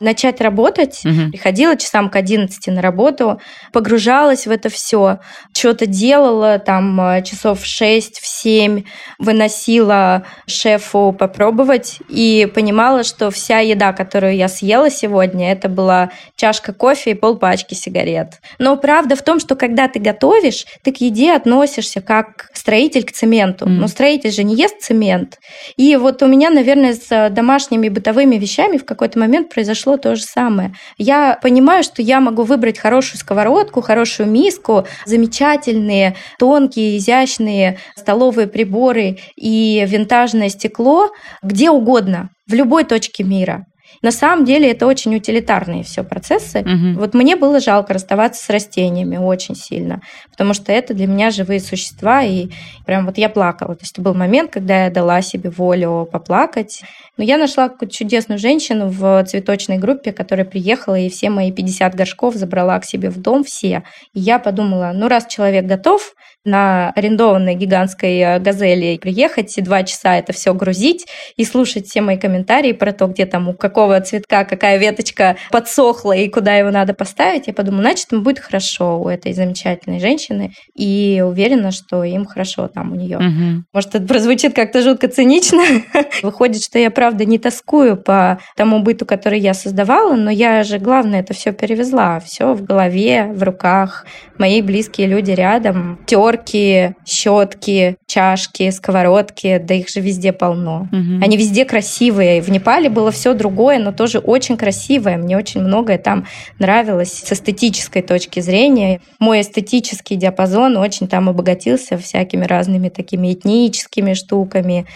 начать 0.00 0.40
работать. 0.40 1.00
Угу. 1.04 1.30
Приходила 1.32 1.76
часам 1.76 2.10
к 2.10 2.16
11 2.16 2.66
на 2.68 2.82
работу, 2.82 3.40
погружалась 3.72 4.46
в 4.46 4.50
это 4.50 4.68
все, 4.68 5.20
что-то 5.54 5.86
делала, 5.86 6.58
там 6.58 7.00
э, 7.00 7.22
часов 7.22 7.62
в 7.62 7.66
6, 7.66 8.20
в 8.20 8.26
7, 8.26 8.82
выносила 9.18 10.24
шефу 10.46 11.14
попробовать 11.18 11.98
и 12.08 12.50
понимала, 12.54 13.04
что 13.04 13.30
вся 13.30 13.60
еда, 13.60 13.92
которую 13.92 14.36
я 14.36 14.48
съела 14.48 14.90
сегодня, 14.90 15.52
это 15.52 15.68
была 15.68 16.10
чашка 16.36 16.74
кофе 16.74 17.12
и 17.12 17.14
полпачки 17.14 17.74
сигарет. 17.74 18.40
Но 18.58 18.76
правда 18.76 19.16
в 19.16 19.22
том, 19.22 19.40
что 19.40 19.56
когда 19.56 19.88
ты 19.88 19.98
готовишь, 19.98 20.66
ты 20.82 20.92
к 20.92 20.98
еде 20.98 21.32
относишься 21.32 22.02
как 22.02 22.50
строитель 22.52 23.04
к 23.04 23.12
цементу. 23.12 23.64
Mm. 23.66 23.70
Но 23.70 23.88
строитель 23.88 24.30
же 24.30 24.44
не 24.44 24.54
ест 24.56 24.80
цемент. 24.80 25.38
И 25.76 25.96
вот 25.96 26.22
у 26.22 26.26
меня, 26.26 26.50
наверное, 26.50 26.94
с 26.94 27.30
домашними 27.30 27.88
бытовыми 27.88 28.36
вещами 28.36 28.76
в 28.76 28.84
какой-то 28.84 29.18
момент 29.18 29.48
произошло 29.48 29.85
произошло 29.86 29.96
то 29.96 30.16
же 30.16 30.22
самое. 30.22 30.74
Я 30.98 31.38
понимаю, 31.42 31.82
что 31.82 32.02
я 32.02 32.20
могу 32.20 32.42
выбрать 32.42 32.78
хорошую 32.78 33.18
сковородку, 33.18 33.80
хорошую 33.80 34.28
миску, 34.28 34.86
замечательные, 35.04 36.16
тонкие, 36.38 36.96
изящные 36.98 37.78
столовые 37.96 38.48
приборы 38.48 39.18
и 39.36 39.84
винтажное 39.86 40.48
стекло 40.48 41.10
где 41.42 41.70
угодно, 41.70 42.30
в 42.48 42.54
любой 42.54 42.84
точке 42.84 43.24
мира. 43.24 43.64
На 44.02 44.10
самом 44.10 44.44
деле 44.44 44.70
это 44.70 44.86
очень 44.86 45.14
утилитарные 45.14 45.82
все 45.82 46.04
процессы. 46.04 46.60
Мгм. 46.60 46.96
Вот 46.96 47.14
мне 47.14 47.36
было 47.36 47.60
жалко 47.60 47.94
расставаться 47.94 48.44
с 48.44 48.50
растениями 48.50 49.16
очень 49.16 49.54
сильно, 49.54 50.00
потому 50.30 50.54
что 50.54 50.72
это 50.72 50.94
для 50.94 51.06
меня 51.06 51.30
живые 51.30 51.60
существа, 51.60 52.22
и 52.22 52.48
прям 52.84 53.06
вот 53.06 53.18
я 53.18 53.28
плакала. 53.28 53.74
То 53.74 53.82
есть 53.82 53.92
это 53.92 54.02
был 54.02 54.14
момент, 54.14 54.50
когда 54.50 54.84
я 54.84 54.90
дала 54.90 55.22
себе 55.22 55.50
волю 55.50 56.08
поплакать. 56.10 56.82
Но 57.16 57.24
я 57.24 57.38
нашла 57.38 57.68
какую-то 57.68 57.94
чудесную 57.94 58.38
женщину 58.38 58.88
в 58.88 59.24
цветочной 59.24 59.78
группе, 59.78 60.12
которая 60.12 60.44
приехала 60.44 60.96
и 60.96 61.08
все 61.08 61.30
мои 61.30 61.50
50 61.50 61.94
горшков 61.94 62.34
забрала 62.34 62.78
к 62.78 62.84
себе 62.84 63.08
в 63.10 63.20
дом, 63.20 63.42
все. 63.42 63.84
И 64.12 64.20
я 64.20 64.38
подумала, 64.38 64.92
ну 64.94 65.08
раз 65.08 65.26
человек 65.26 65.64
готов 65.64 66.14
на 66.46 66.90
арендованной 66.90 67.56
гигантской 67.56 68.18
э, 68.18 68.38
газели 68.38 68.96
приехать 68.98 69.58
и 69.58 69.62
два 69.62 69.82
часа 69.82 70.16
это 70.16 70.32
все 70.32 70.54
грузить 70.54 71.06
и 71.36 71.44
слушать 71.44 71.88
все 71.88 72.00
мои 72.00 72.16
комментарии 72.16 72.72
про 72.72 72.92
то, 72.92 73.08
где 73.08 73.26
там 73.26 73.48
у 73.48 73.52
какого 73.76 74.00
цветка 74.00 74.44
какая 74.44 74.78
веточка 74.78 75.36
подсохла 75.50 76.12
и 76.12 76.30
куда 76.30 76.54
его 76.54 76.70
надо 76.70 76.94
поставить, 76.94 77.46
я 77.46 77.52
подумала, 77.52 77.82
значит, 77.82 78.10
им 78.10 78.22
будет 78.22 78.38
хорошо 78.38 78.98
у 78.98 79.08
этой 79.08 79.34
замечательной 79.34 80.00
женщины, 80.00 80.52
и 80.74 81.22
уверена, 81.22 81.72
что 81.72 82.02
им 82.02 82.24
хорошо 82.24 82.68
там 82.68 82.92
у 82.92 82.94
нее. 82.94 83.18
Мгм. 83.18 83.66
Может, 83.74 83.94
это 83.94 84.06
прозвучит 84.06 84.54
как-то 84.54 84.80
жутко 84.80 85.08
цинично. 85.08 85.62
Выходит, 86.22 86.64
что 86.64 86.78
я, 86.78 86.90
правда, 86.90 87.26
не 87.26 87.38
тоскую 87.38 87.98
по 87.98 88.38
тому 88.56 88.80
быту, 88.80 89.04
который 89.04 89.40
я 89.40 89.52
создавала, 89.52 90.14
но 90.14 90.30
я 90.30 90.62
же, 90.62 90.78
главное, 90.78 91.20
это 91.20 91.34
все 91.34 91.52
перевезла. 91.52 92.20
Все 92.20 92.54
в 92.54 92.64
голове, 92.64 93.30
в 93.30 93.42
руках. 93.42 94.06
Мои 94.38 94.62
близкие 94.62 95.06
люди 95.06 95.32
рядом. 95.32 95.98
Терки, 96.06 96.94
щетки, 97.06 97.96
чашки, 98.06 98.70
сковородки, 98.70 99.58
да 99.62 99.74
их 99.74 99.90
же 99.90 100.00
везде 100.00 100.32
полно. 100.32 100.88
Мгм. 100.92 101.22
Они 101.22 101.36
везде 101.36 101.66
красивые. 101.66 102.40
В 102.40 102.48
Непале 102.48 102.88
было 102.88 103.10
все 103.10 103.34
другое, 103.34 103.65
но 103.78 103.92
тоже 103.92 104.18
очень 104.18 104.56
красивое. 104.56 105.16
Мне 105.16 105.36
очень 105.36 105.60
многое 105.60 105.98
там 105.98 106.26
нравилось 106.58 107.12
с 107.12 107.32
эстетической 107.32 108.02
точки 108.02 108.40
зрения. 108.40 109.00
Мой 109.18 109.40
эстетический 109.40 110.16
диапазон 110.16 110.76
очень 110.76 111.08
там 111.08 111.28
обогатился 111.28 111.98
всякими 111.98 112.44
разными 112.44 112.88
такими 112.88 113.32
этническими 113.32 114.14
штуками, 114.14 114.86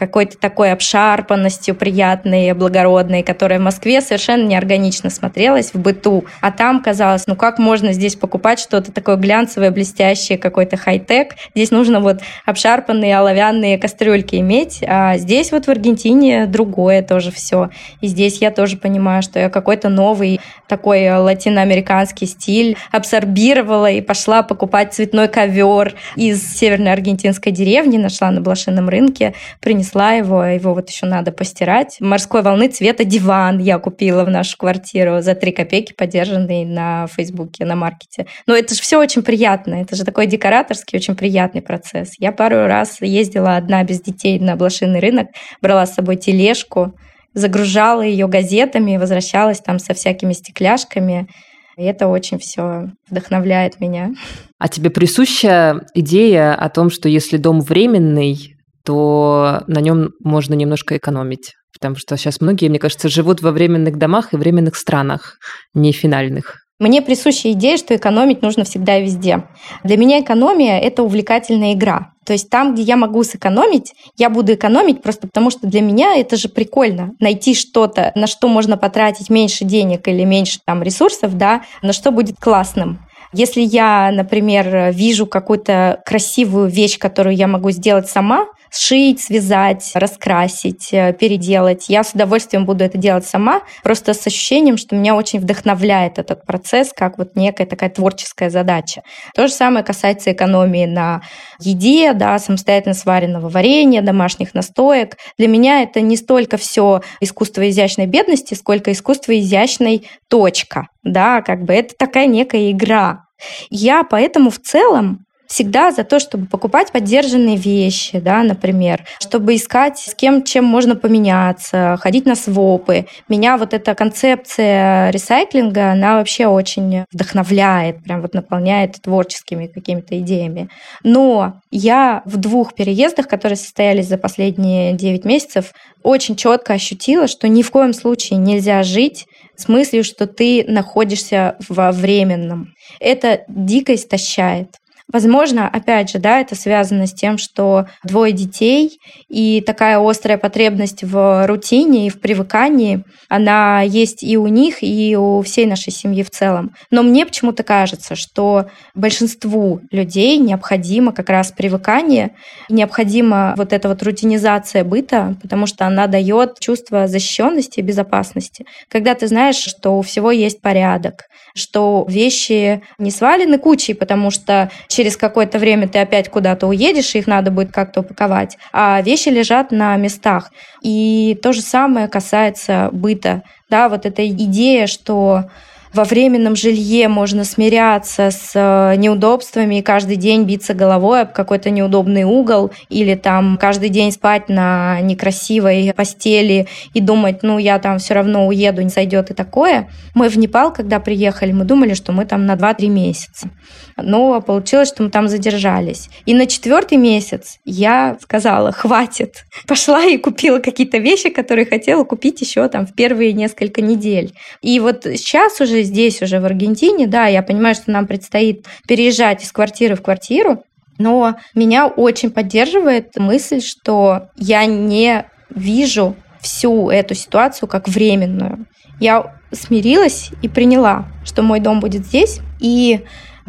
какой-то 0.00 0.38
такой 0.38 0.72
обшарпанностью 0.72 1.74
приятной, 1.74 2.54
благородной, 2.54 3.22
которая 3.22 3.58
в 3.58 3.62
Москве 3.62 4.00
совершенно 4.00 4.46
неорганично 4.46 5.10
смотрелась 5.10 5.74
в 5.74 5.78
быту. 5.78 6.24
А 6.40 6.50
там 6.50 6.82
казалось, 6.82 7.26
ну 7.26 7.36
как 7.36 7.58
можно 7.58 7.92
здесь 7.92 8.16
покупать 8.16 8.60
что-то 8.60 8.92
такое 8.92 9.16
глянцевое, 9.16 9.70
блестящее, 9.70 10.38
какой-то 10.38 10.78
хай-тек. 10.78 11.34
Здесь 11.54 11.70
нужно 11.70 12.00
вот 12.00 12.22
обшарпанные 12.46 13.18
оловянные 13.18 13.76
кастрюльки 13.76 14.36
иметь. 14.36 14.82
А 14.86 15.18
здесь 15.18 15.52
вот 15.52 15.66
в 15.66 15.68
Аргентине 15.68 16.46
другое 16.46 17.02
тоже 17.02 17.30
все. 17.30 17.68
И 18.00 18.06
здесь 18.06 18.38
я 18.38 18.50
тоже 18.50 18.78
понимаю, 18.78 19.22
что 19.22 19.38
я 19.38 19.50
какой-то 19.50 19.90
новый 19.90 20.40
такой 20.66 21.10
латиноамериканский 21.10 22.26
стиль 22.26 22.78
абсорбировала 22.90 23.90
и 23.90 24.00
пошла 24.00 24.42
покупать 24.42 24.94
цветной 24.94 25.28
ковер 25.28 25.94
из 26.16 26.56
северной 26.56 26.92
аргентинской 26.92 27.52
деревни, 27.52 27.98
нашла 27.98 28.30
на 28.30 28.40
блошином 28.40 28.88
рынке, 28.88 29.34
принесла 29.60 29.89
его, 29.94 30.44
его 30.44 30.74
вот 30.74 30.88
еще 30.88 31.06
надо 31.06 31.32
постирать. 31.32 31.96
Морской 32.00 32.42
волны 32.42 32.68
цвета 32.68 33.04
диван 33.04 33.58
я 33.58 33.78
купила 33.78 34.24
в 34.24 34.30
нашу 34.30 34.56
квартиру 34.56 35.20
за 35.20 35.34
3 35.34 35.52
копейки, 35.52 35.92
подержанный 35.92 36.64
на 36.64 37.06
Фейсбуке, 37.08 37.64
на 37.64 37.76
маркете. 37.76 38.26
Но 38.46 38.54
это 38.54 38.74
же 38.74 38.80
все 38.80 38.98
очень 38.98 39.22
приятно, 39.22 39.74
это 39.82 39.96
же 39.96 40.04
такой 40.04 40.26
декораторский, 40.26 40.98
очень 40.98 41.16
приятный 41.16 41.62
процесс. 41.62 42.12
Я 42.18 42.32
пару 42.32 42.66
раз 42.66 43.00
ездила 43.00 43.56
одна 43.56 43.82
без 43.84 44.00
детей 44.00 44.38
на 44.38 44.56
блошиный 44.56 45.00
рынок, 45.00 45.28
брала 45.60 45.86
с 45.86 45.94
собой 45.94 46.16
тележку, 46.16 46.94
загружала 47.34 48.02
ее 48.02 48.26
газетами, 48.26 48.96
возвращалась 48.96 49.60
там 49.60 49.78
со 49.78 49.94
всякими 49.94 50.32
стекляшками. 50.32 51.28
И 51.76 51.84
это 51.84 52.08
очень 52.08 52.38
все 52.38 52.90
вдохновляет 53.08 53.80
меня. 53.80 54.10
А 54.58 54.68
тебе 54.68 54.90
присуща 54.90 55.86
идея 55.94 56.54
о 56.54 56.68
том, 56.68 56.90
что 56.90 57.08
если 57.08 57.38
дом 57.38 57.60
временный, 57.60 58.56
то 58.84 59.62
на 59.66 59.80
нем 59.80 60.10
можно 60.22 60.54
немножко 60.54 60.96
экономить? 60.96 61.54
Потому 61.72 61.96
что 61.96 62.16
сейчас 62.16 62.40
многие, 62.40 62.68
мне 62.68 62.78
кажется, 62.78 63.08
живут 63.08 63.42
во 63.42 63.52
временных 63.52 63.96
домах 63.96 64.32
и 64.32 64.36
временных 64.36 64.76
странах, 64.76 65.38
не 65.74 65.92
финальных. 65.92 66.56
Мне 66.80 67.02
присуща 67.02 67.52
идея, 67.52 67.76
что 67.76 67.94
экономить 67.94 68.40
нужно 68.40 68.64
всегда 68.64 68.96
и 68.96 69.02
везде. 69.02 69.44
Для 69.84 69.98
меня 69.98 70.20
экономия– 70.20 70.80
это 70.80 71.02
увлекательная 71.02 71.74
игра. 71.74 72.12
То 72.24 72.32
есть 72.32 72.48
там, 72.48 72.72
где 72.72 72.82
я 72.82 72.96
могу 72.96 73.22
сэкономить, 73.22 73.92
я 74.16 74.30
буду 74.30 74.54
экономить 74.54 75.02
просто 75.02 75.26
потому, 75.26 75.50
что 75.50 75.66
для 75.66 75.82
меня 75.82 76.16
это 76.16 76.36
же 76.36 76.48
прикольно. 76.48 77.10
Найти 77.20 77.54
что-то, 77.54 78.12
на 78.14 78.26
что 78.26 78.48
можно 78.48 78.78
потратить 78.78 79.28
меньше 79.28 79.66
денег 79.66 80.08
или 80.08 80.24
меньше 80.24 80.58
там 80.64 80.82
ресурсов, 80.82 81.36
да, 81.36 81.62
на 81.82 81.92
что 81.92 82.12
будет 82.12 82.36
классным. 82.40 83.00
Если 83.34 83.60
я, 83.60 84.10
например, 84.10 84.90
вижу 84.90 85.26
какую-то 85.26 86.00
красивую 86.06 86.68
вещь, 86.70 86.98
которую 86.98 87.36
я 87.36 87.46
могу 87.46 87.72
сделать 87.72 88.08
сама, 88.08 88.46
сшить, 88.70 89.20
связать, 89.20 89.90
раскрасить, 89.94 90.92
э, 90.92 91.12
переделать. 91.12 91.86
Я 91.88 92.04
с 92.04 92.12
удовольствием 92.12 92.64
буду 92.64 92.84
это 92.84 92.98
делать 92.98 93.26
сама, 93.26 93.62
просто 93.82 94.14
с 94.14 94.26
ощущением, 94.26 94.76
что 94.76 94.96
меня 94.96 95.14
очень 95.14 95.40
вдохновляет 95.40 96.18
этот 96.18 96.46
процесс, 96.46 96.92
как 96.94 97.18
вот 97.18 97.36
некая 97.36 97.66
такая 97.66 97.90
творческая 97.90 98.50
задача. 98.50 99.02
То 99.34 99.46
же 99.46 99.52
самое 99.52 99.84
касается 99.84 100.32
экономии 100.32 100.86
на 100.86 101.22
еде, 101.58 102.12
да, 102.12 102.38
самостоятельно 102.38 102.94
сваренного 102.94 103.48
варенья, 103.48 104.02
домашних 104.02 104.54
настоек. 104.54 105.16
Для 105.38 105.48
меня 105.48 105.82
это 105.82 106.00
не 106.00 106.16
столько 106.16 106.56
все 106.56 107.02
искусство 107.20 107.68
изящной 107.68 108.06
бедности, 108.06 108.54
сколько 108.54 108.92
искусство 108.92 109.38
изящной 109.38 110.08
точка, 110.28 110.88
да, 111.02 111.42
как 111.42 111.64
бы 111.64 111.74
это 111.74 111.94
такая 111.98 112.26
некая 112.26 112.70
игра. 112.70 113.24
Я 113.70 114.04
поэтому 114.04 114.50
в 114.50 114.58
целом 114.58 115.24
всегда 115.50 115.90
за 115.90 116.04
то, 116.04 116.20
чтобы 116.20 116.46
покупать 116.46 116.92
поддержанные 116.92 117.56
вещи, 117.56 118.20
да, 118.20 118.44
например, 118.44 119.04
чтобы 119.20 119.56
искать 119.56 119.98
с 119.98 120.14
кем, 120.14 120.44
чем 120.44 120.64
можно 120.64 120.94
поменяться, 120.94 121.98
ходить 122.00 122.24
на 122.24 122.36
свопы. 122.36 123.06
Меня 123.28 123.56
вот 123.56 123.74
эта 123.74 123.96
концепция 123.96 125.10
ресайклинга, 125.10 125.90
она 125.90 126.18
вообще 126.18 126.46
очень 126.46 127.04
вдохновляет, 127.12 128.04
прям 128.04 128.22
вот 128.22 128.32
наполняет 128.32 129.02
творческими 129.02 129.66
какими-то 129.66 130.16
идеями. 130.20 130.68
Но 131.02 131.60
я 131.72 132.22
в 132.26 132.36
двух 132.36 132.74
переездах, 132.74 133.26
которые 133.26 133.56
состоялись 133.56 134.06
за 134.06 134.18
последние 134.18 134.92
9 134.92 135.24
месяцев, 135.24 135.72
очень 136.04 136.36
четко 136.36 136.74
ощутила, 136.74 137.26
что 137.26 137.48
ни 137.48 137.62
в 137.62 137.70
коем 137.72 137.92
случае 137.92 138.38
нельзя 138.38 138.84
жить 138.84 139.26
с 139.56 139.68
мыслью, 139.68 140.04
что 140.04 140.28
ты 140.28 140.64
находишься 140.68 141.56
во 141.68 141.90
временном. 141.90 142.68
Это 143.00 143.42
дико 143.48 143.94
истощает. 143.94 144.76
Возможно, 145.12 145.68
опять 145.68 146.10
же, 146.10 146.18
да, 146.18 146.40
это 146.40 146.54
связано 146.54 147.06
с 147.06 147.12
тем, 147.12 147.36
что 147.36 147.86
двое 148.04 148.32
детей 148.32 149.00
и 149.28 149.60
такая 149.60 149.98
острая 149.98 150.38
потребность 150.38 151.02
в 151.02 151.46
рутине 151.46 152.06
и 152.06 152.10
в 152.10 152.20
привыкании, 152.20 153.04
она 153.28 153.82
есть 153.82 154.22
и 154.22 154.36
у 154.36 154.46
них, 154.46 154.82
и 154.82 155.16
у 155.16 155.42
всей 155.42 155.66
нашей 155.66 155.92
семьи 155.92 156.22
в 156.22 156.30
целом. 156.30 156.74
Но 156.92 157.02
мне 157.02 157.26
почему-то 157.26 157.64
кажется, 157.64 158.14
что 158.14 158.66
большинству 158.94 159.80
людей 159.90 160.38
необходимо 160.38 161.12
как 161.12 161.28
раз 161.28 161.50
привыкание, 161.50 162.36
необходима 162.68 163.54
вот 163.56 163.72
эта 163.72 163.88
вот 163.88 164.02
рутинизация 164.04 164.84
быта, 164.84 165.36
потому 165.42 165.66
что 165.66 165.86
она 165.86 166.06
дает 166.06 166.60
чувство 166.60 167.08
защищенности 167.08 167.80
и 167.80 167.82
безопасности. 167.82 168.64
Когда 168.88 169.14
ты 169.14 169.26
знаешь, 169.26 169.56
что 169.56 169.98
у 169.98 170.02
всего 170.02 170.30
есть 170.30 170.60
порядок, 170.60 171.24
что 171.54 172.06
вещи 172.08 172.82
не 172.98 173.10
свалены 173.10 173.58
кучей, 173.58 173.94
потому 173.94 174.30
что 174.30 174.70
через 175.00 175.16
какое-то 175.16 175.58
время 175.58 175.88
ты 175.88 175.98
опять 175.98 176.28
куда-то 176.28 176.66
уедешь, 176.66 177.14
и 177.14 177.20
их 177.20 177.26
надо 177.26 177.50
будет 177.50 177.72
как-то 177.72 178.00
упаковать, 178.00 178.58
а 178.70 179.00
вещи 179.00 179.30
лежат 179.30 179.70
на 179.70 179.96
местах. 179.96 180.52
И 180.82 181.38
то 181.42 181.54
же 181.54 181.62
самое 181.62 182.06
касается 182.06 182.90
быта. 182.92 183.42
Да, 183.70 183.88
вот 183.88 184.04
эта 184.04 184.28
идея, 184.28 184.86
что 184.86 185.44
во 185.92 186.04
временном 186.04 186.54
жилье 186.54 187.08
можно 187.08 187.44
смиряться 187.44 188.30
с 188.30 188.52
э, 188.54 188.96
неудобствами 188.96 189.78
и 189.78 189.82
каждый 189.82 190.16
день 190.16 190.44
биться 190.44 190.72
головой 190.72 191.22
об 191.22 191.32
какой-то 191.32 191.70
неудобный 191.70 192.24
угол 192.24 192.70
или 192.88 193.16
там 193.16 193.58
каждый 193.60 193.88
день 193.88 194.12
спать 194.12 194.48
на 194.48 195.00
некрасивой 195.00 195.92
постели 195.94 196.68
и 196.94 197.00
думать, 197.00 197.42
ну, 197.42 197.58
я 197.58 197.78
там 197.78 197.98
все 197.98 198.14
равно 198.14 198.46
уеду, 198.46 198.82
не 198.82 198.90
сойдет 198.90 199.30
и 199.30 199.34
такое. 199.34 199.88
Мы 200.14 200.28
в 200.28 200.38
Непал, 200.38 200.72
когда 200.72 201.00
приехали, 201.00 201.52
мы 201.52 201.64
думали, 201.64 201.94
что 201.94 202.12
мы 202.12 202.24
там 202.24 202.46
на 202.46 202.54
2-3 202.54 202.88
месяца. 202.88 203.50
Но 203.96 204.40
получилось, 204.40 204.88
что 204.88 205.02
мы 205.02 205.10
там 205.10 205.28
задержались. 205.28 206.08
И 206.24 206.34
на 206.34 206.46
четвертый 206.46 206.98
месяц 206.98 207.58
я 207.64 208.16
сказала, 208.20 208.72
хватит. 208.72 209.44
Пошла 209.66 210.04
и 210.04 210.16
купила 210.16 210.58
какие-то 210.58 210.98
вещи, 210.98 211.30
которые 211.30 211.66
хотела 211.66 212.04
купить 212.04 212.40
еще 212.40 212.68
там 212.68 212.86
в 212.86 212.94
первые 212.94 213.32
несколько 213.32 213.82
недель. 213.82 214.32
И 214.62 214.78
вот 214.80 215.02
сейчас 215.04 215.60
уже 215.60 215.79
здесь, 215.82 216.22
уже 216.22 216.40
в 216.40 216.44
Аргентине, 216.44 217.06
да, 217.06 217.26
я 217.26 217.42
понимаю, 217.42 217.74
что 217.74 217.90
нам 217.90 218.06
предстоит 218.06 218.66
переезжать 218.86 219.42
из 219.42 219.52
квартиры 219.52 219.96
в 219.96 220.02
квартиру, 220.02 220.64
но 220.98 221.36
меня 221.54 221.86
очень 221.86 222.30
поддерживает 222.30 223.16
мысль, 223.16 223.60
что 223.60 224.28
я 224.36 224.66
не 224.66 225.24
вижу 225.48 226.14
всю 226.40 226.90
эту 226.90 227.14
ситуацию 227.14 227.68
как 227.68 227.88
временную. 227.88 228.66
Я 228.98 229.34
смирилась 229.52 230.30
и 230.42 230.48
приняла, 230.48 231.06
что 231.24 231.42
мой 231.42 231.60
дом 231.60 231.80
будет 231.80 232.06
здесь, 232.06 232.40
и 232.60 233.00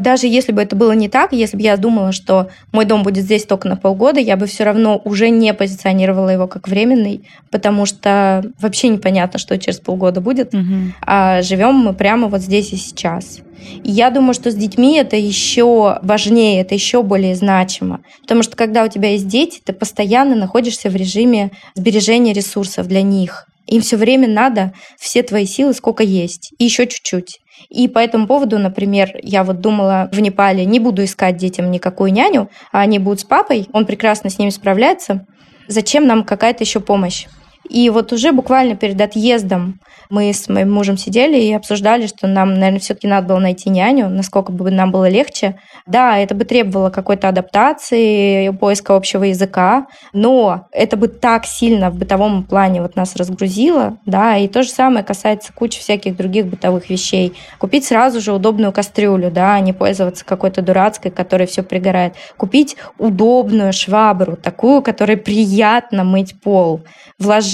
даже 0.02 0.28
если 0.28 0.52
бы 0.52 0.62
это 0.62 0.76
было 0.76 0.92
не 0.94 1.10
так, 1.10 1.34
если 1.34 1.58
бы 1.58 1.64
я 1.64 1.78
думала, 1.78 2.12
что 2.12 2.50
мой 2.72 2.86
дом 2.86 3.04
будет 3.04 3.24
здесь 3.24 3.46
только 3.46 3.68
на 3.68 3.76
полгода, 3.76 4.20
я 4.20 4.38
бы 4.38 4.46
все 4.46 4.64
равно 4.64 5.02
уже 5.04 5.30
не 5.30 5.54
позиционировала 5.54 6.30
его 6.30 6.48
как 6.48 6.68
временный, 6.68 7.28
потому 7.50 7.86
что 7.86 8.44
вообще 8.60 8.90
непонятно, 8.90 9.40
что 9.40 9.58
через 9.58 9.80
полгода 9.80 10.22
будет. 10.22 10.54
Угу. 10.54 10.94
А 11.02 11.42
живем 11.42 11.76
мы 11.76 11.94
прямо 11.94 12.28
вот 12.28 12.42
здесь 12.42 12.74
и 12.74 12.78
сейчас. 12.78 13.40
И 13.84 13.92
я 13.92 14.10
думаю, 14.10 14.34
что 14.34 14.52
с 14.52 14.56
детьми 14.56 14.98
это 14.98 15.16
еще 15.16 16.00
важнее, 16.02 16.62
это 16.62 16.74
еще 16.74 17.04
более 17.04 17.36
значимо. 17.36 18.02
Потому 18.22 18.44
что 18.44 18.56
когда 18.56 18.84
у 18.84 18.88
тебя 18.88 19.12
есть 19.12 19.28
дети, 19.28 19.62
ты 19.64 19.74
постоянно 19.74 20.36
находишься 20.36 20.90
в 20.90 20.96
режиме 20.96 21.52
сбережения 21.76 22.34
ресурсов 22.34 22.88
для 22.88 23.02
них. 23.02 23.46
Им 23.68 23.82
все 23.82 23.98
время 23.98 24.28
надо 24.28 24.74
все 25.00 25.24
твои 25.24 25.46
силы, 25.46 25.74
сколько 25.74 26.04
есть, 26.04 26.54
и 26.58 26.66
еще 26.66 26.88
чуть-чуть. 26.88 27.40
И 27.72 27.88
по 27.88 28.00
этому 28.00 28.28
поводу, 28.28 28.60
например, 28.60 29.18
я 29.24 29.46
вот 29.46 29.62
думала 29.62 30.10
в 30.12 30.20
Непале, 30.20 30.66
не 30.66 30.82
буду 30.82 31.06
искать 31.06 31.38
детям 31.38 31.72
никакую 31.72 32.12
няню, 32.12 32.50
а 32.74 32.82
они 32.82 33.00
будут 33.00 33.22
с 33.22 33.24
папой, 33.24 33.66
он 33.72 33.86
прекрасно 33.86 34.30
с 34.30 34.38
ними 34.38 34.50
справляется. 34.50 35.26
Зачем 35.68 36.06
нам 36.06 36.26
какая-то 36.26 36.66
еще 36.66 36.82
помощь? 36.82 37.28
И 37.72 37.90
вот 37.90 38.12
уже 38.12 38.34
буквально 38.34 38.76
перед 38.76 39.00
отъездом 39.00 39.80
мы 40.10 40.34
с 40.34 40.50
моим 40.50 40.74
мужем 40.74 40.98
сидели 40.98 41.40
и 41.40 41.54
обсуждали, 41.54 42.06
что 42.06 42.28
нам, 42.28 42.56
наверное, 42.56 42.82
все-таки 42.82 43.08
надо 43.08 43.30
было 43.30 43.40
найти 43.40 43.70
няню, 43.70 44.10
насколько 44.10 44.52
бы 44.52 44.70
нам 44.72 44.92
было 44.92 45.08
легче. 45.08 45.56
Да, 45.88 46.18
это 46.18 46.36
бы 46.36 46.44
требовало 46.44 46.90
какой-то 46.90 47.30
адаптации, 47.30 48.50
поиска 48.50 48.94
общего 48.94 49.24
языка, 49.24 49.88
но 50.12 50.68
это 50.74 50.98
бы 50.98 51.08
так 51.08 51.46
сильно 51.46 51.90
в 51.90 51.96
бытовом 51.96 52.44
плане 52.44 52.82
вот 52.82 52.98
нас 52.98 53.16
разгрузило, 53.16 53.98
да, 54.06 54.36
и 54.36 54.50
то 54.50 54.64
же 54.64 54.70
самое 54.70 55.06
касается 55.06 55.54
кучи 55.54 55.80
всяких 55.80 56.18
других 56.18 56.48
бытовых 56.48 56.90
вещей. 56.90 57.34
Купить 57.58 57.86
сразу 57.86 58.20
же 58.20 58.34
удобную 58.34 58.74
кастрюлю, 58.74 59.32
да, 59.32 59.54
а 59.54 59.60
не 59.62 59.72
пользоваться 59.72 60.26
какой-то 60.26 60.62
дурацкой, 60.62 61.12
которая 61.12 61.48
все 61.48 61.64
пригорает. 61.64 62.16
Купить 62.36 62.76
удобную 62.98 63.72
швабру, 63.72 64.36
такую, 64.36 64.82
которой 64.82 65.16
приятно 65.16 66.04
мыть 66.04 66.36
пол, 66.42 66.82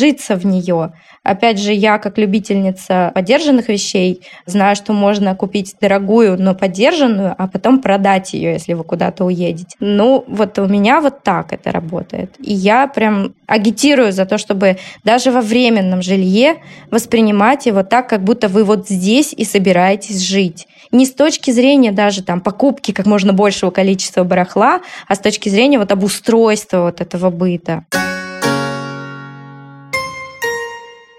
вложиться 0.08 0.36
в 0.36 0.45
нее. 0.45 0.93
Опять 1.24 1.60
же, 1.60 1.74
я 1.74 1.97
как 1.97 2.18
любительница 2.18 3.12
подержанных 3.14 3.68
вещей 3.68 4.22
знаю, 4.45 4.76
что 4.76 4.93
можно 4.93 5.36
купить 5.36 5.76
дорогую, 5.82 6.41
но 6.41 6.55
подержанную, 6.55 7.36
а 7.38 7.47
потом 7.47 7.82
продать 7.82 8.34
ее, 8.34 8.53
если 8.53 8.74
вы 8.74 8.84
куда-то 8.84 9.26
уедете. 9.26 9.76
Ну, 9.80 10.24
вот 10.28 10.58
у 10.60 10.68
меня 10.68 11.01
вот 11.01 11.24
так 11.24 11.51
это 11.51 11.72
работает. 11.72 12.36
И 12.39 12.53
я 12.53 12.88
прям 12.88 13.34
агитирую 13.45 14.12
за 14.14 14.26
то, 14.26 14.38
чтобы 14.38 14.78
даже 15.03 15.32
во 15.32 15.41
временном 15.41 16.01
жилье 16.01 16.55
воспринимать 16.91 17.66
его 17.66 17.84
так, 17.84 18.08
как 18.10 18.24
будто 18.24 18.47
вы 18.47 18.64
вот 18.64 18.88
здесь 18.88 19.34
и 19.34 19.43
собираетесь 19.43 20.22
жить. 20.22 20.68
Не 20.91 21.05
с 21.05 21.14
точки 21.14 21.51
зрения 21.51 21.91
даже 21.91 22.24
там 22.24 22.39
покупки 22.39 22.93
как 22.93 23.05
можно 23.05 23.34
большего 23.34 23.72
количества 23.72 24.24
барахла, 24.24 24.80
а 25.08 25.16
с 25.16 25.20
точки 25.20 25.49
зрения 25.49 25.78
вот 25.78 25.91
обустройства 25.91 26.84
вот 26.84 27.01
этого 27.01 27.30
быта. 27.30 27.84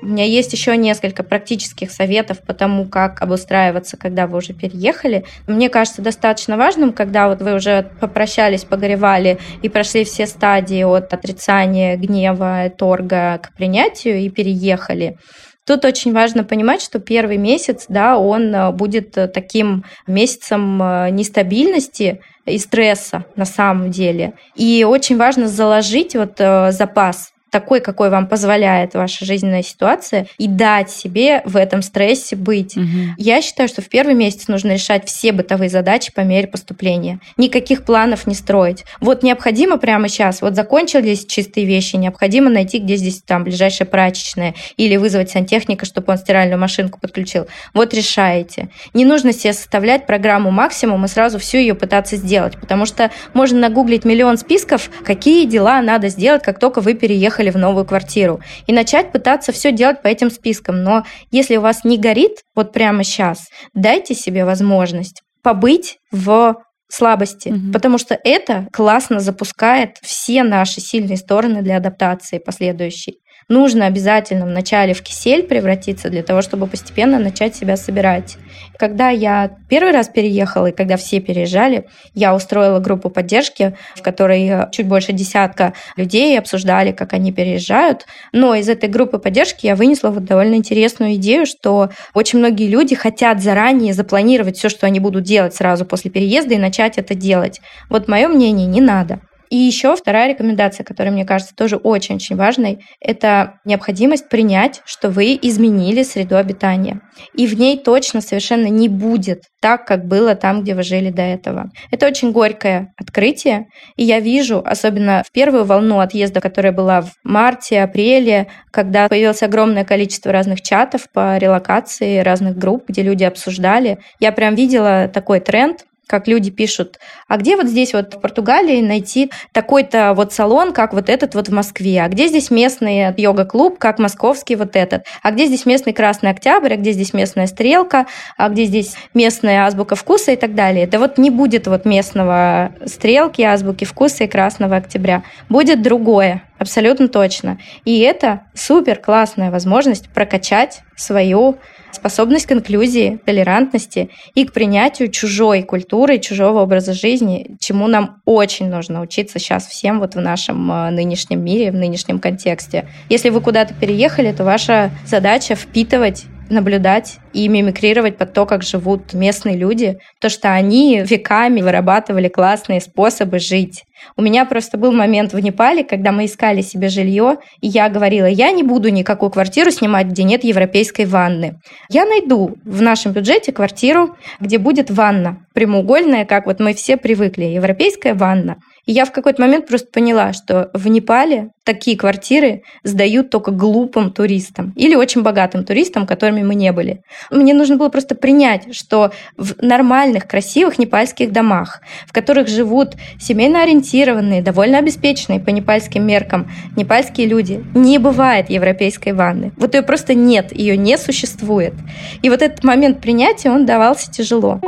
У 0.00 0.06
меня 0.06 0.24
есть 0.24 0.52
еще 0.52 0.76
несколько 0.76 1.24
практических 1.24 1.90
советов 1.90 2.38
по 2.46 2.54
тому, 2.54 2.86
как 2.86 3.20
обустраиваться, 3.20 3.96
когда 3.96 4.28
вы 4.28 4.38
уже 4.38 4.52
переехали. 4.52 5.24
Мне 5.48 5.68
кажется 5.68 6.02
достаточно 6.02 6.56
важным, 6.56 6.92
когда 6.92 7.28
вот 7.28 7.42
вы 7.42 7.54
уже 7.54 7.90
попрощались, 8.00 8.64
погоревали 8.64 9.38
и 9.62 9.68
прошли 9.68 10.04
все 10.04 10.26
стадии 10.26 10.84
от 10.84 11.12
отрицания, 11.12 11.96
гнева, 11.96 12.70
торга 12.76 13.38
к 13.38 13.52
принятию 13.54 14.18
и 14.18 14.30
переехали. 14.30 15.18
Тут 15.66 15.84
очень 15.84 16.14
важно 16.14 16.44
понимать, 16.44 16.80
что 16.80 16.98
первый 16.98 17.36
месяц, 17.36 17.86
да, 17.90 18.16
он 18.16 18.54
э, 18.54 18.70
будет 18.72 19.12
таким 19.34 19.84
месяцем 20.06 20.82
э, 20.82 21.10
нестабильности 21.10 22.22
и 22.46 22.56
стресса 22.56 23.26
на 23.36 23.44
самом 23.44 23.90
деле. 23.90 24.32
И 24.54 24.84
очень 24.88 25.18
важно 25.18 25.46
заложить 25.46 26.16
вот 26.16 26.36
э, 26.38 26.72
запас 26.72 27.32
такой, 27.50 27.80
какой 27.80 28.10
вам 28.10 28.26
позволяет 28.26 28.94
ваша 28.94 29.24
жизненная 29.24 29.62
ситуация, 29.62 30.26
и 30.38 30.48
дать 30.48 30.90
себе 30.90 31.42
в 31.44 31.56
этом 31.56 31.82
стрессе 31.82 32.36
быть. 32.36 32.76
Угу. 32.76 32.86
Я 33.16 33.40
считаю, 33.42 33.68
что 33.68 33.82
в 33.82 33.88
первый 33.88 34.14
месяц 34.14 34.48
нужно 34.48 34.72
решать 34.72 35.06
все 35.06 35.32
бытовые 35.32 35.68
задачи 35.70 36.12
по 36.12 36.20
мере 36.20 36.48
поступления. 36.48 37.20
Никаких 37.36 37.84
планов 37.84 38.26
не 38.26 38.34
строить. 38.34 38.84
Вот 39.00 39.22
необходимо 39.22 39.78
прямо 39.78 40.08
сейчас, 40.08 40.42
вот 40.42 40.54
закончились 40.54 41.26
чистые 41.26 41.66
вещи, 41.66 41.96
необходимо 41.96 42.50
найти, 42.50 42.78
где 42.78 42.96
здесь 42.96 43.22
там 43.22 43.44
ближайшая 43.44 43.88
прачечная, 43.88 44.54
или 44.76 44.96
вызвать 44.96 45.30
сантехника, 45.30 45.86
чтобы 45.86 46.12
он 46.12 46.18
стиральную 46.18 46.58
машинку 46.58 46.98
подключил. 47.00 47.46
Вот 47.74 47.94
решаете. 47.94 48.68
Не 48.94 49.04
нужно 49.04 49.32
себе 49.32 49.52
составлять 49.52 50.06
программу 50.06 50.50
максимум 50.50 51.04
и 51.04 51.08
сразу 51.08 51.38
всю 51.38 51.58
ее 51.58 51.74
пытаться 51.74 52.16
сделать, 52.16 52.58
потому 52.60 52.86
что 52.86 53.10
можно 53.34 53.58
нагуглить 53.58 54.04
миллион 54.04 54.36
списков, 54.36 54.90
какие 55.04 55.46
дела 55.46 55.80
надо 55.80 56.08
сделать, 56.08 56.42
как 56.42 56.58
только 56.58 56.80
вы 56.80 56.94
переехали 56.94 57.37
переехали 57.38 57.50
в 57.50 57.56
новую 57.56 57.84
квартиру, 57.84 58.40
и 58.66 58.72
начать 58.72 59.12
пытаться 59.12 59.52
все 59.52 59.72
делать 59.72 60.02
по 60.02 60.08
этим 60.08 60.30
спискам. 60.30 60.82
Но 60.82 61.04
если 61.30 61.56
у 61.56 61.60
вас 61.60 61.84
не 61.84 61.98
горит 61.98 62.42
вот 62.54 62.72
прямо 62.72 63.04
сейчас, 63.04 63.46
дайте 63.74 64.14
себе 64.14 64.44
возможность 64.44 65.22
побыть 65.42 65.98
в 66.10 66.56
слабости, 66.90 67.50
угу. 67.50 67.72
потому 67.72 67.98
что 67.98 68.18
это 68.24 68.66
классно 68.72 69.20
запускает 69.20 69.98
все 70.02 70.42
наши 70.42 70.80
сильные 70.80 71.16
стороны 71.18 71.62
для 71.62 71.76
адаптации 71.76 72.38
последующей 72.38 73.18
нужно 73.48 73.86
обязательно 73.86 74.46
вначале 74.46 74.94
в 74.94 75.02
кисель 75.02 75.42
превратиться 75.42 76.10
для 76.10 76.22
того, 76.22 76.42
чтобы 76.42 76.66
постепенно 76.66 77.18
начать 77.18 77.56
себя 77.56 77.76
собирать. 77.76 78.36
Когда 78.78 79.08
я 79.10 79.50
первый 79.68 79.92
раз 79.92 80.08
переехала, 80.08 80.66
и 80.66 80.72
когда 80.72 80.96
все 80.96 81.20
переезжали, 81.20 81.86
я 82.14 82.34
устроила 82.34 82.78
группу 82.78 83.10
поддержки, 83.10 83.76
в 83.96 84.02
которой 84.02 84.70
чуть 84.70 84.86
больше 84.86 85.12
десятка 85.12 85.72
людей 85.96 86.38
обсуждали, 86.38 86.92
как 86.92 87.12
они 87.12 87.32
переезжают. 87.32 88.06
Но 88.32 88.54
из 88.54 88.68
этой 88.68 88.88
группы 88.88 89.18
поддержки 89.18 89.66
я 89.66 89.74
вынесла 89.74 90.10
вот 90.10 90.24
довольно 90.24 90.54
интересную 90.54 91.14
идею, 91.14 91.46
что 91.46 91.90
очень 92.14 92.38
многие 92.38 92.68
люди 92.68 92.94
хотят 92.94 93.42
заранее 93.42 93.94
запланировать 93.94 94.58
все, 94.58 94.68
что 94.68 94.86
они 94.86 95.00
будут 95.00 95.24
делать 95.24 95.54
сразу 95.54 95.84
после 95.84 96.10
переезда 96.10 96.54
и 96.54 96.58
начать 96.58 96.98
это 96.98 97.14
делать. 97.14 97.60
Вот 97.88 98.08
мое 98.08 98.28
мнение, 98.28 98.66
не 98.66 98.80
надо. 98.80 99.20
И 99.50 99.56
еще 99.56 99.96
вторая 99.96 100.28
рекомендация, 100.28 100.84
которая, 100.84 101.12
мне 101.12 101.24
кажется, 101.24 101.54
тоже 101.54 101.76
очень-очень 101.76 102.36
важной, 102.36 102.84
это 103.00 103.54
необходимость 103.64 104.28
принять, 104.28 104.82
что 104.84 105.10
вы 105.10 105.38
изменили 105.40 106.02
среду 106.02 106.36
обитания. 106.36 107.00
И 107.34 107.46
в 107.46 107.58
ней 107.58 107.78
точно 107.78 108.20
совершенно 108.20 108.66
не 108.66 108.88
будет 108.88 109.44
так, 109.60 109.86
как 109.86 110.06
было 110.06 110.34
там, 110.34 110.62
где 110.62 110.74
вы 110.74 110.82
жили 110.82 111.10
до 111.10 111.22
этого. 111.22 111.70
Это 111.90 112.06
очень 112.06 112.32
горькое 112.32 112.92
открытие, 112.96 113.66
и 113.96 114.04
я 114.04 114.20
вижу, 114.20 114.62
особенно 114.64 115.22
в 115.26 115.32
первую 115.32 115.64
волну 115.64 116.00
отъезда, 116.00 116.40
которая 116.40 116.72
была 116.72 117.02
в 117.02 117.12
марте, 117.24 117.82
апреле, 117.82 118.48
когда 118.70 119.08
появилось 119.08 119.42
огромное 119.42 119.84
количество 119.84 120.32
разных 120.32 120.62
чатов 120.62 121.08
по 121.12 121.36
релокации, 121.38 122.18
разных 122.18 122.56
групп, 122.56 122.84
где 122.88 123.02
люди 123.02 123.24
обсуждали, 123.24 123.98
я 124.20 124.32
прям 124.32 124.54
видела 124.54 125.08
такой 125.12 125.40
тренд, 125.40 125.84
как 126.08 126.26
люди 126.26 126.50
пишут, 126.50 126.98
а 127.28 127.36
где 127.36 127.56
вот 127.56 127.66
здесь 127.66 127.92
вот 127.92 128.14
в 128.14 128.20
Португалии 128.20 128.80
найти 128.80 129.30
такой-то 129.52 130.14
вот 130.14 130.32
салон, 130.32 130.72
как 130.72 130.94
вот 130.94 131.08
этот 131.08 131.34
вот 131.34 131.48
в 131.48 131.52
Москве, 131.52 132.02
а 132.02 132.08
где 132.08 132.26
здесь 132.26 132.50
местный 132.50 133.14
йога-клуб, 133.16 133.78
как 133.78 133.98
московский 133.98 134.56
вот 134.56 134.74
этот, 134.74 135.04
а 135.22 135.30
где 135.30 135.46
здесь 135.46 135.66
местный 135.66 135.92
Красный 135.92 136.30
Октябрь, 136.30 136.72
а 136.72 136.76
где 136.76 136.92
здесь 136.92 137.12
местная 137.12 137.46
Стрелка, 137.46 138.06
а 138.36 138.48
где 138.48 138.64
здесь 138.64 138.96
местная 139.14 139.66
азбука 139.66 139.94
вкуса? 139.94 140.32
и 140.32 140.36
так 140.36 140.54
далее. 140.54 140.84
Это 140.84 140.98
вот 140.98 141.18
не 141.18 141.30
будет 141.30 141.66
вот 141.66 141.84
местного 141.84 142.72
Стрелки, 142.86 143.42
азбуки 143.42 143.84
вкуса 143.84 144.24
и 144.24 144.28
Красного 144.28 144.76
Октября. 144.76 145.22
Будет 145.48 145.82
другое, 145.82 146.42
абсолютно 146.58 147.08
точно. 147.08 147.58
И 147.84 148.00
это 148.00 148.42
супер 148.54 148.98
классная 148.98 149.50
возможность 149.50 150.08
прокачать 150.08 150.82
свою 150.96 151.58
способность 151.92 152.46
к 152.46 152.52
инклюзии, 152.52 153.18
толерантности 153.24 154.10
и 154.34 154.44
к 154.44 154.52
принятию 154.52 155.10
чужой 155.10 155.62
культуры, 155.62 156.18
чужого 156.18 156.60
образа 156.60 156.92
жизни, 156.92 157.56
чему 157.60 157.86
нам 157.88 158.20
очень 158.24 158.68
нужно 158.68 159.00
учиться 159.00 159.38
сейчас 159.38 159.66
всем 159.66 159.98
вот 159.98 160.14
в 160.14 160.20
нашем 160.20 160.70
э, 160.70 160.90
нынешнем 160.90 161.42
мире, 161.42 161.70
в 161.70 161.74
нынешнем 161.74 162.18
контексте. 162.18 162.88
Если 163.08 163.30
вы 163.30 163.40
куда-то 163.40 163.74
переехали, 163.74 164.32
то 164.32 164.44
ваша 164.44 164.90
задача 165.06 165.54
впитывать 165.54 166.26
наблюдать 166.50 167.18
и 167.32 167.48
мимикрировать 167.48 168.16
под 168.16 168.32
то, 168.32 168.46
как 168.46 168.62
живут 168.62 169.12
местные 169.12 169.56
люди, 169.56 169.98
то, 170.20 170.28
что 170.28 170.52
они 170.52 171.02
веками 171.04 171.60
вырабатывали 171.60 172.28
классные 172.28 172.80
способы 172.80 173.38
жить. 173.38 173.84
У 174.16 174.22
меня 174.22 174.44
просто 174.44 174.78
был 174.78 174.92
момент 174.92 175.32
в 175.32 175.38
Непале, 175.40 175.82
когда 175.84 176.12
мы 176.12 176.26
искали 176.26 176.60
себе 176.60 176.88
жилье, 176.88 177.38
и 177.60 177.66
я 177.68 177.88
говорила, 177.88 178.26
я 178.26 178.52
не 178.52 178.62
буду 178.62 178.90
никакую 178.90 179.30
квартиру 179.30 179.70
снимать, 179.70 180.06
где 180.06 180.22
нет 180.22 180.44
европейской 180.44 181.04
ванны. 181.04 181.60
Я 181.88 182.04
найду 182.04 182.56
в 182.64 182.80
нашем 182.80 183.12
бюджете 183.12 183.52
квартиру, 183.52 184.16
где 184.40 184.58
будет 184.58 184.90
ванна 184.90 185.38
прямоугольная, 185.58 186.24
как 186.24 186.46
вот 186.46 186.60
мы 186.60 186.72
все 186.72 186.96
привыкли, 186.96 187.44
европейская 187.46 188.14
ванна. 188.14 188.58
И 188.88 188.92
я 188.92 189.04
в 189.04 189.12
какой-то 189.12 189.42
момент 189.42 189.66
просто 189.66 189.86
поняла, 189.92 190.32
что 190.32 190.70
в 190.72 190.88
Непале 190.88 191.50
такие 191.62 191.94
квартиры 191.94 192.62
сдают 192.84 193.28
только 193.28 193.50
глупым 193.50 194.10
туристам 194.10 194.72
или 194.76 194.94
очень 194.94 195.22
богатым 195.22 195.62
туристам, 195.62 196.06
которыми 196.06 196.42
мы 196.42 196.54
не 196.54 196.72
были. 196.72 197.02
Мне 197.30 197.52
нужно 197.52 197.76
было 197.76 197.90
просто 197.90 198.14
принять, 198.14 198.74
что 198.74 199.12
в 199.36 199.62
нормальных, 199.62 200.26
красивых 200.26 200.78
непальских 200.78 201.32
домах, 201.32 201.82
в 202.06 202.14
которых 202.14 202.48
живут 202.48 202.94
семейно 203.20 203.62
ориентированные, 203.62 204.40
довольно 204.40 204.78
обеспеченные 204.78 205.38
по 205.38 205.50
непальским 205.50 206.06
меркам 206.06 206.50
непальские 206.74 207.26
люди, 207.26 207.62
не 207.74 207.98
бывает 207.98 208.48
европейской 208.48 209.12
ванны. 209.12 209.52
Вот 209.58 209.74
ее 209.74 209.82
просто 209.82 210.14
нет, 210.14 210.56
ее 210.56 210.78
не 210.78 210.96
существует. 210.96 211.74
И 212.22 212.30
вот 212.30 212.40
этот 212.40 212.64
момент 212.64 213.02
принятия, 213.02 213.50
он 213.50 213.66
давался 213.66 214.10
тяжело. 214.10 214.62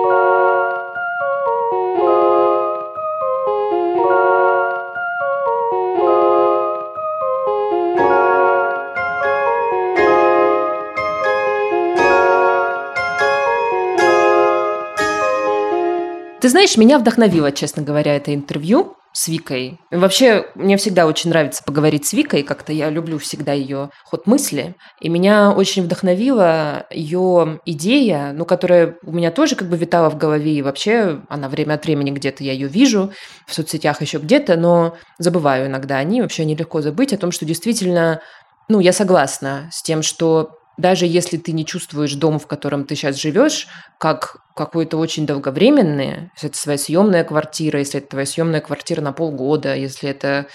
Ты 16.40 16.48
знаешь, 16.48 16.78
меня 16.78 16.98
вдохновило, 16.98 17.52
честно 17.52 17.82
говоря, 17.82 18.16
это 18.16 18.34
интервью 18.34 18.96
с 19.12 19.28
Викой. 19.28 19.78
Вообще, 19.90 20.46
мне 20.54 20.76
всегда 20.78 21.06
очень 21.06 21.28
нравится 21.30 21.62
поговорить 21.62 22.06
с 22.06 22.14
Викой, 22.14 22.42
как-то 22.44 22.72
я 22.72 22.88
люблю 22.88 23.18
всегда 23.18 23.52
ее 23.52 23.90
ход 24.04 24.26
мысли. 24.26 24.74
И 25.00 25.10
меня 25.10 25.50
очень 25.50 25.82
вдохновила 25.82 26.86
ее 26.90 27.60
идея, 27.66 28.32
ну, 28.32 28.46
которая 28.46 28.96
у 29.02 29.12
меня 29.12 29.30
тоже 29.30 29.54
как 29.54 29.68
бы 29.68 29.76
витала 29.76 30.08
в 30.08 30.16
голове, 30.16 30.54
и 30.54 30.62
вообще 30.62 31.20
она 31.28 31.48
время 31.50 31.74
от 31.74 31.84
времени 31.84 32.10
где-то 32.10 32.42
я 32.42 32.52
ее 32.52 32.68
вижу, 32.68 33.12
в 33.46 33.52
соцсетях 33.52 34.00
еще 34.00 34.18
где-то, 34.18 34.56
но 34.56 34.96
забываю 35.18 35.66
иногда 35.66 35.96
о 35.96 36.04
ней, 36.04 36.22
вообще 36.22 36.46
нелегко 36.46 36.80
забыть 36.80 37.12
о 37.12 37.18
том, 37.18 37.32
что 37.32 37.44
действительно, 37.44 38.22
ну, 38.68 38.80
я 38.80 38.92
согласна 38.94 39.68
с 39.72 39.82
тем, 39.82 40.02
что 40.02 40.59
даже 40.80 41.06
если 41.06 41.36
ты 41.36 41.52
не 41.52 41.66
чувствуешь 41.66 42.14
дом, 42.14 42.38
в 42.38 42.46
котором 42.46 42.84
ты 42.84 42.94
сейчас 42.94 43.16
живешь, 43.16 43.68
как 43.98 44.38
какой-то 44.56 44.96
очень 44.96 45.26
долговременный, 45.26 46.30
если 46.34 46.48
это 46.48 46.58
своя 46.58 46.78
съемная 46.78 47.24
квартира, 47.24 47.78
если 47.78 48.00
это 48.00 48.10
твоя 48.10 48.26
съемная 48.26 48.60
квартира 48.60 49.00
на 49.00 49.12
полгода, 49.12 49.74
если 49.74 50.08
это 50.08 50.46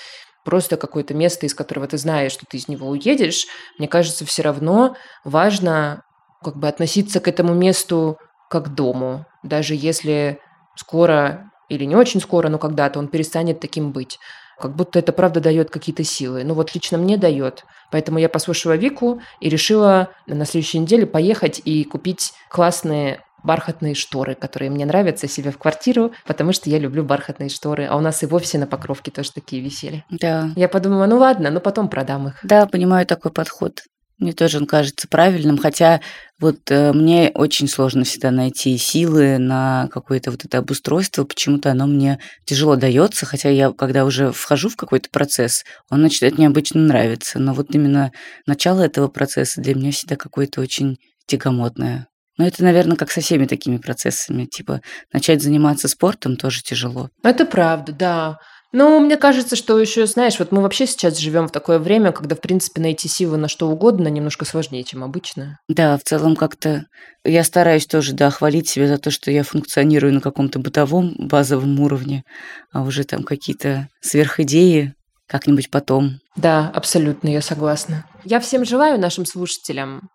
просто 0.44 0.78
какое-то 0.78 1.14
место, 1.14 1.46
из 1.46 1.54
которого 1.54 1.88
ты 1.88 1.98
знаешь, 1.98 2.32
что 2.32 2.46
ты 2.50 2.58
из 2.58 2.68
него 2.68 2.90
уедешь, 2.90 3.46
мне 3.78 3.88
кажется, 3.88 4.26
все 4.26 4.42
равно 4.42 4.96
важно 5.24 6.04
как 6.44 6.58
бы 6.58 6.68
относиться 6.68 7.20
к 7.20 7.28
этому 7.28 7.54
месту 7.54 8.18
как 8.50 8.66
к 8.66 8.70
дому, 8.70 9.26
даже 9.44 9.76
если 9.76 10.40
скоро 10.76 11.52
или 11.70 11.84
не 11.86 11.96
очень 11.96 12.22
скоро, 12.22 12.50
но 12.50 12.60
когда-то 12.60 13.00
он 13.00 13.08
перестанет 13.08 13.60
таким 13.60 13.92
быть. 13.92 14.20
Как 14.60 14.76
будто 14.76 15.00
это 15.00 15.12
правда 15.12 15.40
дает 15.40 15.70
какие-то 15.70 16.04
силы. 16.04 16.44
Ну 16.44 16.54
вот 16.54 16.74
лично 16.74 16.98
мне 16.98 17.18
дает. 17.18 17.66
Поэтому 17.92 18.20
я 18.20 18.30
послушала 18.30 18.74
Вику 18.74 19.22
и 19.40 19.50
решила 19.50 20.10
на 20.28 20.46
следующей 20.46 20.80
неделе 20.80 21.06
поехать 21.06 21.62
и 21.64 21.84
купить 21.84 22.34
классные 22.50 23.22
бархатные 23.46 23.94
шторы, 23.94 24.36
которые 24.36 24.72
мне 24.72 24.86
нравятся 24.86 25.28
себе 25.28 25.52
в 25.52 25.58
квартиру, 25.58 26.12
потому 26.26 26.52
что 26.52 26.70
я 26.70 26.80
люблю 26.80 27.04
бархатные 27.04 27.50
шторы. 27.50 27.86
А 27.86 27.96
у 27.96 28.02
нас 28.02 28.24
и 28.24 28.26
вовсе 28.26 28.58
на 28.58 28.68
покровке 28.68 29.12
тоже 29.12 29.32
такие 29.32 29.62
висели. 29.62 30.04
Да. 30.10 30.50
Я 30.56 30.68
подумала, 30.68 31.06
ну 31.06 31.18
ладно, 31.18 31.52
но 31.52 31.60
потом 31.60 31.88
продам 31.88 32.30
их. 32.30 32.40
Да, 32.44 32.66
понимаю 32.66 33.06
такой 33.06 33.32
подход. 33.32 33.84
Мне 34.18 34.32
тоже 34.32 34.60
он 34.60 34.66
кажется 34.66 35.08
правильным, 35.10 35.58
хотя 35.58 36.00
вот 36.40 36.60
э, 36.70 36.94
мне 36.94 37.32
очень 37.34 37.68
сложно 37.68 38.06
всегда 38.06 38.32
найти 38.32 38.78
силы 38.78 39.38
на 39.38 39.90
какое-то 39.92 40.32
вот 40.32 40.46
это 40.46 40.58
обустройство, 40.60 41.26
почему-то 41.26 41.72
оно 41.72 41.86
мне 41.86 42.20
тяжело 42.46 42.78
дается, 42.78 43.26
хотя 43.26 43.50
я, 43.50 43.72
когда 43.72 44.06
уже 44.06 44.32
вхожу 44.32 44.70
в 44.70 44.78
какой-то 44.78 45.10
процесс, 45.10 45.66
он 45.90 46.02
начинает 46.02 46.38
мне 46.38 46.48
обычно 46.48 46.82
нравиться, 46.82 47.40
но 47.40 47.54
вот 47.54 47.76
именно 47.76 48.14
начало 48.46 48.82
этого 48.82 49.10
процесса 49.10 49.60
для 49.62 49.76
меня 49.76 49.92
всегда 49.92 50.16
какое-то 50.16 50.62
очень 50.62 50.98
тягомотное. 51.28 52.08
Но 52.38 52.46
это, 52.46 52.64
наверное, 52.64 52.98
как 52.98 53.12
со 53.12 53.22
всеми 53.22 53.46
такими 53.46 53.78
процессами. 53.78 54.46
Типа, 54.46 54.82
начать 55.14 55.42
заниматься 55.42 55.88
спортом 55.88 56.36
тоже 56.36 56.62
тяжело. 56.64 57.10
Это 57.24 57.46
правда, 57.46 57.94
да. 57.94 58.38
Ну, 58.78 59.00
мне 59.00 59.16
кажется, 59.16 59.56
что 59.56 59.80
еще, 59.80 60.06
знаешь, 60.06 60.38
вот 60.38 60.52
мы 60.52 60.62
вообще 60.62 60.86
сейчас 60.86 61.18
живем 61.18 61.48
в 61.48 61.52
такое 61.52 61.80
время, 61.80 62.12
когда, 62.12 62.36
в 62.36 62.42
принципе, 62.42 62.82
найти 62.82 63.08
силы 63.08 63.38
на 63.38 63.48
что 63.48 63.70
угодно 63.70 64.10
немножко 64.10 64.44
сложнее, 64.44 64.84
чем 64.84 65.02
обычно. 65.02 65.60
Да, 65.70 65.98
в 65.98 66.04
целом 66.04 66.36
как-то 66.36 66.84
я 67.24 67.46
стараюсь 67.46 67.88
тоже, 67.88 68.12
да, 68.12 68.30
хвалить 68.30 68.68
себя 68.68 68.90
за 68.90 68.98
то, 68.98 69.12
что 69.12 69.32
я 69.32 69.44
функционирую 69.44 70.14
на 70.14 70.20
каком-то 70.20 70.60
бытовом 70.60 71.16
базовом 71.18 71.80
уровне, 71.80 72.26
а 72.74 72.82
уже 72.82 73.06
там 73.06 73.24
какие-то 73.24 73.88
сверхидеи 74.02 74.94
как-нибудь 75.26 75.72
потом. 75.72 76.20
Да, 76.36 76.70
абсолютно, 76.76 77.30
я 77.30 77.42
согласна. 77.42 78.04
Я 78.26 78.42
всем 78.42 78.66
желаю 78.66 79.00
нашим 79.00 79.26
слушателям, 79.26 80.10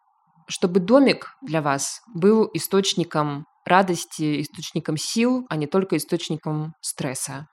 чтобы 0.49 0.81
домик 0.81 1.29
для 1.41 1.63
вас 1.63 2.03
был 2.15 2.51
источником 2.53 3.47
радости, 3.65 4.43
источником 4.43 4.99
сил, 4.99 5.47
а 5.49 5.57
не 5.57 5.67
только 5.67 5.97
источником 5.97 6.75
стресса. 6.83 7.47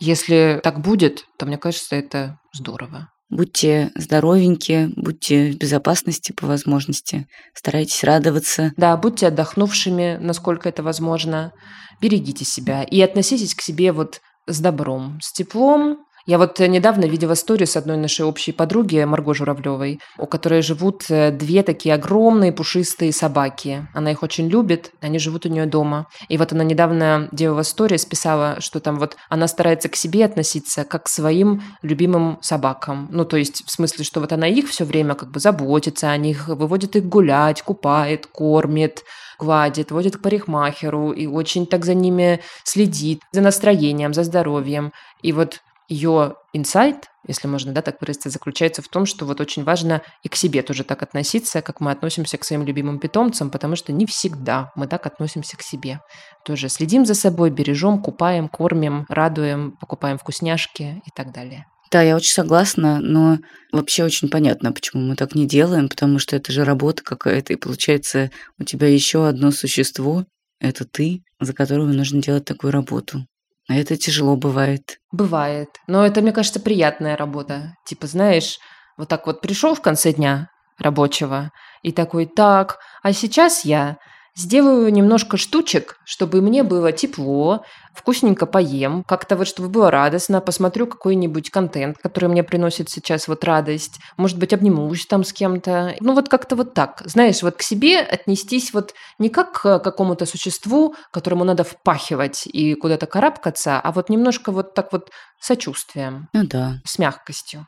Если 0.00 0.60
так 0.62 0.80
будет, 0.80 1.26
то 1.38 1.46
мне 1.46 1.58
кажется, 1.58 1.94
это 1.94 2.38
здорово. 2.52 3.08
Будьте 3.28 3.92
здоровенькие, 3.94 4.90
будьте 4.96 5.52
в 5.52 5.58
безопасности 5.58 6.32
по 6.32 6.48
возможности, 6.48 7.28
старайтесь 7.54 8.02
радоваться. 8.02 8.72
Да, 8.76 8.96
будьте 8.96 9.28
отдохнувшими, 9.28 10.18
насколько 10.20 10.68
это 10.68 10.82
возможно. 10.82 11.52
Берегите 12.00 12.44
себя 12.44 12.82
и 12.82 13.00
относитесь 13.00 13.54
к 13.54 13.60
себе 13.60 13.92
вот 13.92 14.20
с 14.48 14.58
добром, 14.58 15.20
с 15.22 15.32
теплом, 15.32 15.98
я 16.26 16.38
вот 16.38 16.60
э, 16.60 16.66
недавно 16.66 17.06
видела 17.06 17.32
историю 17.32 17.66
с 17.66 17.76
одной 17.76 17.96
нашей 17.96 18.24
общей 18.24 18.52
подруги, 18.52 19.02
Марго 19.04 19.34
Журавлевой, 19.34 20.00
у 20.18 20.26
которой 20.26 20.62
живут 20.62 21.04
э, 21.08 21.30
две 21.30 21.62
такие 21.62 21.94
огромные 21.94 22.52
пушистые 22.52 23.12
собаки. 23.12 23.86
Она 23.94 24.12
их 24.12 24.22
очень 24.22 24.48
любит, 24.48 24.92
они 25.00 25.18
живут 25.18 25.46
у 25.46 25.48
нее 25.48 25.66
дома. 25.66 26.06
И 26.28 26.36
вот 26.36 26.52
она 26.52 26.64
недавно 26.64 27.28
делала 27.32 27.62
историю, 27.62 27.98
списала, 27.98 28.60
что 28.60 28.80
там 28.80 28.98
вот 28.98 29.16
она 29.28 29.48
старается 29.48 29.88
к 29.88 29.96
себе 29.96 30.24
относиться 30.24 30.84
как 30.84 31.04
к 31.04 31.08
своим 31.08 31.62
любимым 31.82 32.38
собакам. 32.42 33.08
Ну, 33.10 33.24
то 33.24 33.36
есть 33.36 33.64
в 33.66 33.70
смысле, 33.70 34.04
что 34.04 34.20
вот 34.20 34.32
она 34.32 34.46
их 34.46 34.68
все 34.68 34.84
время 34.84 35.14
как 35.14 35.30
бы 35.30 35.40
заботится 35.40 36.10
о 36.10 36.16
них, 36.16 36.48
выводит 36.48 36.96
их 36.96 37.04
гулять, 37.06 37.62
купает, 37.62 38.26
кормит, 38.26 39.04
гладит, 39.38 39.90
водит 39.90 40.18
к 40.18 40.22
парикмахеру 40.22 41.12
и 41.12 41.26
очень 41.26 41.66
так 41.66 41.84
за 41.84 41.94
ними 41.94 42.40
следит, 42.64 43.22
за 43.32 43.40
настроением, 43.40 44.12
за 44.12 44.24
здоровьем. 44.24 44.92
И 45.22 45.32
вот 45.32 45.60
ее 45.90 46.36
инсайт, 46.52 47.08
если 47.26 47.48
можно 47.48 47.72
да, 47.72 47.82
так 47.82 48.00
выразиться, 48.00 48.30
заключается 48.30 48.80
в 48.80 48.88
том, 48.88 49.06
что 49.06 49.26
вот 49.26 49.40
очень 49.40 49.64
важно 49.64 50.02
и 50.22 50.28
к 50.28 50.36
себе 50.36 50.62
тоже 50.62 50.84
так 50.84 51.02
относиться, 51.02 51.62
как 51.62 51.80
мы 51.80 51.90
относимся 51.90 52.38
к 52.38 52.44
своим 52.44 52.64
любимым 52.64 52.98
питомцам, 52.98 53.50
потому 53.50 53.76
что 53.76 53.92
не 53.92 54.06
всегда 54.06 54.70
мы 54.76 54.86
так 54.86 55.06
относимся 55.06 55.56
к 55.56 55.62
себе. 55.62 56.00
Тоже 56.44 56.68
следим 56.68 57.04
за 57.04 57.14
собой, 57.14 57.50
бережем, 57.50 58.00
купаем, 58.00 58.48
кормим, 58.48 59.04
радуем, 59.08 59.76
покупаем 59.80 60.16
вкусняшки 60.16 61.02
и 61.04 61.10
так 61.14 61.32
далее. 61.32 61.66
Да, 61.90 62.02
я 62.02 62.14
очень 62.14 62.32
согласна, 62.32 63.00
но 63.00 63.38
вообще 63.72 64.04
очень 64.04 64.28
понятно, 64.28 64.72
почему 64.72 65.02
мы 65.02 65.16
так 65.16 65.34
не 65.34 65.46
делаем, 65.46 65.88
потому 65.88 66.20
что 66.20 66.36
это 66.36 66.52
же 66.52 66.64
работа 66.64 67.02
какая-то, 67.02 67.52
и 67.52 67.56
получается 67.56 68.30
у 68.60 68.62
тебя 68.64 68.86
еще 68.86 69.26
одно 69.26 69.50
существо, 69.50 70.24
это 70.60 70.84
ты, 70.84 71.24
за 71.40 71.52
которого 71.52 71.86
нужно 71.86 72.22
делать 72.22 72.44
такую 72.44 72.72
работу. 72.72 73.26
А 73.70 73.74
это 73.76 73.96
тяжело 73.96 74.34
бывает. 74.34 74.98
Бывает. 75.12 75.68
Но 75.86 76.04
это, 76.04 76.22
мне 76.22 76.32
кажется, 76.32 76.58
приятная 76.58 77.16
работа. 77.16 77.76
Типа, 77.86 78.08
знаешь, 78.08 78.58
вот 78.96 79.08
так 79.08 79.28
вот 79.28 79.40
пришел 79.40 79.76
в 79.76 79.80
конце 79.80 80.12
дня 80.12 80.50
рабочего 80.76 81.52
и 81.84 81.92
такой, 81.92 82.26
так, 82.26 82.80
а 83.04 83.12
сейчас 83.12 83.64
я 83.64 83.98
Сделаю 84.36 84.92
немножко 84.92 85.36
штучек, 85.36 85.96
чтобы 86.04 86.40
мне 86.40 86.62
было 86.62 86.92
тепло, 86.92 87.64
вкусненько 87.94 88.46
поем, 88.46 89.02
как-то 89.04 89.36
вот, 89.36 89.48
чтобы 89.48 89.68
было 89.68 89.90
радостно, 89.90 90.40
посмотрю 90.40 90.86
какой-нибудь 90.86 91.50
контент, 91.50 91.98
который 91.98 92.28
мне 92.28 92.42
приносит 92.42 92.88
сейчас 92.88 93.28
вот 93.28 93.44
радость, 93.44 93.98
может 94.16 94.38
быть, 94.38 94.52
обнимусь 94.52 95.06
там 95.06 95.24
с 95.24 95.32
кем-то. 95.32 95.96
Ну, 96.00 96.14
вот 96.14 96.28
как-то 96.28 96.56
вот 96.56 96.74
так. 96.74 97.02
Знаешь, 97.04 97.42
вот 97.42 97.56
к 97.56 97.62
себе 97.62 98.00
отнестись 98.00 98.72
вот 98.72 98.94
не 99.18 99.28
как 99.28 99.60
к 99.60 99.78
какому-то 99.80 100.26
существу, 100.26 100.94
которому 101.12 101.44
надо 101.44 101.64
впахивать 101.64 102.46
и 102.46 102.74
куда-то 102.74 103.06
карабкаться, 103.06 103.80
а 103.80 103.92
вот 103.92 104.08
немножко 104.08 104.52
вот 104.52 104.74
так 104.74 104.92
вот 104.92 105.10
сочувствием. 105.40 106.28
Ну 106.32 106.46
да. 106.46 106.80
С 106.84 106.98
мягкостью. 106.98 107.66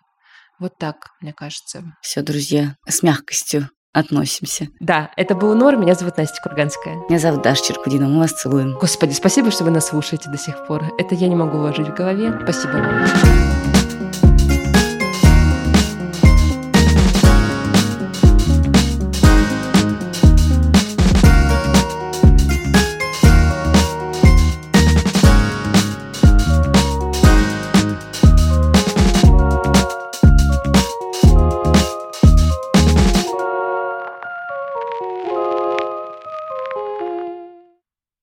Вот 0.59 0.79
так, 0.79 1.11
мне 1.21 1.33
кажется. 1.33 1.83
Все, 2.03 2.23
друзья, 2.23 2.77
с 2.87 3.03
мягкостью. 3.03 3.69
Относимся. 3.93 4.69
Да, 4.81 5.11
это 5.17 5.35
был 5.35 5.55
Нор, 5.55 5.77
меня 5.77 5.95
зовут 5.95 6.17
Настя 6.17 6.41
Курганская. 6.43 6.97
Меня 7.09 7.19
зовут 7.19 7.43
Даша 7.43 7.65
Черкудина, 7.65 8.09
мы 8.09 8.21
вас 8.21 8.33
целуем. 8.33 8.77
Господи, 8.79 9.13
спасибо, 9.13 9.51
что 9.51 9.65
вы 9.65 9.71
нас 9.71 9.89
слушаете 9.89 10.31
до 10.31 10.39
сих 10.39 10.67
пор. 10.67 10.85
Это 10.99 11.15
я 11.15 11.29
не 11.29 11.37
могу 11.37 11.59
уложить 11.59 11.89
в 11.89 11.95
голове. 11.95 12.39
Спасибо 12.43 12.73
вам. 12.73 13.52